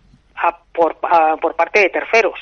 por, 0.74 0.98
por 0.98 1.56
parte 1.56 1.80
de 1.80 1.90
terceros 1.90 2.40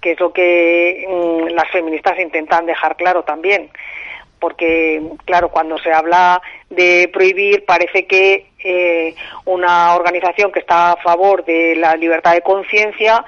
que 0.00 0.12
es 0.12 0.20
lo 0.20 0.32
que 0.32 1.06
mm, 1.08 1.54
las 1.54 1.70
feministas 1.70 2.18
intentan 2.18 2.66
dejar 2.66 2.96
claro 2.96 3.22
también. 3.22 3.70
Porque, 4.38 5.02
claro, 5.26 5.50
cuando 5.50 5.76
se 5.78 5.92
habla 5.92 6.40
de 6.70 7.10
prohibir, 7.12 7.64
parece 7.66 8.06
que 8.06 8.46
eh, 8.64 9.14
una 9.44 9.94
organización 9.94 10.50
que 10.50 10.60
está 10.60 10.92
a 10.92 10.96
favor 10.96 11.44
de 11.44 11.76
la 11.76 11.94
libertad 11.96 12.32
de 12.32 12.40
conciencia 12.40 13.24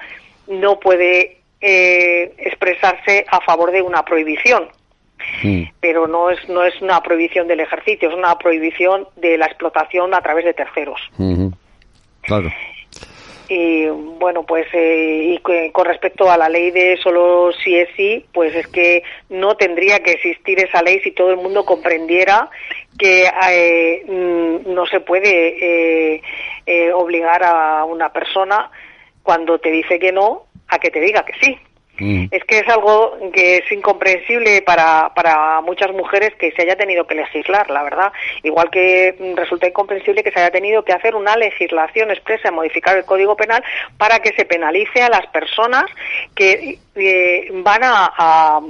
no 0.47 0.81
puede 0.81 1.42
eh, 1.63 2.35
expresarse 2.39 3.25
a 3.29 3.41
favor 3.41 3.71
de 3.71 3.81
una 3.81 4.05
prohibición. 4.05 4.69
Mm. 5.43 5.63
Pero 5.81 6.09
no 6.09 6.31
es, 6.31 6.49
no 6.49 6.65
es 6.65 6.81
una 6.83 7.01
prohibición 7.01 7.47
del 7.47 7.61
ejercicio, 7.61 8.09
es 8.09 8.15
una 8.15 8.37
prohibición 8.37 9.07
de 9.17 9.39
la 9.39 9.47
explotación 9.47 10.13
a 10.15 10.21
través 10.21 10.45
de 10.45 10.55
terceros. 10.55 11.01
Claro. 12.23 12.51
Y 13.49 13.87
bueno, 13.87 14.45
pues 14.45 14.67
eh, 14.73 15.37
y 15.37 15.71
con 15.73 15.85
respecto 15.85 16.31
a 16.31 16.37
la 16.37 16.49
ley 16.49 16.71
de 16.71 16.97
solo 16.97 17.53
si 17.63 17.77
es 17.77 17.89
sí, 17.97 18.25
pues 18.33 18.55
es 18.55 18.67
que 18.67 19.03
no 19.29 19.57
tendría 19.57 20.03
que 20.03 20.13
existir 20.13 20.59
esa 20.59 20.83
ley 20.83 21.01
si 21.01 21.11
todo 21.11 21.31
el 21.31 21.37
mundo 21.37 21.65
comprendiera 21.65 22.49
que 22.99 23.31
eh, 23.51 24.05
mm, 24.09 24.73
no 24.73 24.87
se 24.87 25.01
puede 25.01 26.17
eh, 26.67 26.93
obligar 26.93 27.43
a 27.45 27.85
una 27.85 28.13
persona 28.13 28.71
cuando 29.23 29.59
te 29.59 29.71
dice 29.71 29.99
que 29.99 30.13
no 30.13 30.47
a 30.73 30.79
que 30.79 30.91
te 30.91 31.01
diga 31.01 31.25
que 31.25 31.35
sí. 31.41 31.59
Mm. 31.99 32.29
Es 32.31 32.43
que 32.45 32.59
es 32.61 32.69
algo 32.69 33.19
que 33.35 33.59
es 33.59 33.71
incomprensible 33.71 34.63
para, 34.63 35.13
para 35.15 35.61
muchas 35.61 35.93
mujeres 35.93 36.35
que 36.39 36.51
se 36.53 36.63
haya 36.63 36.75
tenido 36.75 37.07
que 37.07 37.15
legislar, 37.15 37.69
la 37.71 37.83
verdad. 37.83 38.13
Igual 38.43 38.71
que 38.71 39.15
resulta 39.37 39.69
incomprensible 39.69 40.25
que 40.25 40.33
se 40.33 40.41
haya 40.41 40.51
tenido 40.51 40.83
que 40.85 40.95
hacer 40.95 41.15
una 41.15 41.37
legislación 41.37 42.11
expresa, 42.11 42.51
modificar 42.51 42.97
el 42.97 43.05
Código 43.05 43.37
Penal 43.37 43.63
para 43.99 44.21
que 44.21 44.33
se 44.33 44.47
penalice 44.47 45.03
a 45.03 45.11
las 45.11 45.27
personas 45.27 45.85
que 46.35 46.79
eh, 46.95 47.49
van 47.63 47.83
a, 47.85 48.61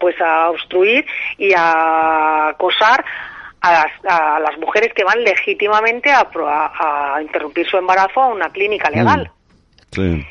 pues 0.00 0.18
a 0.20 0.48
obstruir 0.48 1.04
y 1.36 1.52
a 1.54 2.48
acosar 2.48 3.04
a 3.60 4.40
las, 4.40 4.58
mujeres 4.58 4.94
que 4.94 5.04
van 5.04 5.22
legítimamente 5.22 6.10
a, 6.10 6.26
a, 6.32 7.20
interrumpir 7.20 7.68
su 7.68 7.76
embarazo 7.76 8.22
a 8.22 8.28
una 8.28 8.48
clínica 8.48 8.88
legal. 8.88 9.30
Mm. 9.92 9.94
Sí. 9.94 10.26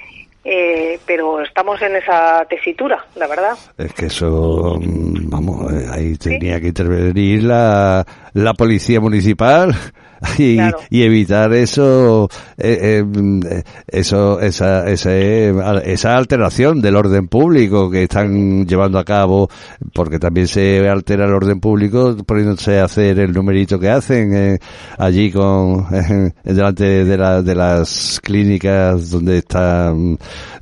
Eh, 0.50 0.98
pero 1.06 1.42
estamos 1.42 1.82
en 1.82 1.98
esa 1.98 2.46
tesitura, 2.50 3.04
la 3.16 3.28
verdad. 3.28 3.58
Es 3.78 3.94
que 3.94 4.06
eso, 4.06 4.80
mm, 4.80 5.30
vamos, 5.30 5.74
eh, 5.74 5.88
ahí 5.92 6.16
tenía 6.16 6.62
que 6.62 6.68
intervenir 6.68 7.44
la, 7.44 8.06
la 8.32 8.54
policía 8.54 9.02
municipal 9.02 9.76
y, 10.38 10.58
y 10.90 11.04
evitar 11.04 11.54
eso, 11.54 12.30
eh, 12.58 13.04
eh, 13.04 13.64
eso 13.88 14.40
esa, 14.40 14.90
esa, 14.90 15.18
esa 15.18 16.18
alteración 16.18 16.82
del 16.82 16.96
orden 16.96 17.28
público 17.28 17.90
que 17.90 18.04
están 18.04 18.66
llevando 18.66 19.00
a 19.00 19.04
cabo, 19.04 19.50
porque 19.94 20.20
también 20.20 20.48
se 20.48 20.88
altera 20.90 21.26
el 21.26 21.34
orden 21.34 21.60
público 21.60 22.16
poniéndose 22.26 22.80
a 22.80 22.86
hacer 22.86 23.20
el 23.20 23.34
numerito 23.34 23.80
que 23.80 23.90
hacen 23.90 24.34
eh, 24.36 24.60
allí 24.98 25.32
con 25.32 25.86
delante 26.44 27.06
de, 27.06 27.18
la, 27.18 27.42
de 27.42 27.56
las 27.56 28.20
clínicas 28.24 29.12
donde 29.12 29.40
está 29.40 29.94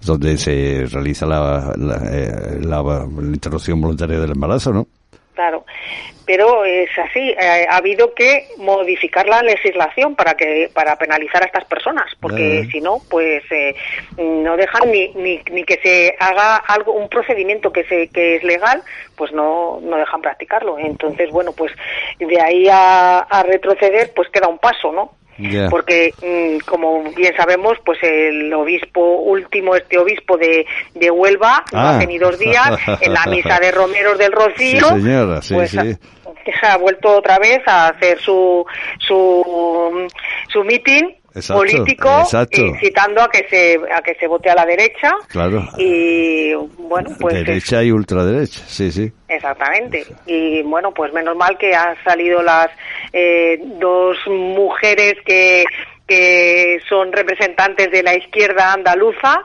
donde 0.05 0.37
se 0.37 0.85
realiza 0.91 1.25
la, 1.25 1.73
la, 1.77 2.59
la 2.61 3.05
interrupción 3.33 3.81
voluntaria 3.81 4.19
del 4.19 4.31
embarazo, 4.31 4.71
¿no? 4.71 4.87
Claro, 5.35 5.65
pero 6.25 6.63
es 6.63 6.89
así. 6.97 7.35
Eh, 7.37 7.67
ha 7.69 7.75
habido 7.75 8.13
que 8.13 8.47
modificar 8.57 9.27
la 9.27 9.41
legislación 9.41 10.15
para 10.15 10.35
que 10.35 10.71
para 10.73 10.95
penalizar 10.95 11.43
a 11.43 11.45
estas 11.45 11.65
personas, 11.65 12.09
porque 12.21 12.65
si 12.71 12.79
no, 12.79 12.99
pues 13.09 13.43
eh, 13.51 13.75
no 14.17 14.55
dejan 14.55 14.89
ni, 14.89 15.09
ni, 15.09 15.41
ni, 15.51 15.65
que 15.65 15.77
se 15.83 16.15
haga 16.19 16.55
algo 16.55 16.93
un 16.93 17.09
procedimiento 17.09 17.73
que 17.73 17.83
se 17.83 18.07
que 18.07 18.37
es 18.37 18.43
legal, 18.43 18.81
pues 19.17 19.33
no 19.33 19.81
no 19.81 19.97
dejan 19.97 20.21
practicarlo. 20.21 20.79
Entonces, 20.79 21.29
bueno, 21.31 21.51
pues 21.51 21.73
de 22.17 22.41
ahí 22.41 22.69
a, 22.69 23.19
a 23.19 23.43
retroceder, 23.43 24.13
pues 24.15 24.29
queda 24.29 24.47
un 24.47 24.57
paso, 24.59 24.93
¿no? 24.93 25.11
Porque, 25.69 26.13
mm, 26.21 26.65
como 26.65 27.03
bien 27.13 27.35
sabemos, 27.35 27.77
pues 27.85 27.99
el 28.01 28.53
obispo 28.53 29.01
último, 29.01 29.75
este 29.75 29.97
obispo 29.97 30.37
de, 30.37 30.65
de 30.93 31.11
Huelva, 31.11 31.63
ah. 31.73 31.95
hace 31.97 32.07
ni 32.07 32.17
dos 32.17 32.37
días, 32.39 32.79
en 33.01 33.13
la 33.13 33.25
misa 33.25 33.59
de 33.59 33.71
Romeros 33.71 34.17
del 34.17 34.31
Rocío, 34.31 34.87
pues 35.51 35.77
Ha, 36.61 36.77
vuelto 36.77 37.17
otra 37.17 37.39
vez 37.39 37.59
a 37.65 37.87
hacer 37.87 38.19
su, 38.19 38.63
su, 38.99 40.07
su 40.47 40.63
meeting 40.63 41.15
político 41.47 42.09
incitando 42.51 43.21
a 43.21 43.29
que 43.29 43.45
se 43.49 43.79
a 43.93 44.01
que 44.01 44.15
se 44.15 44.27
vote 44.27 44.49
a 44.49 44.55
la 44.55 44.65
derecha. 44.65 45.11
Claro. 45.27 45.67
Y 45.77 46.53
bueno 46.53 47.09
pues 47.19 47.33
derecha 47.33 47.83
y 47.83 47.91
ultraderecha 47.91 48.61
sí 48.67 48.91
sí. 48.91 49.11
Exactamente. 49.27 50.05
Y 50.25 50.61
bueno 50.63 50.93
pues 50.93 51.11
menos 51.13 51.35
mal 51.35 51.57
que 51.57 51.75
han 51.75 51.95
salido 52.03 52.41
las 52.41 52.69
eh, 53.17 53.57
dos 53.79 54.17
mujeres 54.27 55.15
que 55.25 55.63
que 56.05 56.79
son 56.87 57.11
representantes 57.11 57.89
de 57.89 58.03
la 58.03 58.15
izquierda 58.15 58.73
andaluza 58.73 59.41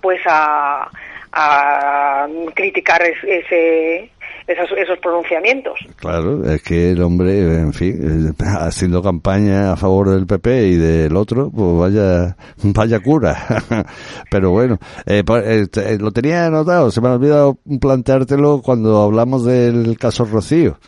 pues 0.00 0.20
a 0.26 0.88
a 1.32 2.26
criticar 2.54 3.02
ese 3.02 4.10
esos, 4.46 4.98
pronunciamientos. 4.98 5.78
Claro, 5.96 6.44
es 6.44 6.62
que 6.62 6.90
el 6.90 7.02
hombre, 7.02 7.60
en 7.60 7.72
fin, 7.72 8.34
eh, 8.38 8.44
haciendo 8.44 9.02
campaña 9.02 9.72
a 9.72 9.76
favor 9.76 10.10
del 10.10 10.26
PP 10.26 10.66
y 10.66 10.76
del 10.76 11.16
otro, 11.16 11.50
pues 11.50 11.78
vaya, 11.78 12.36
vaya 12.62 13.00
cura. 13.00 13.36
Pero 14.30 14.50
bueno, 14.50 14.78
eh, 15.06 15.22
eh, 15.26 15.98
lo 15.98 16.10
tenía 16.10 16.46
anotado, 16.46 16.90
se 16.90 17.00
me 17.00 17.08
ha 17.08 17.14
olvidado 17.14 17.58
planteártelo 17.80 18.62
cuando 18.62 19.02
hablamos 19.02 19.44
del 19.44 19.96
caso 19.98 20.24
Rocío. 20.24 20.78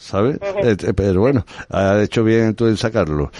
¿Sabes? 0.00 0.38
pero 0.96 1.20
bueno, 1.20 1.44
ha 1.68 2.00
hecho 2.02 2.24
bien 2.24 2.54
tú 2.54 2.66
en 2.66 2.76
sacarlo. 2.76 3.30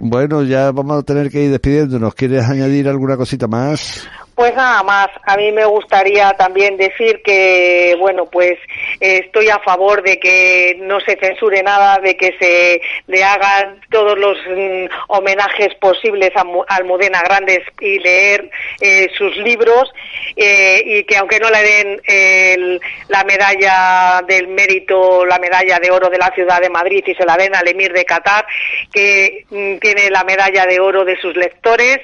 bueno, 0.00 0.42
ya 0.44 0.70
vamos 0.70 1.00
a 1.00 1.02
tener 1.02 1.30
que 1.30 1.44
ir 1.44 1.50
despidiéndonos. 1.50 2.14
¿Quieres 2.14 2.44
añadir 2.44 2.88
alguna 2.88 3.16
cosita 3.16 3.48
más? 3.48 4.06
Pues 4.34 4.52
nada 4.56 4.82
más, 4.82 5.08
a 5.22 5.36
mí 5.36 5.52
me 5.52 5.64
gustaría 5.64 6.32
también 6.32 6.76
decir 6.76 7.22
que, 7.22 7.94
bueno, 8.00 8.26
pues 8.26 8.58
estoy 8.98 9.48
a 9.48 9.60
favor 9.60 10.02
de 10.02 10.18
que 10.18 10.76
no 10.80 10.98
se 11.00 11.16
censure 11.16 11.62
nada, 11.62 11.98
de 11.98 12.16
que 12.16 12.34
se 12.40 12.80
le 13.06 13.22
hagan 13.22 13.80
todos 13.90 14.18
los 14.18 14.36
mm, 14.38 14.86
homenajes 15.08 15.74
posibles 15.76 16.32
a, 16.34 16.44
Almudena 16.66 17.22
Grandes 17.22 17.60
y 17.80 18.00
leer 18.00 18.50
eh, 18.80 19.08
sus 19.16 19.36
libros 19.36 19.92
eh, 20.34 20.82
y 20.84 21.04
que 21.04 21.16
aunque 21.16 21.38
no 21.38 21.48
le 21.50 21.62
den 21.62 22.80
la 23.08 23.22
medalla 23.22 24.20
del 24.26 24.48
mérito, 24.48 25.24
la 25.26 25.38
medalla 25.38 25.78
de 25.78 25.92
oro 25.92 26.10
de 26.10 26.18
la 26.18 26.32
ciudad 26.34 26.60
de 26.60 26.70
Madrid 26.70 27.04
y 27.06 27.14
se 27.14 27.24
la 27.24 27.36
den 27.36 27.54
al 27.54 27.68
emir 27.68 27.92
de 27.92 28.04
Qatar, 28.04 28.44
que 28.92 29.44
mm, 29.48 29.78
tiene 29.78 30.10
la 30.10 30.24
medalla 30.24 30.66
de 30.66 30.80
oro 30.80 31.04
de 31.04 31.16
sus 31.20 31.36
lectores 31.36 32.00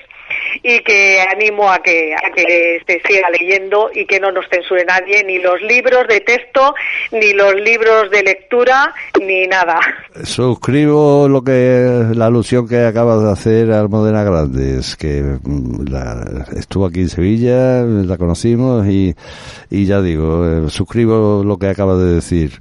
y 0.62 0.80
que 0.80 1.20
animo 1.20 1.70
a 1.70 1.78
que, 1.82 2.14
a 2.14 2.30
que 2.32 2.80
se 2.86 3.00
siga 3.06 3.28
leyendo 3.30 3.90
y 3.94 4.06
que 4.06 4.20
no 4.20 4.32
nos 4.32 4.46
censure 4.48 4.84
nadie, 4.84 5.24
ni 5.24 5.38
los 5.38 5.60
libros 5.62 6.06
de 6.08 6.20
texto, 6.20 6.74
ni 7.12 7.32
los 7.32 7.54
libros 7.54 8.10
de 8.10 8.22
lectura, 8.22 8.94
ni 9.20 9.46
nada. 9.46 9.78
Suscribo 10.24 11.28
lo 11.28 11.42
que 11.42 12.04
la 12.14 12.26
alusión 12.26 12.68
que 12.68 12.84
acabas 12.84 13.22
de 13.22 13.30
hacer 13.30 13.72
a 13.72 13.80
Almudena 13.80 14.24
Grandes, 14.24 14.96
que 14.96 15.22
mm, 15.42 15.84
estuvo 16.56 16.86
aquí 16.86 17.00
en 17.00 17.08
Sevilla, 17.08 17.82
la 17.82 18.16
conocimos 18.16 18.86
y, 18.86 19.14
y 19.70 19.86
ya 19.86 20.00
digo, 20.00 20.46
eh, 20.46 20.70
suscribo 20.70 21.42
lo 21.44 21.58
que 21.58 21.68
acabas 21.68 21.98
de 21.98 22.14
decir. 22.14 22.60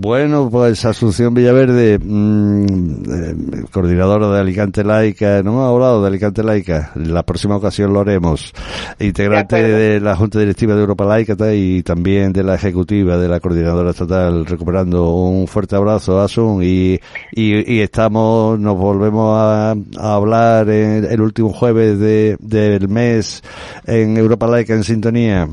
Bueno, 0.00 0.48
pues 0.48 0.84
Asunción 0.84 1.34
Villaverde, 1.34 1.98
mmm, 1.98 3.64
coordinadora 3.72 4.30
de 4.30 4.40
Alicante 4.40 4.84
Laica, 4.84 5.42
no 5.42 5.50
hemos 5.50 5.68
hablado 5.68 6.02
de 6.02 6.06
Alicante 6.06 6.44
Laica, 6.44 6.92
la 6.98 7.22
próxima 7.22 7.56
ocasión 7.56 7.92
lo 7.92 8.00
haremos, 8.00 8.52
integrante 8.98 9.62
de, 9.62 10.00
la 10.00 10.16
Junta 10.16 10.38
Directiva 10.38 10.74
de 10.74 10.80
Europa 10.80 11.04
Laica 11.04 11.36
y 11.54 11.82
también 11.82 12.32
de 12.32 12.42
la 12.42 12.54
Ejecutiva 12.54 13.16
de 13.16 13.28
la 13.28 13.40
Coordinadora 13.40 13.90
Estatal, 13.90 14.46
recuperando 14.46 15.10
un 15.14 15.46
fuerte 15.46 15.76
abrazo, 15.76 16.20
Asun, 16.20 16.62
y, 16.62 16.98
y, 17.32 17.80
estamos, 17.80 18.58
nos 18.58 18.76
volvemos 18.76 19.36
a, 19.36 19.74
hablar 19.98 20.68
en, 20.70 21.04
el 21.04 21.20
último 21.20 21.52
jueves 21.52 21.98
de, 21.98 22.36
del 22.40 22.88
mes 22.88 23.42
en 23.86 24.16
Europa 24.16 24.46
Laica 24.46 24.74
en 24.74 24.84
sintonía. 24.84 25.48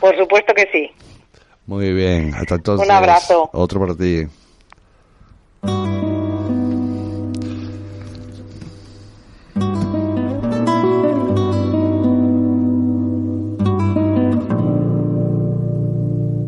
Por 0.00 0.16
supuesto 0.16 0.52
que 0.54 0.68
sí. 0.72 0.90
Muy 1.66 1.92
bien, 1.92 2.34
hasta 2.34 2.56
entonces. 2.56 2.86
Un 2.86 2.92
abrazo. 2.92 3.50
Otro 3.52 3.80
para 3.80 3.94
ti. 3.94 4.26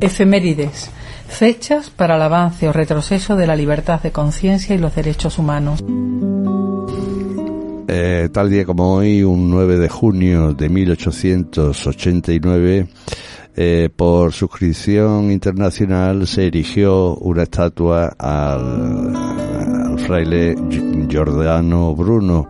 Efemérides. 0.02 0.90
Fechas 1.28 1.88
para 1.88 2.16
el 2.16 2.22
avance 2.22 2.68
o 2.68 2.72
retroceso 2.72 3.36
de 3.36 3.46
la 3.46 3.54
libertad 3.54 4.02
de 4.02 4.10
conciencia 4.10 4.74
y 4.74 4.78
los 4.78 4.92
derechos 4.94 5.38
humanos. 5.38 5.82
Eh, 7.86 8.28
tal 8.32 8.50
día 8.50 8.64
como 8.64 8.96
hoy, 8.96 9.22
un 9.22 9.48
9 9.48 9.78
de 9.78 9.88
junio 9.88 10.54
de 10.54 10.68
1889, 10.68 12.88
eh, 13.54 13.90
por 13.94 14.32
suscripción 14.32 15.30
internacional 15.30 16.26
se 16.26 16.48
erigió 16.48 17.14
una 17.16 17.44
estatua 17.44 18.08
al, 18.18 19.14
fraile 19.98 20.56
Giordano 21.08 21.94
Bruno 21.94 22.48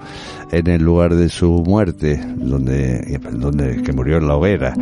en 0.53 0.69
el 0.69 0.83
lugar 0.83 1.15
de 1.15 1.29
su 1.31 1.51
muerte, 1.67 2.21
donde, 2.37 3.19
donde 3.33 3.83
que 3.83 3.93
murió 3.93 4.19
en 4.19 4.29
la 4.29 4.37
hoguera, 4.37 4.75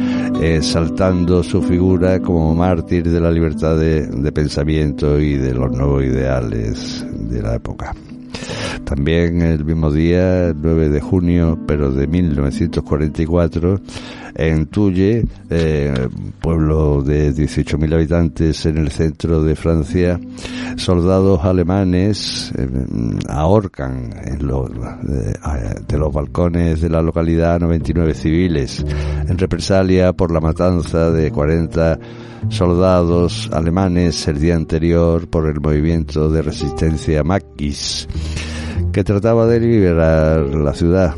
saltando 0.60 1.42
su 1.44 1.62
figura 1.62 2.20
como 2.20 2.54
mártir 2.54 3.08
de 3.08 3.20
la 3.20 3.30
libertad 3.30 3.78
de, 3.78 4.32
pensamiento 4.32 5.18
y 5.18 5.36
de 5.36 5.54
los 5.54 5.70
nuevos 5.70 6.04
ideales 6.04 7.06
de 7.12 7.40
la 7.40 7.54
época. 7.54 7.94
También 8.84 9.42
el 9.42 9.64
mismo 9.64 9.92
día, 9.92 10.52
9 10.54 10.88
de 10.88 11.00
junio, 11.00 11.58
pero 11.66 11.92
de 11.92 12.06
1944, 12.06 13.80
en 14.34 14.66
Tulle, 14.66 15.24
eh, 15.48 16.08
pueblo 16.40 17.02
de 17.02 17.32
18.000 17.32 17.94
habitantes 17.94 18.66
en 18.66 18.78
el 18.78 18.90
centro 18.90 19.42
de 19.42 19.56
Francia, 19.56 20.20
soldados 20.76 21.44
alemanes 21.44 22.52
eh, 22.56 22.68
ahorcan 23.28 24.12
en 24.24 24.46
los, 24.46 24.70
eh, 24.70 25.34
de 25.86 25.98
los 25.98 26.12
balcones 26.12 26.80
de 26.80 26.88
la 26.88 27.02
localidad 27.02 27.60
99 27.60 28.14
civiles 28.14 28.84
en 29.28 29.38
represalia 29.38 30.12
por 30.12 30.32
la 30.32 30.40
matanza 30.40 31.10
de 31.10 31.30
40 31.30 31.98
soldados 32.48 33.50
alemanes 33.52 34.26
el 34.28 34.40
día 34.40 34.56
anterior 34.56 35.28
por 35.28 35.46
el 35.46 35.60
movimiento 35.60 36.30
de 36.30 36.42
resistencia 36.42 37.22
Maquis 37.22 38.08
que 38.92 39.04
trataba 39.04 39.46
de 39.46 39.60
liberar 39.60 40.40
la 40.54 40.74
ciudad. 40.74 41.14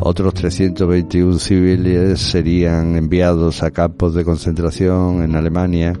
Otros 0.00 0.34
321 0.34 1.38
civiles 1.38 2.20
serían 2.20 2.96
enviados 2.96 3.62
a 3.62 3.70
campos 3.70 4.14
de 4.14 4.24
concentración 4.24 5.22
en 5.22 5.34
Alemania, 5.34 5.98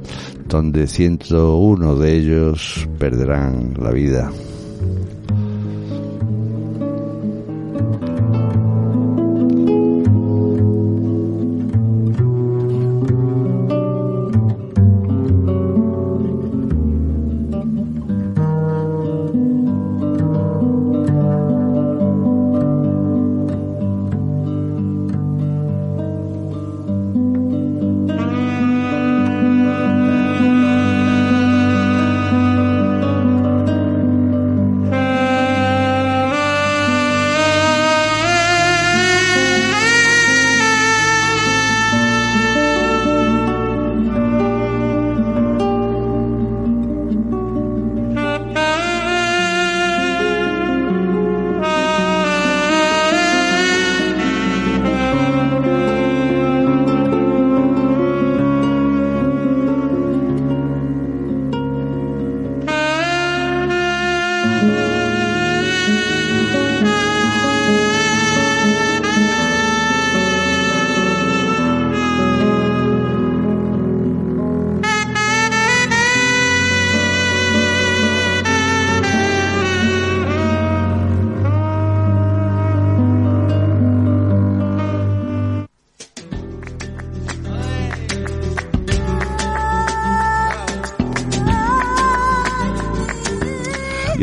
donde 0.48 0.86
101 0.86 1.96
de 1.96 2.16
ellos 2.16 2.88
perderán 2.98 3.74
la 3.78 3.90
vida. 3.90 4.30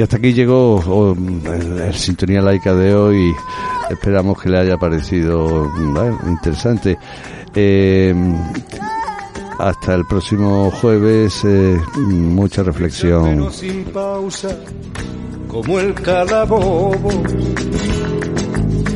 Hasta 0.04 0.18
aquí 0.18 0.34
llegó 0.34 0.76
oh, 0.76 1.16
el, 1.16 1.93
Sintonía 1.95 2.41
Laica 2.41 2.74
de 2.74 2.93
hoy. 2.93 3.34
Esperamos 3.89 4.41
que 4.41 4.49
le 4.49 4.60
haya 4.60 4.78
parecido 4.78 5.72
interesante. 6.28 6.97
Eh, 7.56 8.14
hasta 9.60 9.95
el 9.95 10.06
próximo 10.06 10.72
jueves, 10.72 11.41
eh, 11.45 11.80
mucha 11.95 12.64
reflexión. 12.64 13.51
Sin 13.54 13.86
pausa, 13.86 14.49
como 15.47 15.80
el 15.80 15.93
calabobo. 15.93 17.24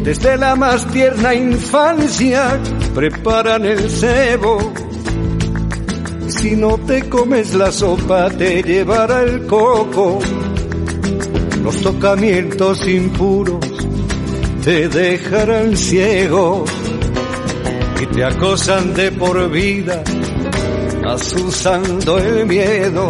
Desde 0.03 0.37
la 0.37 0.55
más 0.55 0.85
tierna 0.87 1.33
infancia 1.33 2.59
preparan 2.93 3.65
el 3.65 3.89
cebo. 3.89 4.73
Si 6.27 6.55
no 6.55 6.77
te 6.79 7.07
comes 7.07 7.53
la 7.53 7.71
sopa, 7.71 8.29
te 8.29 8.61
llevará 8.61 9.21
el 9.23 9.45
coco 9.47 10.19
los 11.67 11.81
tocamientos 11.81 12.87
impuros 12.87 13.59
te 14.63 14.87
dejarán 14.87 15.75
ciego 15.75 16.63
y 18.01 18.05
te 18.05 18.23
acosan 18.23 18.93
de 18.93 19.11
por 19.11 19.51
vida, 19.51 20.01
asusando 21.05 22.19
el 22.19 22.45
miedo, 22.45 23.09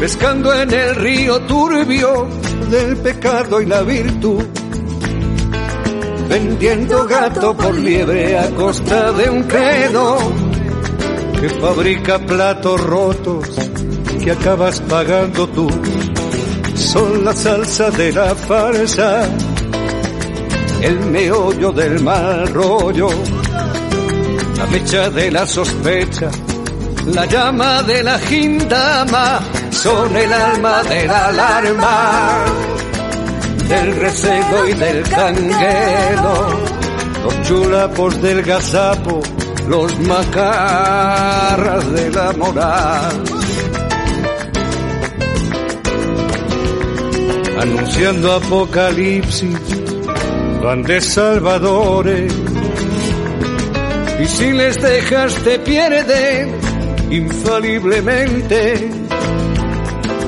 pescando 0.00 0.54
en 0.54 0.72
el 0.72 0.94
río 0.94 1.38
turbio 1.40 2.28
del 2.70 2.96
pecado 2.96 3.60
y 3.60 3.66
la 3.66 3.82
virtud, 3.82 4.44
vendiendo 6.30 7.06
gato 7.06 7.54
por 7.54 7.76
liebre 7.76 8.38
a 8.38 8.48
costa 8.54 9.12
de 9.12 9.28
un 9.28 9.42
credo 9.42 10.16
que 11.38 11.48
fabrica 11.60 12.18
platos 12.20 12.80
rotos 12.80 13.50
que 14.24 14.30
acabas 14.30 14.80
pagando 14.80 15.46
tú 15.48 15.68
son 16.74 17.24
la 17.24 17.34
salsa 17.34 17.90
de 17.90 18.12
la 18.12 18.34
farsa, 18.34 19.28
el 20.80 21.00
meollo 21.00 21.72
del 21.72 22.02
mal 22.02 22.48
rollo, 22.48 23.08
la 24.56 24.66
mecha 24.66 25.10
de 25.10 25.30
la 25.30 25.46
sospecha, 25.46 26.30
la 27.06 27.26
llama 27.26 27.82
de 27.82 28.02
la 28.02 28.18
gindama, 28.18 29.40
son 29.70 30.16
el 30.16 30.32
alma 30.32 30.82
de 30.84 31.06
la 31.06 31.26
alarma, 31.26 32.44
del 33.68 33.96
recelo 33.96 34.68
y 34.68 34.72
del 34.74 35.02
canguelo, 35.08 36.60
los 37.24 37.42
chulapos 37.42 38.20
del 38.22 38.42
gazapo, 38.42 39.20
los 39.68 39.98
macarras 40.00 41.92
de 41.92 42.10
la 42.10 42.32
moral 42.32 43.41
anunciando 47.62 48.32
apocalipsis, 48.32 49.56
van 50.62 50.82
de 50.82 51.00
salvadores. 51.00 52.32
Y 54.20 54.26
si 54.26 54.52
les 54.52 54.80
dejas 54.82 55.34
te 55.44 55.58
pierden 55.60 56.54
infaliblemente. 57.10 58.90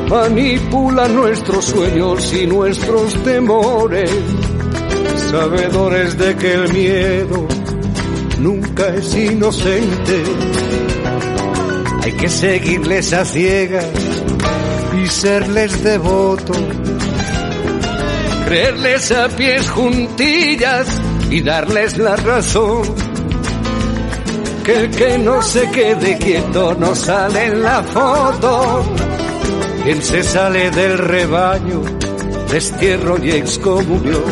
Manipulan 0.08 1.14
nuestros 1.14 1.64
sueños 1.64 2.32
y 2.34 2.46
nuestros 2.46 3.14
temores, 3.24 4.10
sabedores 5.30 6.16
de 6.16 6.36
que 6.36 6.54
el 6.54 6.72
miedo 6.72 7.48
nunca 8.38 8.94
es 8.94 9.14
inocente. 9.16 10.22
Hay 12.02 12.12
que 12.12 12.28
seguirles 12.28 13.12
a 13.12 13.24
ciegas 13.24 13.86
y 15.02 15.06
serles 15.08 15.82
devotos 15.82 16.58
creerles 18.54 19.10
a 19.10 19.28
pies 19.30 19.68
juntillas 19.68 20.86
y 21.28 21.42
darles 21.42 21.98
la 21.98 22.14
razón. 22.14 22.82
Que 24.62 24.76
el 24.76 24.90
que 24.90 25.18
no 25.18 25.42
se 25.42 25.68
quede 25.72 26.16
quieto 26.18 26.72
no 26.78 26.94
sale 26.94 27.46
en 27.46 27.62
la 27.62 27.82
foto. 27.82 28.84
Quien 29.82 30.00
se 30.00 30.22
sale 30.22 30.70
del 30.70 30.98
rebaño, 30.98 31.82
destierro 32.48 33.18
y 33.24 33.32
excomunión. 33.32 34.22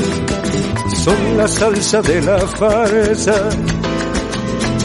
Son 1.03 1.37
la 1.37 1.49
salsa 1.49 2.01
de 2.01 2.23
la 2.23 2.39
farsa, 2.39 3.49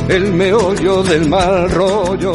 el 0.09 0.33
meollo 0.33 1.03
del 1.03 1.29
mal 1.29 1.69
rollo 1.69 2.33